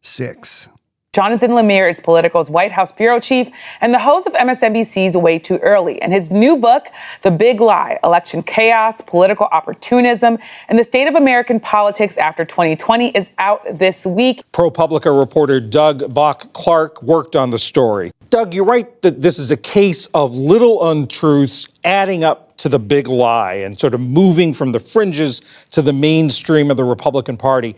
six. 0.00 0.68
Jonathan 1.14 1.50
Lemire 1.50 1.90
is 1.90 2.00
Politico's 2.00 2.48
White 2.48 2.72
House 2.72 2.90
bureau 2.90 3.20
chief 3.20 3.50
and 3.82 3.92
the 3.92 3.98
host 3.98 4.26
of 4.26 4.32
MSNBC's 4.32 5.14
Way 5.14 5.38
Too 5.38 5.58
Early. 5.58 6.00
And 6.00 6.10
his 6.10 6.30
new 6.30 6.56
book, 6.56 6.86
The 7.20 7.30
Big 7.30 7.60
Lie 7.60 7.98
Election 8.02 8.42
Chaos, 8.42 9.02
Political 9.02 9.48
Opportunism, 9.52 10.38
and 10.68 10.78
the 10.78 10.84
State 10.84 11.08
of 11.08 11.14
American 11.14 11.60
Politics 11.60 12.16
After 12.16 12.46
2020 12.46 13.10
is 13.10 13.32
out 13.36 13.60
this 13.74 14.06
week. 14.06 14.42
ProPublica 14.52 15.14
reporter 15.20 15.60
Doug 15.60 16.14
Bock 16.14 16.50
Clark 16.54 17.02
worked 17.02 17.36
on 17.36 17.50
the 17.50 17.58
story. 17.58 18.10
Doug, 18.30 18.54
you're 18.54 18.64
right 18.64 19.02
that 19.02 19.20
this 19.20 19.38
is 19.38 19.50
a 19.50 19.56
case 19.58 20.06
of 20.14 20.34
little 20.34 20.88
untruths 20.88 21.68
adding 21.84 22.24
up 22.24 22.56
to 22.56 22.70
the 22.70 22.78
big 22.78 23.06
lie 23.06 23.52
and 23.52 23.78
sort 23.78 23.92
of 23.92 24.00
moving 24.00 24.54
from 24.54 24.72
the 24.72 24.80
fringes 24.80 25.42
to 25.72 25.82
the 25.82 25.92
mainstream 25.92 26.70
of 26.70 26.78
the 26.78 26.84
Republican 26.84 27.36
Party. 27.36 27.76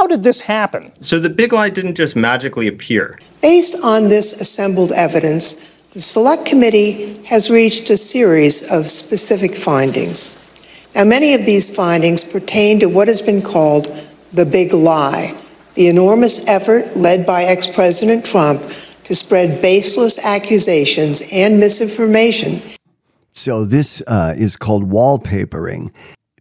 How 0.00 0.06
did 0.06 0.22
this 0.22 0.40
happen? 0.40 0.90
So 1.02 1.18
the 1.18 1.28
big 1.28 1.52
lie 1.52 1.68
didn't 1.68 1.94
just 1.94 2.16
magically 2.16 2.68
appear. 2.68 3.18
Based 3.42 3.76
on 3.84 4.08
this 4.08 4.40
assembled 4.40 4.92
evidence, 4.92 5.76
the 5.92 6.00
Select 6.00 6.46
Committee 6.46 7.22
has 7.24 7.50
reached 7.50 7.90
a 7.90 7.98
series 7.98 8.72
of 8.72 8.88
specific 8.88 9.54
findings. 9.54 10.38
Now, 10.94 11.04
many 11.04 11.34
of 11.34 11.44
these 11.44 11.68
findings 11.68 12.24
pertain 12.24 12.80
to 12.80 12.86
what 12.86 13.08
has 13.08 13.20
been 13.20 13.42
called 13.42 13.94
the 14.32 14.46
big 14.46 14.72
lie, 14.72 15.38
the 15.74 15.88
enormous 15.88 16.48
effort 16.48 16.96
led 16.96 17.26
by 17.26 17.42
ex 17.42 17.66
President 17.66 18.24
Trump 18.24 18.62
to 19.04 19.14
spread 19.14 19.60
baseless 19.60 20.24
accusations 20.24 21.22
and 21.30 21.60
misinformation. 21.60 22.62
So, 23.34 23.66
this 23.66 24.02
uh, 24.06 24.32
is 24.34 24.56
called 24.56 24.88
wallpapering. 24.88 25.94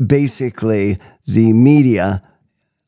Basically, 0.07 0.97
the 1.27 1.51
media 1.51 2.21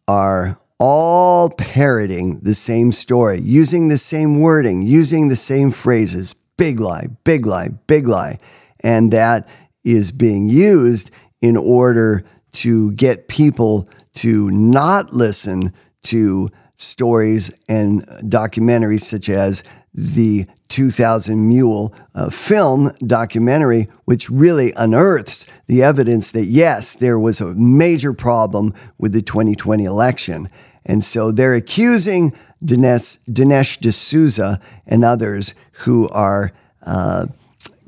are 0.07 0.60
all 0.83 1.51
parroting 1.51 2.39
the 2.39 2.55
same 2.55 2.91
story, 2.91 3.39
using 3.39 3.87
the 3.87 3.99
same 3.99 4.39
wording, 4.39 4.81
using 4.81 5.27
the 5.27 5.35
same 5.35 5.69
phrases 5.69 6.33
big 6.57 6.79
lie, 6.79 7.05
big 7.23 7.45
lie, 7.45 7.69
big 7.85 8.07
lie. 8.07 8.39
And 8.79 9.11
that 9.13 9.47
is 9.83 10.11
being 10.11 10.47
used 10.47 11.11
in 11.39 11.55
order 11.55 12.23
to 12.53 12.93
get 12.93 13.27
people 13.27 13.87
to 14.15 14.49
not 14.49 15.13
listen 15.13 15.71
to 16.03 16.49
stories 16.75 17.59
and 17.69 18.01
documentaries 18.23 19.01
such 19.01 19.29
as 19.29 19.63
the 19.93 20.45
2000 20.69 21.47
Mule 21.47 21.93
uh, 22.15 22.31
film 22.31 22.89
documentary, 23.05 23.87
which 24.05 24.31
really 24.31 24.73
unearths 24.77 25.45
the 25.67 25.83
evidence 25.83 26.31
that 26.31 26.45
yes, 26.45 26.95
there 26.95 27.19
was 27.19 27.39
a 27.39 27.53
major 27.53 28.13
problem 28.13 28.73
with 28.97 29.13
the 29.13 29.21
2020 29.21 29.83
election. 29.83 30.47
And 30.85 31.03
so 31.03 31.31
they're 31.31 31.55
accusing 31.55 32.31
Dinesh, 32.63 33.19
Dinesh 33.29 33.79
D'Souza 33.79 34.59
and 34.85 35.03
others 35.03 35.55
who 35.71 36.07
are 36.09 36.51
uh, 36.85 37.27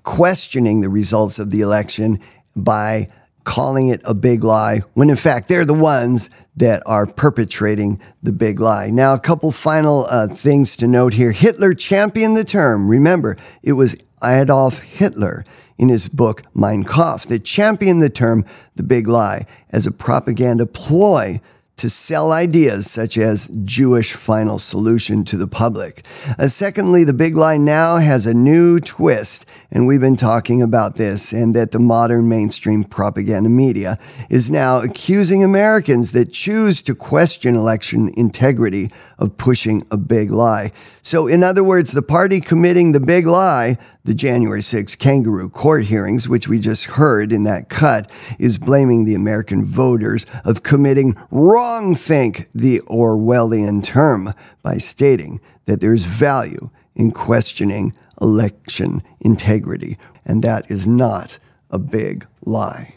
questioning 0.04 0.82
the 0.82 0.90
results 0.90 1.40
of 1.40 1.50
the 1.50 1.62
election 1.62 2.20
by 2.56 3.10
calling 3.44 3.90
it 3.90 4.02
a 4.06 4.14
big 4.14 4.44
lie, 4.44 4.80
when 4.94 5.10
in 5.10 5.16
fact 5.16 5.50
they're 5.50 5.66
the 5.66 5.74
ones 5.74 6.30
that 6.56 6.82
are 6.86 7.06
perpetrating 7.06 8.00
the 8.22 8.32
big 8.32 8.60
lie. 8.60 8.90
Now, 8.90 9.14
a 9.14 9.20
couple 9.20 9.52
final 9.52 10.06
uh, 10.10 10.28
things 10.28 10.78
to 10.78 10.88
note 10.88 11.14
here. 11.14 11.32
Hitler 11.32 11.74
championed 11.74 12.38
the 12.38 12.46
term. 12.46 12.88
Remember, 12.88 13.36
it 13.62 13.74
was 13.74 13.98
Adolf 14.24 14.82
Hitler 14.84 15.44
in 15.78 15.90
his 15.90 16.08
book 16.08 16.44
Mein 16.54 16.84
Kampf 16.84 17.26
that 17.28 17.44
championed 17.44 18.02
the 18.02 18.10
term 18.10 18.46
the 18.76 18.84
big 18.84 19.08
lie 19.08 19.46
as 19.72 19.86
a 19.86 19.92
propaganda 19.92 20.66
ploy 20.66 21.42
to 21.78 21.90
sell 21.90 22.32
ideas 22.32 22.90
such 22.90 23.18
as 23.18 23.50
Jewish 23.64 24.14
final 24.14 24.60
solution 24.60 25.24
to 25.26 25.38
the 25.38 25.48
public. 25.48 26.06
Uh, 26.38 26.48
secondly, 26.48 27.04
the 27.04 27.14
big 27.14 27.36
lie 27.36 27.58
now 27.58 27.98
has 27.98 28.26
a 28.26 28.34
new 28.34 28.80
twist, 28.80 29.46
and 29.72 29.88
we've 29.88 30.00
been 30.00 30.16
talking 30.16 30.62
about 30.62 30.96
this, 30.96 31.34
and 31.34 31.54
that 31.56 31.72
the 31.72 31.80
modern 31.80 32.30
mainstream 32.30 32.84
propaganda 32.84 33.50
media 33.50 33.98
is 34.30 34.52
now 34.52 34.80
accusing 34.80 35.44
Americans 35.44 36.12
that 36.12 36.32
choose 36.32 36.82
to 36.84 36.96
question 36.96 37.56
election 37.56 38.12
integrity 38.16 38.90
of 39.18 39.38
pushing 39.38 39.86
a 39.92 39.98
big 39.98 40.32
lie. 40.32 40.72
So, 41.02 41.28
in 41.28 41.44
other 41.44 41.66
words, 41.66 41.92
the 41.92 42.02
party 42.02 42.40
committing 42.40 42.94
the 42.94 43.02
big 43.02 43.26
lie, 43.26 43.78
the 44.06 44.14
January 44.14 44.62
6 44.62 44.96
kangaroo 44.96 45.50
court 45.50 45.86
hearings, 45.86 46.30
which 46.30 46.48
we 46.48 46.60
just 46.60 46.86
heard 46.86 47.34
in 47.34 47.44
that 47.44 47.68
cut, 47.68 48.10
is 48.40 48.58
blaming 48.58 49.04
the 49.04 49.16
American 49.16 49.66
voters 49.66 50.26
of 50.46 50.64
committing 50.64 51.16
wrong 51.30 51.63
think, 51.94 52.52
the 52.52 52.80
Orwellian 52.88 53.84
term, 53.84 54.32
by 54.62 54.78
stating 54.78 55.40
that 55.66 55.82
there's 55.82 56.06
value 56.06 56.70
in 56.96 57.12
questioning 57.12 57.94
election 58.22 59.02
integrity. 59.20 59.98
And 60.26 60.44
that 60.44 60.70
is 60.70 60.88
not 60.88 61.40
a 61.70 61.80
big 61.80 62.26
lie. 62.46 62.93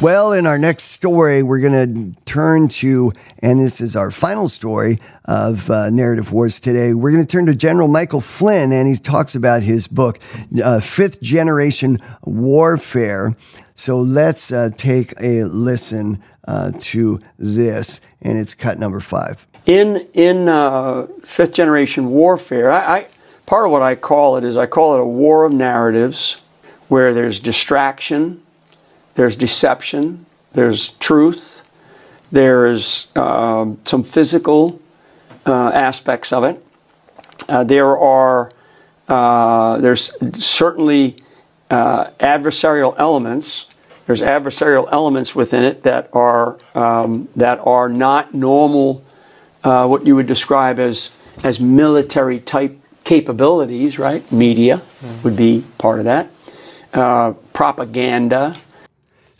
Well, 0.00 0.32
in 0.32 0.46
our 0.46 0.58
next 0.58 0.84
story, 0.84 1.42
we're 1.42 1.60
going 1.60 2.14
to 2.14 2.22
turn 2.24 2.68
to, 2.68 3.12
and 3.40 3.60
this 3.60 3.82
is 3.82 3.96
our 3.96 4.10
final 4.10 4.48
story 4.48 4.96
of 5.26 5.68
uh, 5.68 5.90
Narrative 5.90 6.32
Wars 6.32 6.58
today. 6.58 6.94
We're 6.94 7.10
going 7.10 7.22
to 7.22 7.28
turn 7.28 7.44
to 7.46 7.54
General 7.54 7.86
Michael 7.86 8.22
Flynn, 8.22 8.72
and 8.72 8.88
he 8.88 8.94
talks 8.94 9.34
about 9.34 9.62
his 9.62 9.88
book, 9.88 10.18
uh, 10.64 10.80
Fifth 10.80 11.20
Generation 11.20 11.98
Warfare. 12.22 13.36
So 13.74 14.00
let's 14.00 14.50
uh, 14.50 14.70
take 14.74 15.12
a 15.20 15.44
listen 15.44 16.22
uh, 16.48 16.72
to 16.80 17.20
this, 17.38 18.00
and 18.22 18.38
it's 18.38 18.54
cut 18.54 18.78
number 18.78 19.00
five. 19.00 19.46
In 19.66 20.08
in 20.14 20.48
uh, 20.48 21.08
fifth 21.22 21.52
generation 21.52 22.08
warfare, 22.08 22.72
I, 22.72 23.00
I 23.00 23.06
part 23.44 23.66
of 23.66 23.70
what 23.70 23.82
I 23.82 23.96
call 23.96 24.38
it 24.38 24.44
is 24.44 24.56
I 24.56 24.64
call 24.64 24.94
it 24.94 25.00
a 25.00 25.06
war 25.06 25.44
of 25.44 25.52
narratives, 25.52 26.40
where 26.88 27.12
there's 27.12 27.38
distraction 27.38 28.40
there's 29.14 29.36
deception, 29.36 30.26
there's 30.52 30.90
truth, 30.94 31.62
there's 32.32 33.08
um, 33.16 33.78
some 33.84 34.02
physical 34.02 34.80
uh, 35.46 35.70
aspects 35.70 36.32
of 36.32 36.44
it. 36.44 36.64
Uh, 37.48 37.64
there 37.64 37.98
are 37.98 38.50
uh, 39.08 39.78
there's 39.78 40.12
certainly 40.42 41.16
uh, 41.70 42.10
adversarial 42.20 42.94
elements. 42.96 43.66
There's 44.06 44.22
adversarial 44.22 44.88
elements 44.92 45.34
within 45.34 45.64
it 45.64 45.82
that 45.82 46.10
are 46.12 46.58
um, 46.74 47.28
that 47.34 47.58
are 47.64 47.88
not 47.88 48.34
normal, 48.34 49.04
uh, 49.64 49.86
what 49.86 50.06
you 50.06 50.14
would 50.14 50.28
describe 50.28 50.78
as 50.78 51.10
as 51.42 51.58
military 51.58 52.38
type 52.38 52.78
capabilities. 53.02 53.98
Right, 53.98 54.30
media 54.30 54.78
mm-hmm. 54.78 55.22
would 55.22 55.36
be 55.36 55.64
part 55.78 55.98
of 55.98 56.04
that. 56.04 56.30
Uh, 56.92 57.32
propaganda, 57.52 58.56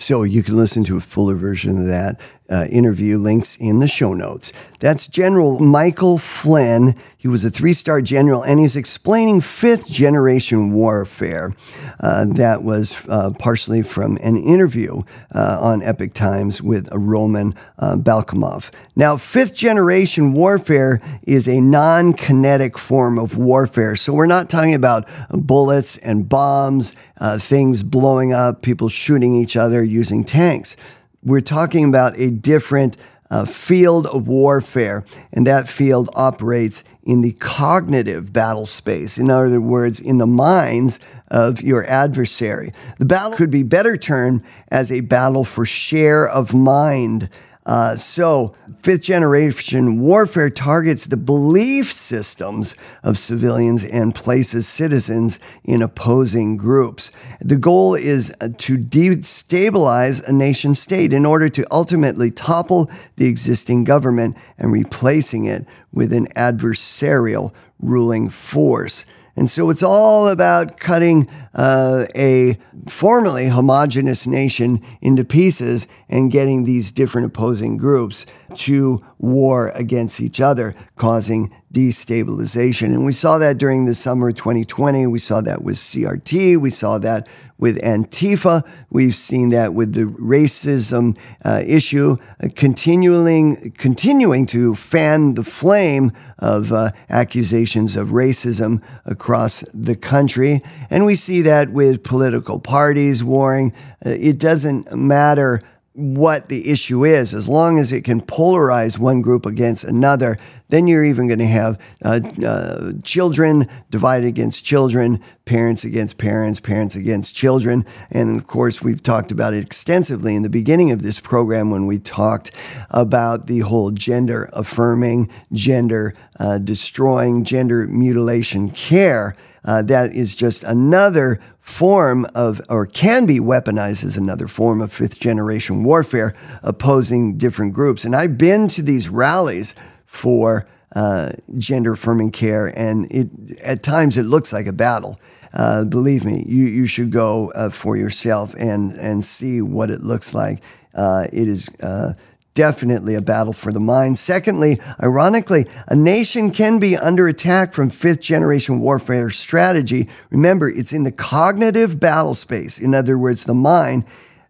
so 0.00 0.22
you 0.22 0.42
can 0.42 0.56
listen 0.56 0.82
to 0.84 0.96
a 0.96 1.00
fuller 1.00 1.34
version 1.34 1.78
of 1.78 1.86
that 1.86 2.20
uh, 2.50 2.66
interview, 2.70 3.16
links 3.16 3.56
in 3.56 3.80
the 3.80 3.88
show 3.88 4.12
notes. 4.12 4.52
That's 4.80 5.06
General 5.06 5.60
Michael 5.60 6.18
Flynn. 6.18 6.96
He 7.16 7.28
was 7.28 7.44
a 7.44 7.50
three 7.50 7.74
star 7.74 8.00
general, 8.00 8.42
and 8.42 8.58
he's 8.58 8.76
explaining 8.76 9.42
fifth 9.42 9.90
generation 9.90 10.72
warfare. 10.72 11.52
Uh, 12.00 12.24
that 12.30 12.62
was 12.62 13.06
uh, 13.08 13.32
partially 13.38 13.82
from 13.82 14.16
an 14.22 14.36
interview 14.36 15.02
uh, 15.34 15.58
on 15.60 15.82
Epoch 15.82 16.14
Times 16.14 16.62
with 16.62 16.88
Roman 16.92 17.54
uh, 17.78 17.96
Balmakov. 17.96 18.72
Now, 18.96 19.18
fifth 19.18 19.54
generation 19.54 20.32
warfare 20.32 21.00
is 21.24 21.46
a 21.46 21.60
non 21.60 22.14
kinetic 22.14 22.78
form 22.78 23.18
of 23.18 23.36
warfare. 23.36 23.96
So 23.96 24.14
we're 24.14 24.26
not 24.26 24.48
talking 24.48 24.74
about 24.74 25.06
bullets 25.30 25.98
and 25.98 26.26
bombs, 26.26 26.96
uh, 27.20 27.38
things 27.38 27.82
blowing 27.82 28.32
up, 28.32 28.62
people 28.62 28.88
shooting 28.88 29.36
each 29.36 29.58
other 29.58 29.84
using 29.84 30.24
tanks 30.24 30.76
we're 31.22 31.40
talking 31.40 31.84
about 31.84 32.18
a 32.18 32.30
different 32.30 32.96
uh, 33.30 33.44
field 33.44 34.06
of 34.06 34.26
warfare, 34.26 35.04
and 35.32 35.46
that 35.46 35.68
field 35.68 36.08
operates 36.14 36.82
in 37.02 37.20
the 37.20 37.32
cognitive 37.32 38.32
battle 38.32 38.66
space. 38.66 39.18
In 39.18 39.30
other 39.30 39.60
words, 39.60 40.00
in 40.00 40.18
the 40.18 40.26
minds 40.26 40.98
of 41.28 41.62
your 41.62 41.86
adversary. 41.86 42.72
The 42.98 43.06
battle 43.06 43.36
could 43.36 43.50
be 43.50 43.62
better 43.62 43.96
termed 43.96 44.44
as 44.68 44.90
a 44.90 45.00
battle 45.00 45.44
for 45.44 45.64
share 45.64 46.28
of 46.28 46.54
mind 46.54 47.28
uh, 47.70 47.94
so, 47.94 48.52
fifth 48.80 49.02
generation 49.02 50.00
warfare 50.00 50.50
targets 50.50 51.04
the 51.04 51.16
belief 51.16 51.86
systems 51.86 52.74
of 53.04 53.16
civilians 53.16 53.84
and 53.84 54.12
places 54.12 54.66
citizens 54.66 55.38
in 55.62 55.80
opposing 55.80 56.56
groups. 56.56 57.12
The 57.40 57.54
goal 57.54 57.94
is 57.94 58.34
uh, 58.40 58.48
to 58.58 58.76
destabilize 58.76 60.28
a 60.28 60.32
nation 60.32 60.74
state 60.74 61.12
in 61.12 61.24
order 61.24 61.48
to 61.48 61.64
ultimately 61.70 62.32
topple 62.32 62.90
the 63.14 63.28
existing 63.28 63.84
government 63.84 64.36
and 64.58 64.72
replacing 64.72 65.44
it 65.44 65.64
with 65.92 66.12
an 66.12 66.26
adversarial 66.34 67.54
ruling 67.78 68.30
force. 68.30 69.06
And 69.40 69.48
so 69.48 69.70
it's 69.70 69.82
all 69.82 70.28
about 70.28 70.76
cutting 70.76 71.26
uh, 71.54 72.04
a 72.14 72.58
formerly 72.86 73.48
homogenous 73.48 74.26
nation 74.26 74.82
into 75.00 75.24
pieces 75.24 75.88
and 76.10 76.30
getting 76.30 76.64
these 76.64 76.92
different 76.92 77.28
opposing 77.28 77.78
groups 77.78 78.26
to 78.56 78.98
war 79.18 79.68
against 79.68 80.20
each 80.20 80.42
other, 80.42 80.74
causing 80.96 81.50
destabilization. 81.72 82.86
And 82.86 83.04
we 83.04 83.12
saw 83.12 83.38
that 83.38 83.58
during 83.58 83.84
the 83.84 83.94
summer 83.94 84.28
of 84.28 84.34
2020. 84.34 85.06
We 85.06 85.18
saw 85.20 85.40
that 85.40 85.62
with 85.62 85.76
CRT. 85.76 86.56
We 86.56 86.70
saw 86.70 86.98
that 86.98 87.28
with 87.58 87.80
Antifa. 87.82 88.66
We've 88.90 89.14
seen 89.14 89.50
that 89.50 89.72
with 89.72 89.92
the 89.92 90.02
racism 90.02 91.16
uh, 91.44 91.60
issue, 91.64 92.16
uh, 92.42 92.48
continuing, 92.56 93.70
continuing 93.78 94.46
to 94.46 94.74
fan 94.74 95.34
the 95.34 95.44
flame 95.44 96.10
of 96.38 96.72
uh, 96.72 96.90
accusations 97.08 97.96
of 97.96 98.08
racism 98.08 98.82
across 99.04 99.60
the 99.72 99.94
country. 99.94 100.62
And 100.90 101.04
we 101.04 101.14
see 101.14 101.42
that 101.42 101.70
with 101.70 102.02
political 102.02 102.58
parties 102.58 103.22
warring. 103.22 103.72
Uh, 104.04 104.10
it 104.10 104.40
doesn't 104.40 104.92
matter 104.92 105.60
what 105.92 106.48
the 106.48 106.70
issue 106.70 107.04
is, 107.04 107.34
as 107.34 107.48
long 107.48 107.78
as 107.78 107.92
it 107.92 108.04
can 108.04 108.20
polarize 108.20 108.98
one 108.98 109.20
group 109.20 109.44
against 109.44 109.84
another, 109.84 110.36
then 110.70 110.86
you're 110.86 111.04
even 111.04 111.26
going 111.26 111.38
to 111.38 111.46
have 111.46 111.80
uh, 112.04 112.20
uh, 112.44 112.92
children 113.02 113.66
divided 113.90 114.26
against 114.26 114.64
children, 114.64 115.20
parents 115.44 115.84
against 115.84 116.18
parents, 116.18 116.60
parents 116.60 116.94
against 116.94 117.34
children. 117.34 117.84
And 118.10 118.36
of 118.36 118.46
course, 118.46 118.82
we've 118.82 119.02
talked 119.02 119.32
about 119.32 119.54
it 119.54 119.64
extensively 119.64 120.34
in 120.34 120.42
the 120.42 120.50
beginning 120.50 120.90
of 120.90 121.02
this 121.02 121.20
program 121.20 121.70
when 121.70 121.86
we 121.86 121.98
talked 121.98 122.52
about 122.90 123.46
the 123.46 123.60
whole 123.60 123.90
gender 123.90 124.48
affirming, 124.52 125.28
gender 125.52 126.14
uh, 126.38 126.58
destroying, 126.58 127.44
gender 127.44 127.86
mutilation 127.86 128.70
care. 128.70 129.36
Uh, 129.64 129.82
that 129.82 130.12
is 130.12 130.34
just 130.34 130.64
another 130.64 131.38
form 131.58 132.26
of, 132.34 132.60
or 132.68 132.86
can 132.86 133.26
be 133.26 133.38
weaponized 133.38 134.04
as 134.04 134.16
another 134.16 134.48
form 134.48 134.80
of 134.80 134.92
fifth 134.92 135.20
generation 135.20 135.84
warfare 135.84 136.34
opposing 136.62 137.36
different 137.36 137.72
groups. 137.72 138.04
And 138.04 138.16
I've 138.16 138.38
been 138.38 138.68
to 138.68 138.82
these 138.82 139.08
rallies 139.08 139.74
for 140.10 140.66
uh, 140.96 141.30
gender 141.56 141.92
affirming 141.92 142.32
care, 142.32 142.66
and 142.66 143.06
it 143.12 143.28
at 143.62 143.80
times 143.80 144.18
it 144.18 144.24
looks 144.24 144.52
like 144.52 144.66
a 144.66 144.72
battle. 144.72 145.20
Uh, 145.54 145.84
believe 145.84 146.24
me, 146.24 146.44
you, 146.48 146.66
you 146.66 146.84
should 146.84 147.12
go 147.12 147.52
uh, 147.52 147.70
for 147.70 147.96
yourself 147.96 148.54
and, 148.58 148.90
and 148.92 149.24
see 149.24 149.62
what 149.62 149.88
it 149.88 150.00
looks 150.00 150.34
like. 150.34 150.62
Uh, 150.92 151.26
it 151.32 151.46
is 151.46 151.70
uh, 151.80 152.12
definitely 152.54 153.14
a 153.14 153.22
battle 153.22 153.52
for 153.52 153.70
the 153.70 153.78
mind. 153.78 154.18
Secondly, 154.18 154.80
ironically, 155.00 155.64
a 155.86 155.94
nation 155.94 156.50
can 156.50 156.80
be 156.80 156.96
under 156.96 157.28
attack 157.28 157.72
from 157.72 157.88
fifth 157.88 158.20
generation 158.20 158.80
warfare 158.80 159.30
strategy. 159.30 160.08
Remember, 160.30 160.68
it's 160.68 160.92
in 160.92 161.04
the 161.04 161.12
cognitive 161.12 162.00
battle 162.00 162.34
space, 162.34 162.80
in 162.80 162.96
other 162.96 163.16
words, 163.16 163.44
the 163.44 163.54
mind. 163.54 164.04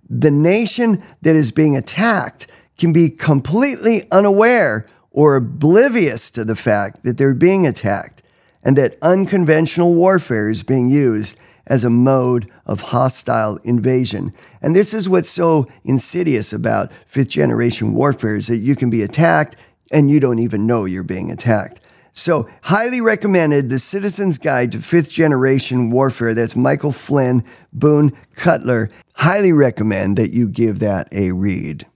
The 0.08 0.30
nation 0.30 1.02
that 1.20 1.36
is 1.36 1.52
being 1.52 1.76
attacked 1.76 2.46
can 2.78 2.94
be 2.94 3.10
completely 3.10 4.08
unaware 4.10 4.86
or 5.12 5.36
oblivious 5.36 6.30
to 6.30 6.44
the 6.44 6.56
fact 6.56 7.02
that 7.02 7.18
they're 7.18 7.34
being 7.34 7.66
attacked 7.66 8.22
and 8.62 8.76
that 8.76 8.96
unconventional 9.02 9.94
warfare 9.94 10.48
is 10.48 10.62
being 10.62 10.88
used 10.88 11.38
as 11.66 11.84
a 11.84 11.90
mode 11.90 12.50
of 12.66 12.80
hostile 12.80 13.56
invasion. 13.64 14.32
And 14.60 14.74
this 14.74 14.92
is 14.92 15.08
what's 15.08 15.30
so 15.30 15.66
insidious 15.84 16.52
about 16.52 16.92
fifth 16.92 17.28
generation 17.28 17.94
warfare 17.94 18.36
is 18.36 18.48
that 18.48 18.58
you 18.58 18.76
can 18.76 18.90
be 18.90 19.02
attacked 19.02 19.56
and 19.92 20.10
you 20.10 20.20
don't 20.20 20.38
even 20.38 20.66
know 20.66 20.84
you're 20.84 21.02
being 21.02 21.30
attacked. 21.30 21.80
So, 22.12 22.48
highly 22.62 23.00
recommended 23.00 23.68
The 23.68 23.78
Citizen's 23.78 24.36
Guide 24.36 24.72
to 24.72 24.80
Fifth 24.80 25.12
Generation 25.12 25.90
Warfare. 25.90 26.34
That's 26.34 26.56
Michael 26.56 26.90
Flynn, 26.90 27.44
Boone 27.72 28.10
Cutler. 28.34 28.90
Highly 29.14 29.52
recommend 29.52 30.16
that 30.16 30.32
you 30.32 30.48
give 30.48 30.80
that 30.80 31.08
a 31.12 31.30
read. 31.30 31.86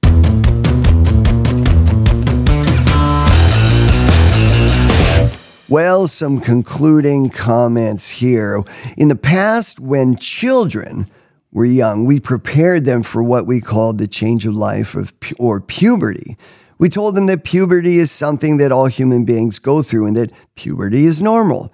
Well, 5.75 6.07
some 6.07 6.39
concluding 6.39 7.31
comments 7.31 8.09
here. 8.09 8.63
In 8.97 9.09
the 9.09 9.17
past, 9.17 9.81
when 9.81 10.15
children 10.15 11.09
were 11.51 11.65
young, 11.65 12.05
we 12.05 12.21
prepared 12.21 12.85
them 12.85 13.03
for 13.03 13.25
what 13.25 13.45
we 13.45 13.61
called 13.61 13.99
the 13.99 14.07
change 14.07 14.47
of 14.47 14.55
life 14.55 14.95
of, 14.95 15.13
or 15.37 15.61
puberty. 15.61 16.37
We 16.79 16.89
told 16.89 17.17
them 17.17 17.27
that 17.27 17.43
puberty 17.43 17.99
is 17.99 18.13
something 18.13 18.59
that 18.59 18.71
all 18.71 18.87
human 18.87 19.25
beings 19.25 19.59
go 19.59 19.83
through 19.83 20.07
and 20.07 20.15
that 20.15 20.31
puberty 20.55 21.07
is 21.07 21.21
normal. 21.21 21.73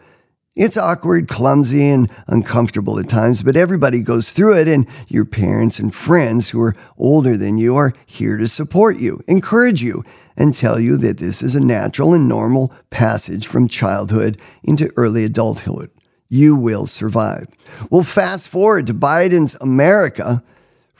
It's 0.57 0.77
awkward, 0.77 1.29
clumsy, 1.29 1.89
and 1.89 2.11
uncomfortable 2.27 2.99
at 2.99 3.09
times, 3.09 3.41
but 3.41 3.55
everybody 3.55 4.01
goes 4.01 4.31
through 4.31 4.57
it, 4.57 4.67
and 4.67 4.89
your 5.09 5.25
parents 5.25 5.79
and 5.79 5.95
friends 5.95 6.51
who 6.51 6.61
are 6.61 6.75
older 6.99 7.37
than 7.37 7.57
you 7.57 7.77
are 7.77 7.93
here 8.05 8.37
to 8.37 8.49
support 8.49 8.99
you, 8.99 9.21
encourage 9.29 9.81
you, 9.81 10.03
and 10.37 10.53
tell 10.53 10.81
you 10.81 10.97
that 10.97 11.19
this 11.19 11.41
is 11.41 11.55
a 11.55 11.65
natural 11.65 12.15
and 12.15 12.29
normal 12.29 12.75
passage 12.91 13.47
from 13.47 13.69
childhood 13.69 14.41
into 14.65 14.93
early 14.97 15.23
adulthood. 15.23 15.89
You 16.29 16.57
will 16.57 16.87
survive. 16.87 17.47
Well, 17.89 18.03
fast 18.03 18.49
forward 18.49 18.89
to 18.89 18.95
Biden's 18.95 19.55
America. 19.61 20.43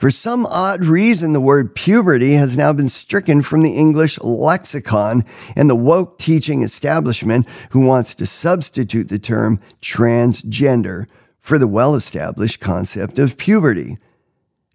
For 0.01 0.09
some 0.09 0.47
odd 0.47 0.83
reason, 0.83 1.31
the 1.31 1.39
word 1.39 1.75
puberty 1.75 2.33
has 2.33 2.57
now 2.57 2.73
been 2.73 2.89
stricken 2.89 3.43
from 3.43 3.61
the 3.61 3.73
English 3.73 4.19
lexicon, 4.21 5.23
and 5.55 5.69
the 5.69 5.75
woke 5.75 6.17
teaching 6.17 6.63
establishment 6.63 7.47
who 7.69 7.81
wants 7.81 8.15
to 8.15 8.25
substitute 8.25 9.09
the 9.09 9.19
term 9.19 9.59
transgender 9.79 11.05
for 11.37 11.59
the 11.59 11.67
well 11.67 11.93
established 11.93 12.59
concept 12.59 13.19
of 13.19 13.37
puberty. 13.37 13.95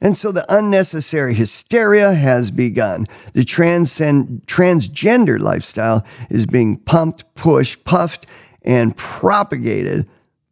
And 0.00 0.16
so 0.16 0.30
the 0.30 0.46
unnecessary 0.48 1.34
hysteria 1.34 2.12
has 2.12 2.52
begun. 2.52 3.06
The 3.32 3.42
transcend, 3.42 4.42
transgender 4.46 5.40
lifestyle 5.40 6.06
is 6.30 6.46
being 6.46 6.76
pumped, 6.76 7.34
pushed, 7.34 7.84
puffed, 7.84 8.26
and 8.62 8.96
propagated 8.96 10.08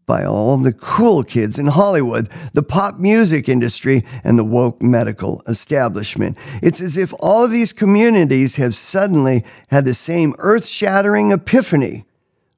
by 0.06 0.24
all 0.24 0.56
the 0.58 0.72
cool 0.72 1.22
kids 1.22 1.58
in 1.58 1.66
Hollywood, 1.66 2.28
the 2.52 2.62
pop 2.62 2.98
music 2.98 3.48
industry, 3.48 4.04
and 4.22 4.38
the 4.38 4.44
woke 4.44 4.82
medical 4.82 5.42
establishment. 5.46 6.36
It's 6.62 6.80
as 6.80 6.96
if 6.96 7.12
all 7.20 7.44
of 7.44 7.50
these 7.50 7.72
communities 7.72 8.56
have 8.56 8.74
suddenly 8.74 9.44
had 9.68 9.84
the 9.84 9.94
same 9.94 10.34
earth 10.38 10.66
shattering 10.66 11.32
epiphany. 11.32 12.04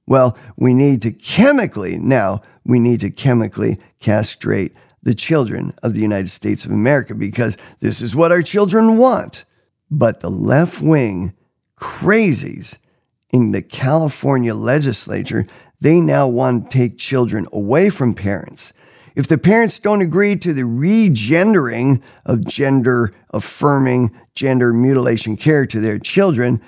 Well, 0.06 0.38
we 0.56 0.74
need 0.74 1.02
to 1.02 1.12
chemically, 1.12 1.98
now, 1.98 2.42
we 2.64 2.78
need 2.78 3.00
to 3.00 3.10
chemically 3.10 3.78
castrate 4.00 4.72
the 5.02 5.14
children 5.14 5.72
of 5.82 5.94
the 5.94 6.00
United 6.00 6.28
States 6.28 6.64
of 6.64 6.72
America 6.72 7.14
because 7.14 7.56
this 7.80 8.00
is 8.00 8.16
what 8.16 8.32
our 8.32 8.42
children 8.42 8.98
want. 8.98 9.44
But 9.90 10.20
the 10.20 10.30
left 10.30 10.82
wing 10.82 11.32
crazies 11.76 12.78
in 13.32 13.52
the 13.52 13.62
California 13.62 14.54
legislature, 14.54 15.46
they 15.80 16.00
now 16.00 16.28
want 16.28 16.70
to 16.70 16.78
take 16.78 16.98
children 16.98 17.46
away 17.52 17.90
from 17.90 18.14
parents. 18.14 18.72
If 19.14 19.28
the 19.28 19.38
parents 19.38 19.78
don't 19.78 20.02
agree 20.02 20.36
to 20.36 20.52
the 20.52 20.62
regendering 20.62 22.02
of 22.26 22.46
gender 22.46 23.12
affirming, 23.30 24.14
gender 24.34 24.72
mutilation 24.72 25.36
care 25.36 25.64
to 25.66 25.80
their 25.80 25.98
children, 25.98 26.60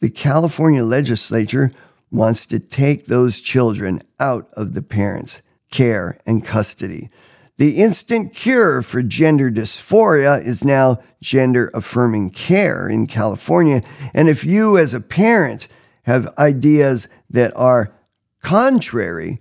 the 0.00 0.10
California 0.10 0.82
legislature 0.82 1.72
wants 2.10 2.44
to 2.46 2.58
take 2.58 3.06
those 3.06 3.40
children 3.40 4.00
out 4.18 4.50
of 4.54 4.74
the 4.74 4.82
parents' 4.82 5.42
care 5.70 6.18
and 6.26 6.44
custody. 6.44 7.08
The 7.56 7.82
instant 7.82 8.34
cure 8.34 8.82
for 8.82 9.02
gender 9.02 9.50
dysphoria 9.50 10.44
is 10.44 10.64
now 10.64 10.98
gender 11.22 11.70
affirming 11.72 12.30
care 12.30 12.88
in 12.88 13.06
California. 13.06 13.82
And 14.12 14.28
if 14.28 14.44
you, 14.44 14.76
as 14.76 14.94
a 14.94 15.00
parent, 15.00 15.68
have 16.04 16.34
ideas 16.38 17.08
that 17.30 17.52
are 17.54 17.94
contrary 18.42 19.38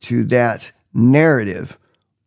to 0.00 0.24
that 0.24 0.72
narrative, 0.94 1.78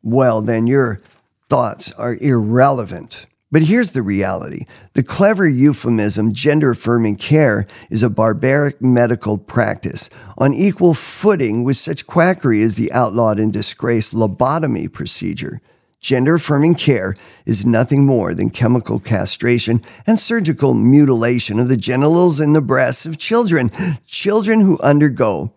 well, 0.04 0.42
then 0.42 0.68
your 0.68 1.02
thoughts 1.50 1.92
are 1.94 2.16
irrelevant. 2.22 3.26
But 3.52 3.64
here's 3.64 3.94
the 3.94 4.04
reality 4.04 4.66
the 4.94 5.02
clever 5.02 5.48
euphemism, 5.48 6.34
gender 6.34 6.72
affirming 6.72 7.16
care, 7.16 7.66
is 7.90 8.04
a 8.04 8.10
barbaric 8.10 8.80
medical 8.82 9.38
practice 9.38 10.10
on 10.38 10.54
equal 10.54 10.94
footing 10.94 11.64
with 11.64 11.78
such 11.78 12.06
quackery 12.06 12.62
as 12.62 12.76
the 12.76 12.92
outlawed 12.92 13.40
and 13.40 13.52
disgraced 13.52 14.14
lobotomy 14.14 14.92
procedure. 14.92 15.62
Gender 16.00 16.36
affirming 16.36 16.76
care 16.76 17.16
is 17.46 17.66
nothing 17.66 18.06
more 18.06 18.34
than 18.34 18.52
chemical 18.52 19.00
castration 19.00 19.82
and 20.08 20.18
surgical 20.18 20.74
mutilation 20.74 21.60
of 21.60 21.68
the 21.68 21.76
genitals 21.76 22.40
and 22.40 22.56
the 22.56 22.62
breasts 22.62 23.06
of 23.06 23.18
children. 23.18 23.70
Children 24.06 24.62
who 24.62 24.80
undergo 24.80 25.52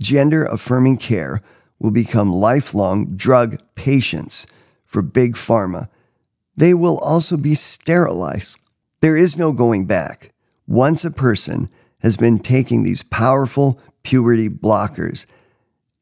gender 0.00 0.44
affirming 0.44 0.96
care 0.96 1.40
will 1.78 1.92
become 1.92 2.32
lifelong 2.32 3.16
drug 3.16 3.56
patients 3.74 4.46
for 4.84 5.02
Big 5.02 5.34
Pharma 5.34 5.88
they 6.58 6.74
will 6.74 6.98
also 6.98 7.36
be 7.36 7.54
sterilized. 7.54 8.60
There 9.00 9.16
is 9.16 9.38
no 9.38 9.52
going 9.52 9.86
back. 9.86 10.32
Once 10.66 11.04
a 11.04 11.10
person 11.10 11.70
has 12.02 12.16
been 12.16 12.40
taking 12.40 12.82
these 12.82 13.04
powerful 13.04 13.78
puberty 14.02 14.48
blockers 14.48 15.24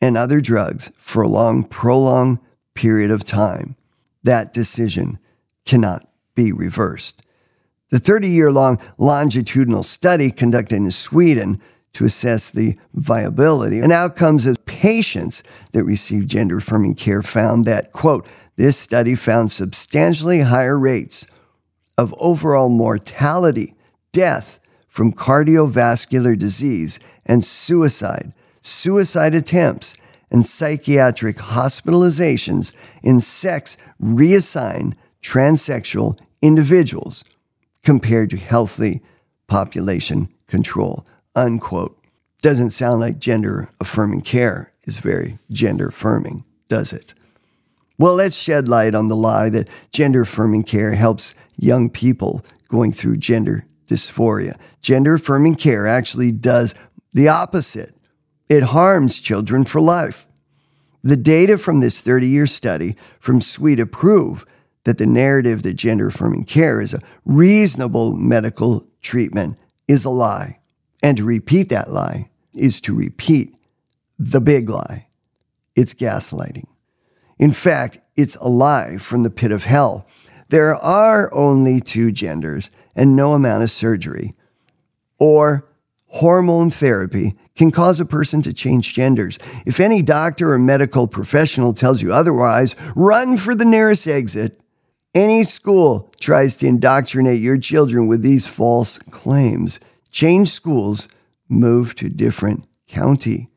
and 0.00 0.16
other 0.16 0.40
drugs 0.40 0.90
for 0.96 1.22
a 1.22 1.28
long, 1.28 1.62
prolonged 1.62 2.38
period 2.74 3.10
of 3.10 3.22
time, 3.22 3.76
that 4.22 4.54
decision 4.54 5.18
cannot 5.66 6.08
be 6.34 6.52
reversed. 6.52 7.20
The 7.90 7.98
30 7.98 8.28
year 8.28 8.50
long 8.50 8.80
longitudinal 8.96 9.82
study 9.82 10.30
conducted 10.30 10.76
in 10.76 10.90
Sweden 10.90 11.60
to 11.96 12.04
assess 12.04 12.50
the 12.50 12.76
viability 12.92 13.80
and 13.80 13.90
outcomes 13.90 14.44
of 14.44 14.66
patients 14.66 15.42
that 15.72 15.82
receive 15.82 16.26
gender 16.26 16.58
affirming 16.58 16.94
care 16.94 17.22
found 17.22 17.64
that, 17.64 17.90
quote, 17.92 18.28
this 18.56 18.76
study 18.76 19.14
found 19.14 19.50
substantially 19.50 20.40
higher 20.40 20.78
rates 20.78 21.26
of 21.96 22.14
overall 22.18 22.68
mortality, 22.68 23.72
death 24.12 24.60
from 24.88 25.10
cardiovascular 25.10 26.38
disease, 26.38 27.00
and 27.24 27.42
suicide, 27.42 28.34
suicide 28.60 29.34
attempts, 29.34 29.96
and 30.30 30.44
psychiatric 30.44 31.36
hospitalizations 31.36 32.76
in 33.02 33.20
sex 33.20 33.78
reassigned 33.98 34.94
transsexual 35.22 36.20
individuals 36.42 37.24
compared 37.82 38.28
to 38.28 38.36
healthy 38.36 39.00
population 39.46 40.28
control. 40.46 41.06
Unquote. 41.36 42.02
Doesn't 42.40 42.70
sound 42.70 43.00
like 43.00 43.18
gender 43.18 43.68
affirming 43.78 44.22
care 44.22 44.72
is 44.84 44.98
very 44.98 45.36
gender 45.52 45.88
affirming, 45.88 46.44
does 46.68 46.92
it? 46.92 47.14
Well, 47.98 48.14
let's 48.14 48.36
shed 48.36 48.68
light 48.68 48.94
on 48.94 49.08
the 49.08 49.16
lie 49.16 49.50
that 49.50 49.68
gender 49.92 50.22
affirming 50.22 50.64
care 50.64 50.94
helps 50.94 51.34
young 51.56 51.90
people 51.90 52.42
going 52.68 52.92
through 52.92 53.18
gender 53.18 53.66
dysphoria. 53.86 54.58
Gender 54.80 55.14
affirming 55.14 55.54
care 55.54 55.86
actually 55.86 56.32
does 56.32 56.74
the 57.12 57.28
opposite 57.28 57.94
it 58.48 58.62
harms 58.62 59.20
children 59.20 59.64
for 59.64 59.80
life. 59.80 60.26
The 61.02 61.16
data 61.16 61.58
from 61.58 61.80
this 61.80 62.00
30 62.00 62.26
year 62.26 62.46
study 62.46 62.96
from 63.18 63.40
Sweden 63.40 63.88
prove 63.88 64.44
that 64.84 64.98
the 64.98 65.06
narrative 65.06 65.62
that 65.64 65.74
gender 65.74 66.08
affirming 66.08 66.44
care 66.44 66.80
is 66.80 66.94
a 66.94 67.00
reasonable 67.24 68.12
medical 68.12 68.86
treatment 69.02 69.58
is 69.88 70.04
a 70.04 70.10
lie. 70.10 70.58
And 71.06 71.18
to 71.18 71.24
repeat 71.24 71.68
that 71.68 71.92
lie 71.92 72.30
is 72.56 72.80
to 72.80 72.92
repeat 72.92 73.54
the 74.18 74.40
big 74.40 74.68
lie. 74.68 75.06
It's 75.76 75.94
gaslighting. 75.94 76.66
In 77.38 77.52
fact, 77.52 78.00
it's 78.16 78.34
a 78.34 78.48
lie 78.48 78.96
from 78.96 79.22
the 79.22 79.30
pit 79.30 79.52
of 79.52 79.62
hell. 79.62 80.08
There 80.48 80.74
are 80.74 81.32
only 81.32 81.78
two 81.78 82.10
genders 82.10 82.72
and 82.96 83.14
no 83.14 83.34
amount 83.34 83.62
of 83.62 83.70
surgery 83.70 84.34
or 85.20 85.68
hormone 86.08 86.70
therapy 86.70 87.36
can 87.54 87.70
cause 87.70 88.00
a 88.00 88.04
person 88.04 88.42
to 88.42 88.52
change 88.52 88.92
genders. 88.92 89.38
If 89.64 89.78
any 89.78 90.02
doctor 90.02 90.54
or 90.54 90.58
medical 90.58 91.06
professional 91.06 91.72
tells 91.72 92.02
you 92.02 92.12
otherwise, 92.12 92.74
run 92.96 93.36
for 93.36 93.54
the 93.54 93.64
nearest 93.64 94.08
exit. 94.08 94.60
Any 95.14 95.44
school 95.44 96.12
tries 96.20 96.56
to 96.56 96.66
indoctrinate 96.66 97.38
your 97.38 97.58
children 97.58 98.08
with 98.08 98.22
these 98.22 98.48
false 98.48 98.98
claims. 98.98 99.78
Change 100.16 100.48
schools, 100.48 101.08
move 101.46 101.94
to 101.96 102.08
different 102.08 102.66
county, 102.86 103.50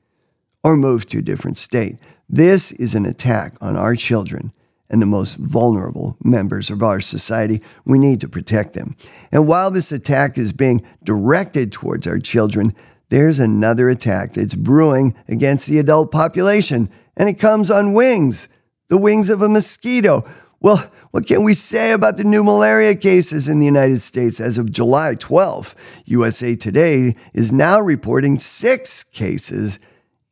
or 0.62 0.76
move 0.76 1.05
to 1.05 1.20
a 1.20 1.22
different 1.22 1.55
state. 1.55 1.95
This 2.28 2.74
is 2.74 2.95
an 2.95 3.05
attack 3.05 3.53
on 3.62 3.78
our 3.78 3.95
children 3.95 4.51
and 4.89 5.01
the 5.01 5.05
most 5.05 5.38
vulnerable 5.38 6.18
members 6.22 6.70
of 6.70 6.84
our 6.84 6.99
society. 6.99 7.62
We 7.86 7.97
need 7.97 8.20
to 8.20 8.28
protect 8.28 8.74
them. 8.74 8.97
And 9.32 9.47
while 9.47 9.72
this 9.72 9.93
attack 9.93 10.38
is 10.38 10.51
being 10.51 10.84
directed 11.01 11.72
towards 11.72 12.05
our 12.07 12.20
children, 12.20 12.76
there's 13.07 13.39
another 13.39 13.88
attack 13.88 14.34
that's 14.34 14.53
brewing 14.53 15.16
against 15.30 15.66
the 15.66 15.80
adult 15.80 16.12
population, 16.12 16.89
and 17.16 17.30
it 17.30 17.39
comes 17.39 17.72
on 17.72 17.93
wings 17.93 18.49
the 18.89 18.97
wings 18.97 19.30
of 19.30 19.41
a 19.41 19.47
mosquito. 19.47 20.24
Well, 20.62 20.91
what 21.12 21.26
can 21.26 21.43
we 21.43 21.53
say 21.53 21.93
about 21.93 22.18
the 22.18 22.26
new 22.26 22.43
malaria 22.43 22.93
cases 22.95 23.47
in 23.47 23.60
the 23.60 23.66
United 23.66 24.01
States 24.01 24.41
as 24.41 24.57
of 24.57 24.72
July 24.72 25.16
12? 25.18 26.01
USA 26.05 26.53
Today 26.53 27.16
is 27.34 27.53
now 27.53 27.80
reporting 27.80 28.38
six 28.38 29.03
cases 29.03 29.80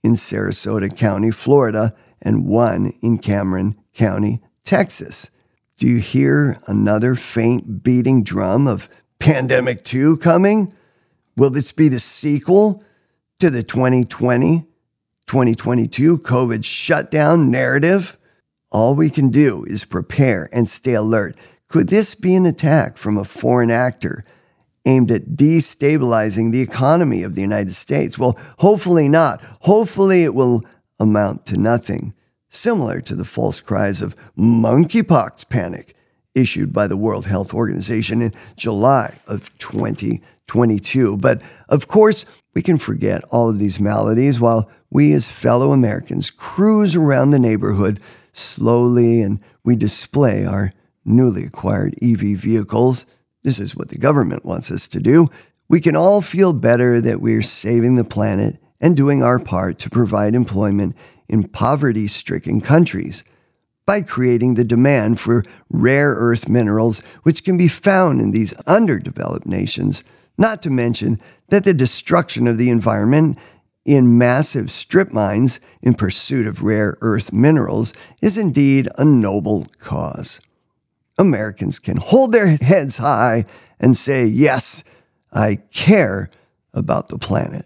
in 0.04 0.14
Sarasota 0.14 0.96
County, 0.96 1.32
Florida, 1.32 1.96
and 2.22 2.46
one 2.46 2.92
in 3.02 3.20
Cameron 3.20 3.78
County, 3.94 4.42
Texas. 4.66 5.32
Do 5.78 5.88
you 5.88 6.00
hear 6.00 6.58
another 6.68 7.16
faint 7.16 7.82
beating 7.82 8.22
drum 8.22 8.68
of 8.68 8.90
Pandemic 9.20 9.84
2 9.84 10.18
coming? 10.18 10.74
Will 11.38 11.52
this 11.52 11.72
be 11.72 11.88
the 11.88 12.00
sequel 12.00 12.84
to 13.40 13.50
the 13.50 13.64
2020 13.64 14.66
2022 15.28 16.18
COVID 16.20 16.66
shutdown 16.66 17.52
narrative? 17.52 18.18
All 18.72 18.96
we 18.96 19.10
can 19.10 19.30
do 19.30 19.64
is 19.66 19.86
prepare 19.86 20.50
and 20.52 20.68
stay 20.68 20.94
alert. 20.94 21.38
Could 21.70 21.90
this 21.90 22.16
be 22.16 22.36
an 22.36 22.46
attack 22.46 22.98
from 22.98 23.18
a 23.18 23.24
foreign 23.24 23.72
actor 23.72 24.24
aimed 24.86 25.12
at 25.12 25.36
destabilizing 25.36 26.52
the 26.52 26.62
economy 26.62 27.24
of 27.24 27.36
the 27.36 27.42
United 27.42 27.74
States? 27.74 28.18
Well, 28.18 28.38
hopefully 28.60 29.10
not. 29.10 29.42
Hopefully 29.62 30.24
it 30.24 30.34
will 30.34 30.64
amount 31.00 31.46
to 31.48 31.58
nothing, 31.58 32.14
similar 32.50 33.02
to 33.02 33.16
the 33.16 33.26
false 33.26 33.62
cries 33.62 34.02
of 34.02 34.16
monkeypox 34.38 35.50
panic 35.50 35.96
issued 36.36 36.72
by 36.72 36.88
the 36.88 36.98
World 36.98 37.26
Health 37.26 37.54
Organization 37.54 38.22
in 38.22 38.34
July 38.56 39.18
of 39.28 39.58
2022. 39.58 41.18
But 41.18 41.42
of 41.68 41.88
course, 41.88 42.26
we 42.54 42.62
can 42.62 42.78
forget 42.78 43.24
all 43.32 43.50
of 43.50 43.60
these 43.60 43.80
maladies 43.80 44.40
while 44.40 44.70
we, 44.90 45.14
as 45.14 45.32
fellow 45.32 45.74
Americans, 45.74 46.30
cruise 46.30 46.96
around 46.96 47.32
the 47.32 47.40
neighborhood 47.40 48.00
slowly 48.38 49.22
and 49.22 49.40
we 49.64 49.76
display 49.76 50.46
our 50.46 50.74
newly 51.06 51.44
acquired 51.46 51.96
EV 52.02 52.38
vehicles. 52.38 53.06
This 53.44 53.60
is 53.60 53.76
what 53.76 53.90
the 53.90 53.98
government 53.98 54.46
wants 54.46 54.72
us 54.72 54.88
to 54.90 55.00
do. 55.00 55.28
We 55.70 55.82
can 55.82 55.96
all 55.96 56.22
feel 56.22 56.54
better 56.54 57.02
that 57.02 57.22
we're 57.22 57.42
saving 57.42 57.96
the 57.96 58.04
planet 58.04 58.58
and 58.80 58.96
doing 58.96 59.24
our 59.24 59.40
part 59.40 59.80
to 59.80 59.90
provide 59.90 60.36
employment 60.36 60.96
in 61.28 61.48
poverty 61.48 62.08
stricken 62.08 62.62
countries 62.62 63.24
by 63.86 64.02
creating 64.02 64.54
the 64.54 64.64
demand 64.64 65.20
for 65.20 65.44
rare 65.70 66.12
earth 66.12 66.50
minerals, 66.50 67.00
which 67.24 67.44
can 67.44 67.58
be 67.58 67.70
found 67.70 68.20
in 68.20 68.32
these 68.32 68.54
underdeveloped 68.68 69.46
nations, 69.46 70.04
not 70.38 70.62
to 70.62 70.70
mention 70.70 71.20
that 71.50 71.64
the 71.64 71.74
destruction 71.74 72.48
of 72.48 72.58
the 72.58 72.70
environment 72.70 73.38
in 73.88 74.18
massive 74.18 74.70
strip 74.70 75.14
mines 75.14 75.62
in 75.82 75.94
pursuit 75.94 76.46
of 76.46 76.62
rare 76.62 76.98
earth 77.00 77.32
minerals 77.32 77.94
is 78.22 78.38
indeed 78.38 78.88
a 78.98 79.06
noble 79.06 79.66
cause. 79.80 80.42
Americans 81.18 81.80
can 81.80 81.98
hold 81.98 82.34
their 82.34 82.48
heads 82.48 82.98
high 82.98 83.46
and 83.80 83.96
say, 83.96 84.26
Yes, 84.26 84.84
I 85.32 85.60
care 85.74 86.30
about 86.74 87.08
the 87.08 87.18
planet. 87.18 87.66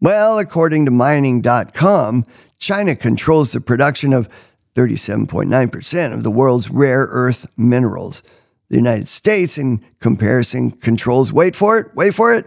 Well, 0.00 0.38
according 0.38 0.86
to 0.86 0.90
mining.com, 0.90 2.24
China 2.58 2.96
controls 2.96 3.52
the 3.52 3.60
production 3.60 4.12
of 4.12 4.28
37.9% 4.74 6.12
of 6.12 6.22
the 6.22 6.30
world's 6.30 6.70
rare 6.70 7.06
earth 7.10 7.46
minerals. 7.56 8.22
The 8.68 8.76
United 8.76 9.06
States, 9.06 9.58
in 9.58 9.84
comparison, 10.00 10.70
controls, 10.72 11.32
wait 11.32 11.54
for 11.54 11.78
it, 11.78 11.94
wait 11.94 12.14
for 12.14 12.34
it, 12.34 12.46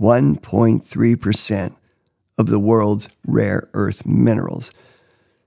1.3% 0.00 1.76
of 2.38 2.46
the 2.46 2.58
world's 2.58 3.08
rare 3.26 3.68
earth 3.74 4.04
minerals. 4.06 4.72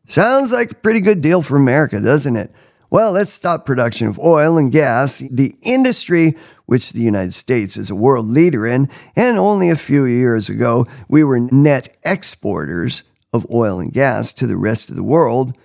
Sounds 0.06 0.52
like 0.52 0.72
a 0.72 0.76
pretty 0.76 1.02
good 1.02 1.22
deal 1.22 1.42
for 1.42 1.58
America, 1.58 2.00
doesn't 2.00 2.36
it? 2.36 2.52
Well, 2.90 3.12
let's 3.12 3.34
stop 3.34 3.66
production 3.66 4.08
of 4.08 4.18
oil 4.18 4.58
and 4.58 4.72
gas, 4.72 5.20
the 5.20 5.54
industry 5.62 6.36
which 6.68 6.94
the 6.94 7.02
United 7.02 7.34
States 7.34 7.76
is 7.76 7.90
a 7.90 7.96
world 7.96 8.28
leader 8.28 8.66
in, 8.66 8.90
and 9.16 9.38
only 9.38 9.70
a 9.70 9.76
few 9.76 10.06
years 10.06 10.50
ago 10.50 10.86
we 11.10 11.24
were 11.24 11.40
net 11.40 11.90
exporters 12.06 13.04
of 13.34 13.46
oil 13.52 13.80
and 13.80 13.92
gas 13.92 14.32
to 14.34 14.48
the 14.48 14.56
rest 14.56 14.90
of 14.90 14.96
the 14.96 15.04
world. 15.04 15.58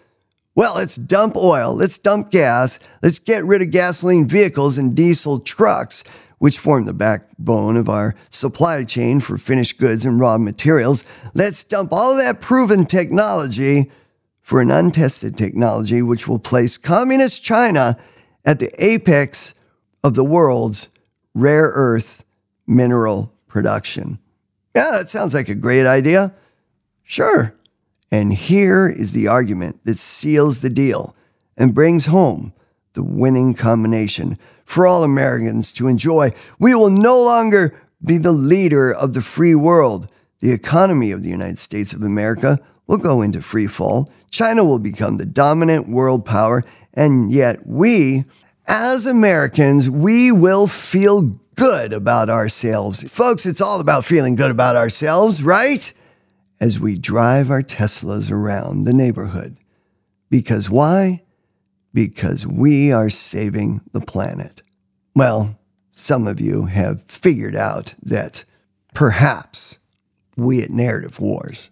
Well, 0.56 0.74
let's 0.74 0.96
dump 0.96 1.36
oil, 1.36 1.74
let's 1.74 1.98
dump 1.98 2.30
gas, 2.32 2.80
let's 3.02 3.20
get 3.20 3.44
rid 3.44 3.62
of 3.62 3.70
gasoline 3.70 4.26
vehicles 4.26 4.76
and 4.76 4.94
diesel 4.94 5.38
trucks, 5.38 6.02
which 6.42 6.58
form 6.58 6.84
the 6.86 6.92
backbone 6.92 7.76
of 7.76 7.88
our 7.88 8.16
supply 8.28 8.82
chain 8.82 9.20
for 9.20 9.38
finished 9.38 9.78
goods 9.78 10.04
and 10.04 10.18
raw 10.18 10.36
materials. 10.36 11.04
Let's 11.34 11.62
dump 11.62 11.92
all 11.92 12.16
that 12.16 12.40
proven 12.40 12.84
technology 12.84 13.92
for 14.40 14.60
an 14.60 14.68
untested 14.68 15.36
technology 15.36 16.02
which 16.02 16.26
will 16.26 16.40
place 16.40 16.78
communist 16.78 17.44
China 17.44 17.96
at 18.44 18.58
the 18.58 18.72
apex 18.84 19.54
of 20.02 20.14
the 20.14 20.24
world's 20.24 20.88
rare 21.32 21.70
earth 21.76 22.24
mineral 22.66 23.32
production. 23.46 24.18
Yeah, 24.74 24.90
that 24.94 25.10
sounds 25.10 25.34
like 25.34 25.48
a 25.48 25.54
great 25.54 25.86
idea. 25.86 26.34
Sure. 27.04 27.54
And 28.10 28.32
here 28.32 28.88
is 28.88 29.12
the 29.12 29.28
argument 29.28 29.84
that 29.84 29.94
seals 29.94 30.60
the 30.60 30.70
deal 30.70 31.14
and 31.56 31.72
brings 31.72 32.06
home 32.06 32.52
the 32.94 33.04
winning 33.04 33.54
combination 33.54 34.36
for 34.64 34.86
all 34.86 35.04
Americans 35.04 35.72
to 35.74 35.88
enjoy. 35.88 36.32
We 36.58 36.74
will 36.74 36.90
no 36.90 37.20
longer 37.22 37.80
be 38.04 38.18
the 38.18 38.32
leader 38.32 38.92
of 38.92 39.14
the 39.14 39.22
free 39.22 39.54
world. 39.54 40.10
The 40.40 40.52
economy 40.52 41.12
of 41.12 41.22
the 41.22 41.30
United 41.30 41.58
States 41.58 41.92
of 41.92 42.02
America 42.02 42.58
will 42.86 42.98
go 42.98 43.22
into 43.22 43.40
free 43.40 43.66
fall. 43.66 44.06
China 44.30 44.64
will 44.64 44.78
become 44.78 45.16
the 45.16 45.26
dominant 45.26 45.88
world 45.88 46.24
power. 46.24 46.64
And 46.94 47.32
yet, 47.32 47.66
we, 47.66 48.24
as 48.66 49.06
Americans, 49.06 49.88
we 49.88 50.32
will 50.32 50.66
feel 50.66 51.28
good 51.54 51.92
about 51.92 52.28
ourselves. 52.28 53.08
Folks, 53.10 53.46
it's 53.46 53.60
all 53.60 53.80
about 53.80 54.04
feeling 54.04 54.34
good 54.34 54.50
about 54.50 54.76
ourselves, 54.76 55.42
right? 55.42 55.92
As 56.60 56.80
we 56.80 56.98
drive 56.98 57.50
our 57.50 57.62
Teslas 57.62 58.32
around 58.32 58.84
the 58.84 58.92
neighborhood. 58.92 59.56
Because 60.30 60.70
why? 60.70 61.22
Because 61.94 62.46
we 62.46 62.92
are 62.92 63.10
saving 63.10 63.82
the 63.92 64.00
planet. 64.00 64.62
Well, 65.14 65.58
some 65.90 66.26
of 66.26 66.40
you 66.40 66.66
have 66.66 67.02
figured 67.02 67.54
out 67.54 67.94
that 68.02 68.44
perhaps 68.94 69.78
we 70.36 70.62
at 70.62 70.70
Narrative 70.70 71.20
Wars 71.20 71.70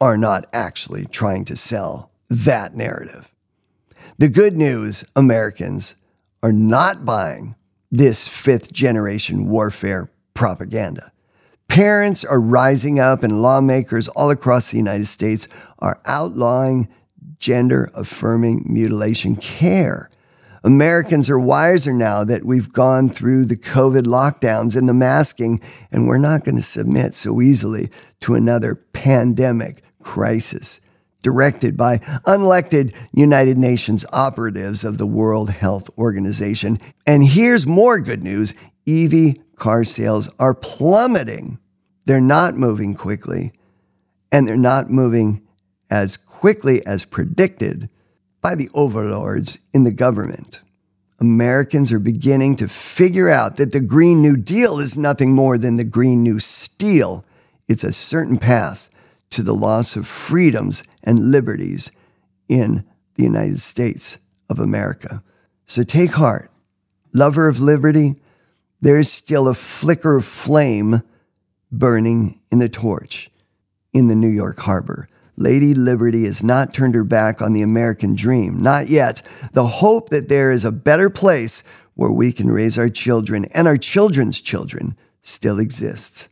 are 0.00 0.18
not 0.18 0.44
actually 0.52 1.06
trying 1.06 1.44
to 1.46 1.56
sell 1.56 2.10
that 2.28 2.74
narrative. 2.74 3.34
The 4.18 4.28
good 4.28 4.56
news 4.56 5.04
Americans 5.16 5.96
are 6.42 6.52
not 6.52 7.04
buying 7.04 7.54
this 7.90 8.28
fifth 8.28 8.72
generation 8.72 9.48
warfare 9.48 10.10
propaganda. 10.34 11.12
Parents 11.68 12.24
are 12.24 12.40
rising 12.40 12.98
up, 12.98 13.22
and 13.22 13.42
lawmakers 13.42 14.08
all 14.08 14.30
across 14.30 14.70
the 14.70 14.76
United 14.76 15.06
States 15.06 15.48
are 15.78 16.00
outlawing 16.04 16.88
gender 17.40 17.90
affirming 17.94 18.64
mutilation 18.66 19.34
care. 19.34 20.08
Americans 20.62 21.30
are 21.30 21.38
wiser 21.38 21.92
now 21.92 22.22
that 22.22 22.44
we've 22.44 22.72
gone 22.72 23.08
through 23.08 23.46
the 23.46 23.56
COVID 23.56 24.02
lockdowns 24.02 24.76
and 24.76 24.86
the 24.86 24.94
masking, 24.94 25.58
and 25.90 26.06
we're 26.06 26.18
not 26.18 26.44
going 26.44 26.56
to 26.56 26.62
submit 26.62 27.14
so 27.14 27.40
easily 27.40 27.88
to 28.20 28.34
another 28.34 28.74
pandemic 28.74 29.82
crisis 30.02 30.80
directed 31.22 31.76
by 31.76 31.98
unelected 32.26 32.94
United 33.12 33.58
Nations 33.58 34.06
operatives 34.12 34.84
of 34.84 34.98
the 34.98 35.06
World 35.06 35.50
Health 35.50 35.90
Organization. 35.98 36.78
And 37.06 37.24
here's 37.24 37.66
more 37.66 38.00
good 38.00 38.22
news 38.22 38.54
EV 38.88 39.34
car 39.56 39.84
sales 39.84 40.32
are 40.38 40.54
plummeting. 40.54 41.58
They're 42.06 42.20
not 42.20 42.54
moving 42.54 42.94
quickly, 42.94 43.52
and 44.32 44.46
they're 44.46 44.56
not 44.56 44.90
moving 44.90 45.46
as 45.90 46.16
quickly 46.16 46.84
as 46.86 47.04
predicted 47.04 47.90
by 48.40 48.54
the 48.54 48.70
overlords 48.74 49.58
in 49.74 49.82
the 49.82 49.92
government. 49.92 50.62
Americans 51.20 51.92
are 51.92 51.98
beginning 51.98 52.56
to 52.56 52.68
figure 52.68 53.28
out 53.28 53.56
that 53.56 53.72
the 53.72 53.80
Green 53.80 54.22
New 54.22 54.36
Deal 54.36 54.78
is 54.78 54.96
nothing 54.96 55.34
more 55.34 55.58
than 55.58 55.74
the 55.74 55.84
Green 55.84 56.22
New 56.22 56.38
Steal. 56.38 57.24
It's 57.68 57.84
a 57.84 57.92
certain 57.92 58.38
path 58.38 58.88
to 59.30 59.42
the 59.42 59.54
loss 59.54 59.96
of 59.96 60.06
freedoms 60.06 60.82
and 61.04 61.30
liberties 61.30 61.92
in 62.48 62.84
the 63.16 63.22
United 63.24 63.58
States 63.58 64.18
of 64.48 64.58
America. 64.58 65.22
So 65.66 65.82
take 65.82 66.12
heart, 66.12 66.50
lover 67.12 67.48
of 67.48 67.60
liberty. 67.60 68.14
There 68.80 68.98
is 68.98 69.12
still 69.12 69.46
a 69.46 69.54
flicker 69.54 70.16
of 70.16 70.24
flame 70.24 71.02
burning 71.70 72.40
in 72.50 72.58
the 72.58 72.68
torch 72.68 73.30
in 73.92 74.08
the 74.08 74.14
New 74.14 74.28
York 74.28 74.58
harbor. 74.60 75.08
Lady 75.40 75.74
Liberty 75.74 76.24
has 76.24 76.44
not 76.44 76.74
turned 76.74 76.94
her 76.94 77.02
back 77.02 77.40
on 77.40 77.52
the 77.52 77.62
American 77.62 78.14
dream, 78.14 78.60
not 78.60 78.88
yet. 78.88 79.22
The 79.52 79.66
hope 79.66 80.10
that 80.10 80.28
there 80.28 80.52
is 80.52 80.66
a 80.66 80.70
better 80.70 81.08
place 81.08 81.64
where 81.94 82.12
we 82.12 82.30
can 82.30 82.50
raise 82.50 82.78
our 82.78 82.90
children 82.90 83.46
and 83.54 83.66
our 83.66 83.78
children's 83.78 84.40
children 84.40 84.96
still 85.22 85.58
exists. 85.58 86.28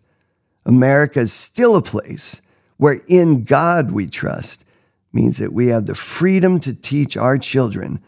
America 0.66 1.20
is 1.20 1.32
still 1.32 1.74
a 1.74 1.82
place 1.82 2.42
where 2.76 2.98
in 3.08 3.44
God 3.44 3.92
we 3.92 4.06
trust 4.08 4.66
means 5.10 5.38
that 5.38 5.54
we 5.54 5.68
have 5.68 5.86
the 5.86 5.94
freedom 5.94 6.58
to 6.60 6.78
teach 6.78 7.16
our 7.16 7.38
children 7.38 8.02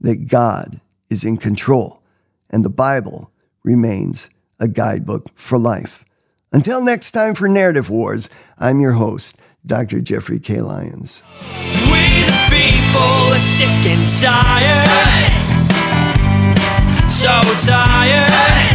that 0.00 0.28
God 0.28 0.80
is 1.10 1.24
in 1.24 1.36
control 1.36 2.00
and 2.48 2.64
the 2.64 2.70
Bible 2.70 3.32
remains 3.64 4.30
a 4.60 4.68
guidebook 4.68 5.30
for 5.34 5.58
life. 5.58 6.04
Until 6.52 6.84
next 6.84 7.10
time 7.10 7.34
for 7.34 7.48
Narrative 7.48 7.90
Wars, 7.90 8.30
I'm 8.56 8.80
your 8.80 8.92
host, 8.92 9.40
Dr. 9.66 10.00
Jeffrey 10.00 10.38
K. 10.38 10.60
Lyons. 10.60 11.24
We 11.86 12.02
the 12.26 12.46
people 12.50 13.32
are 13.32 13.38
sick 13.38 13.68
and 13.86 14.06
tired. 14.20 14.90
So 17.10 17.30
tired. 17.66 18.73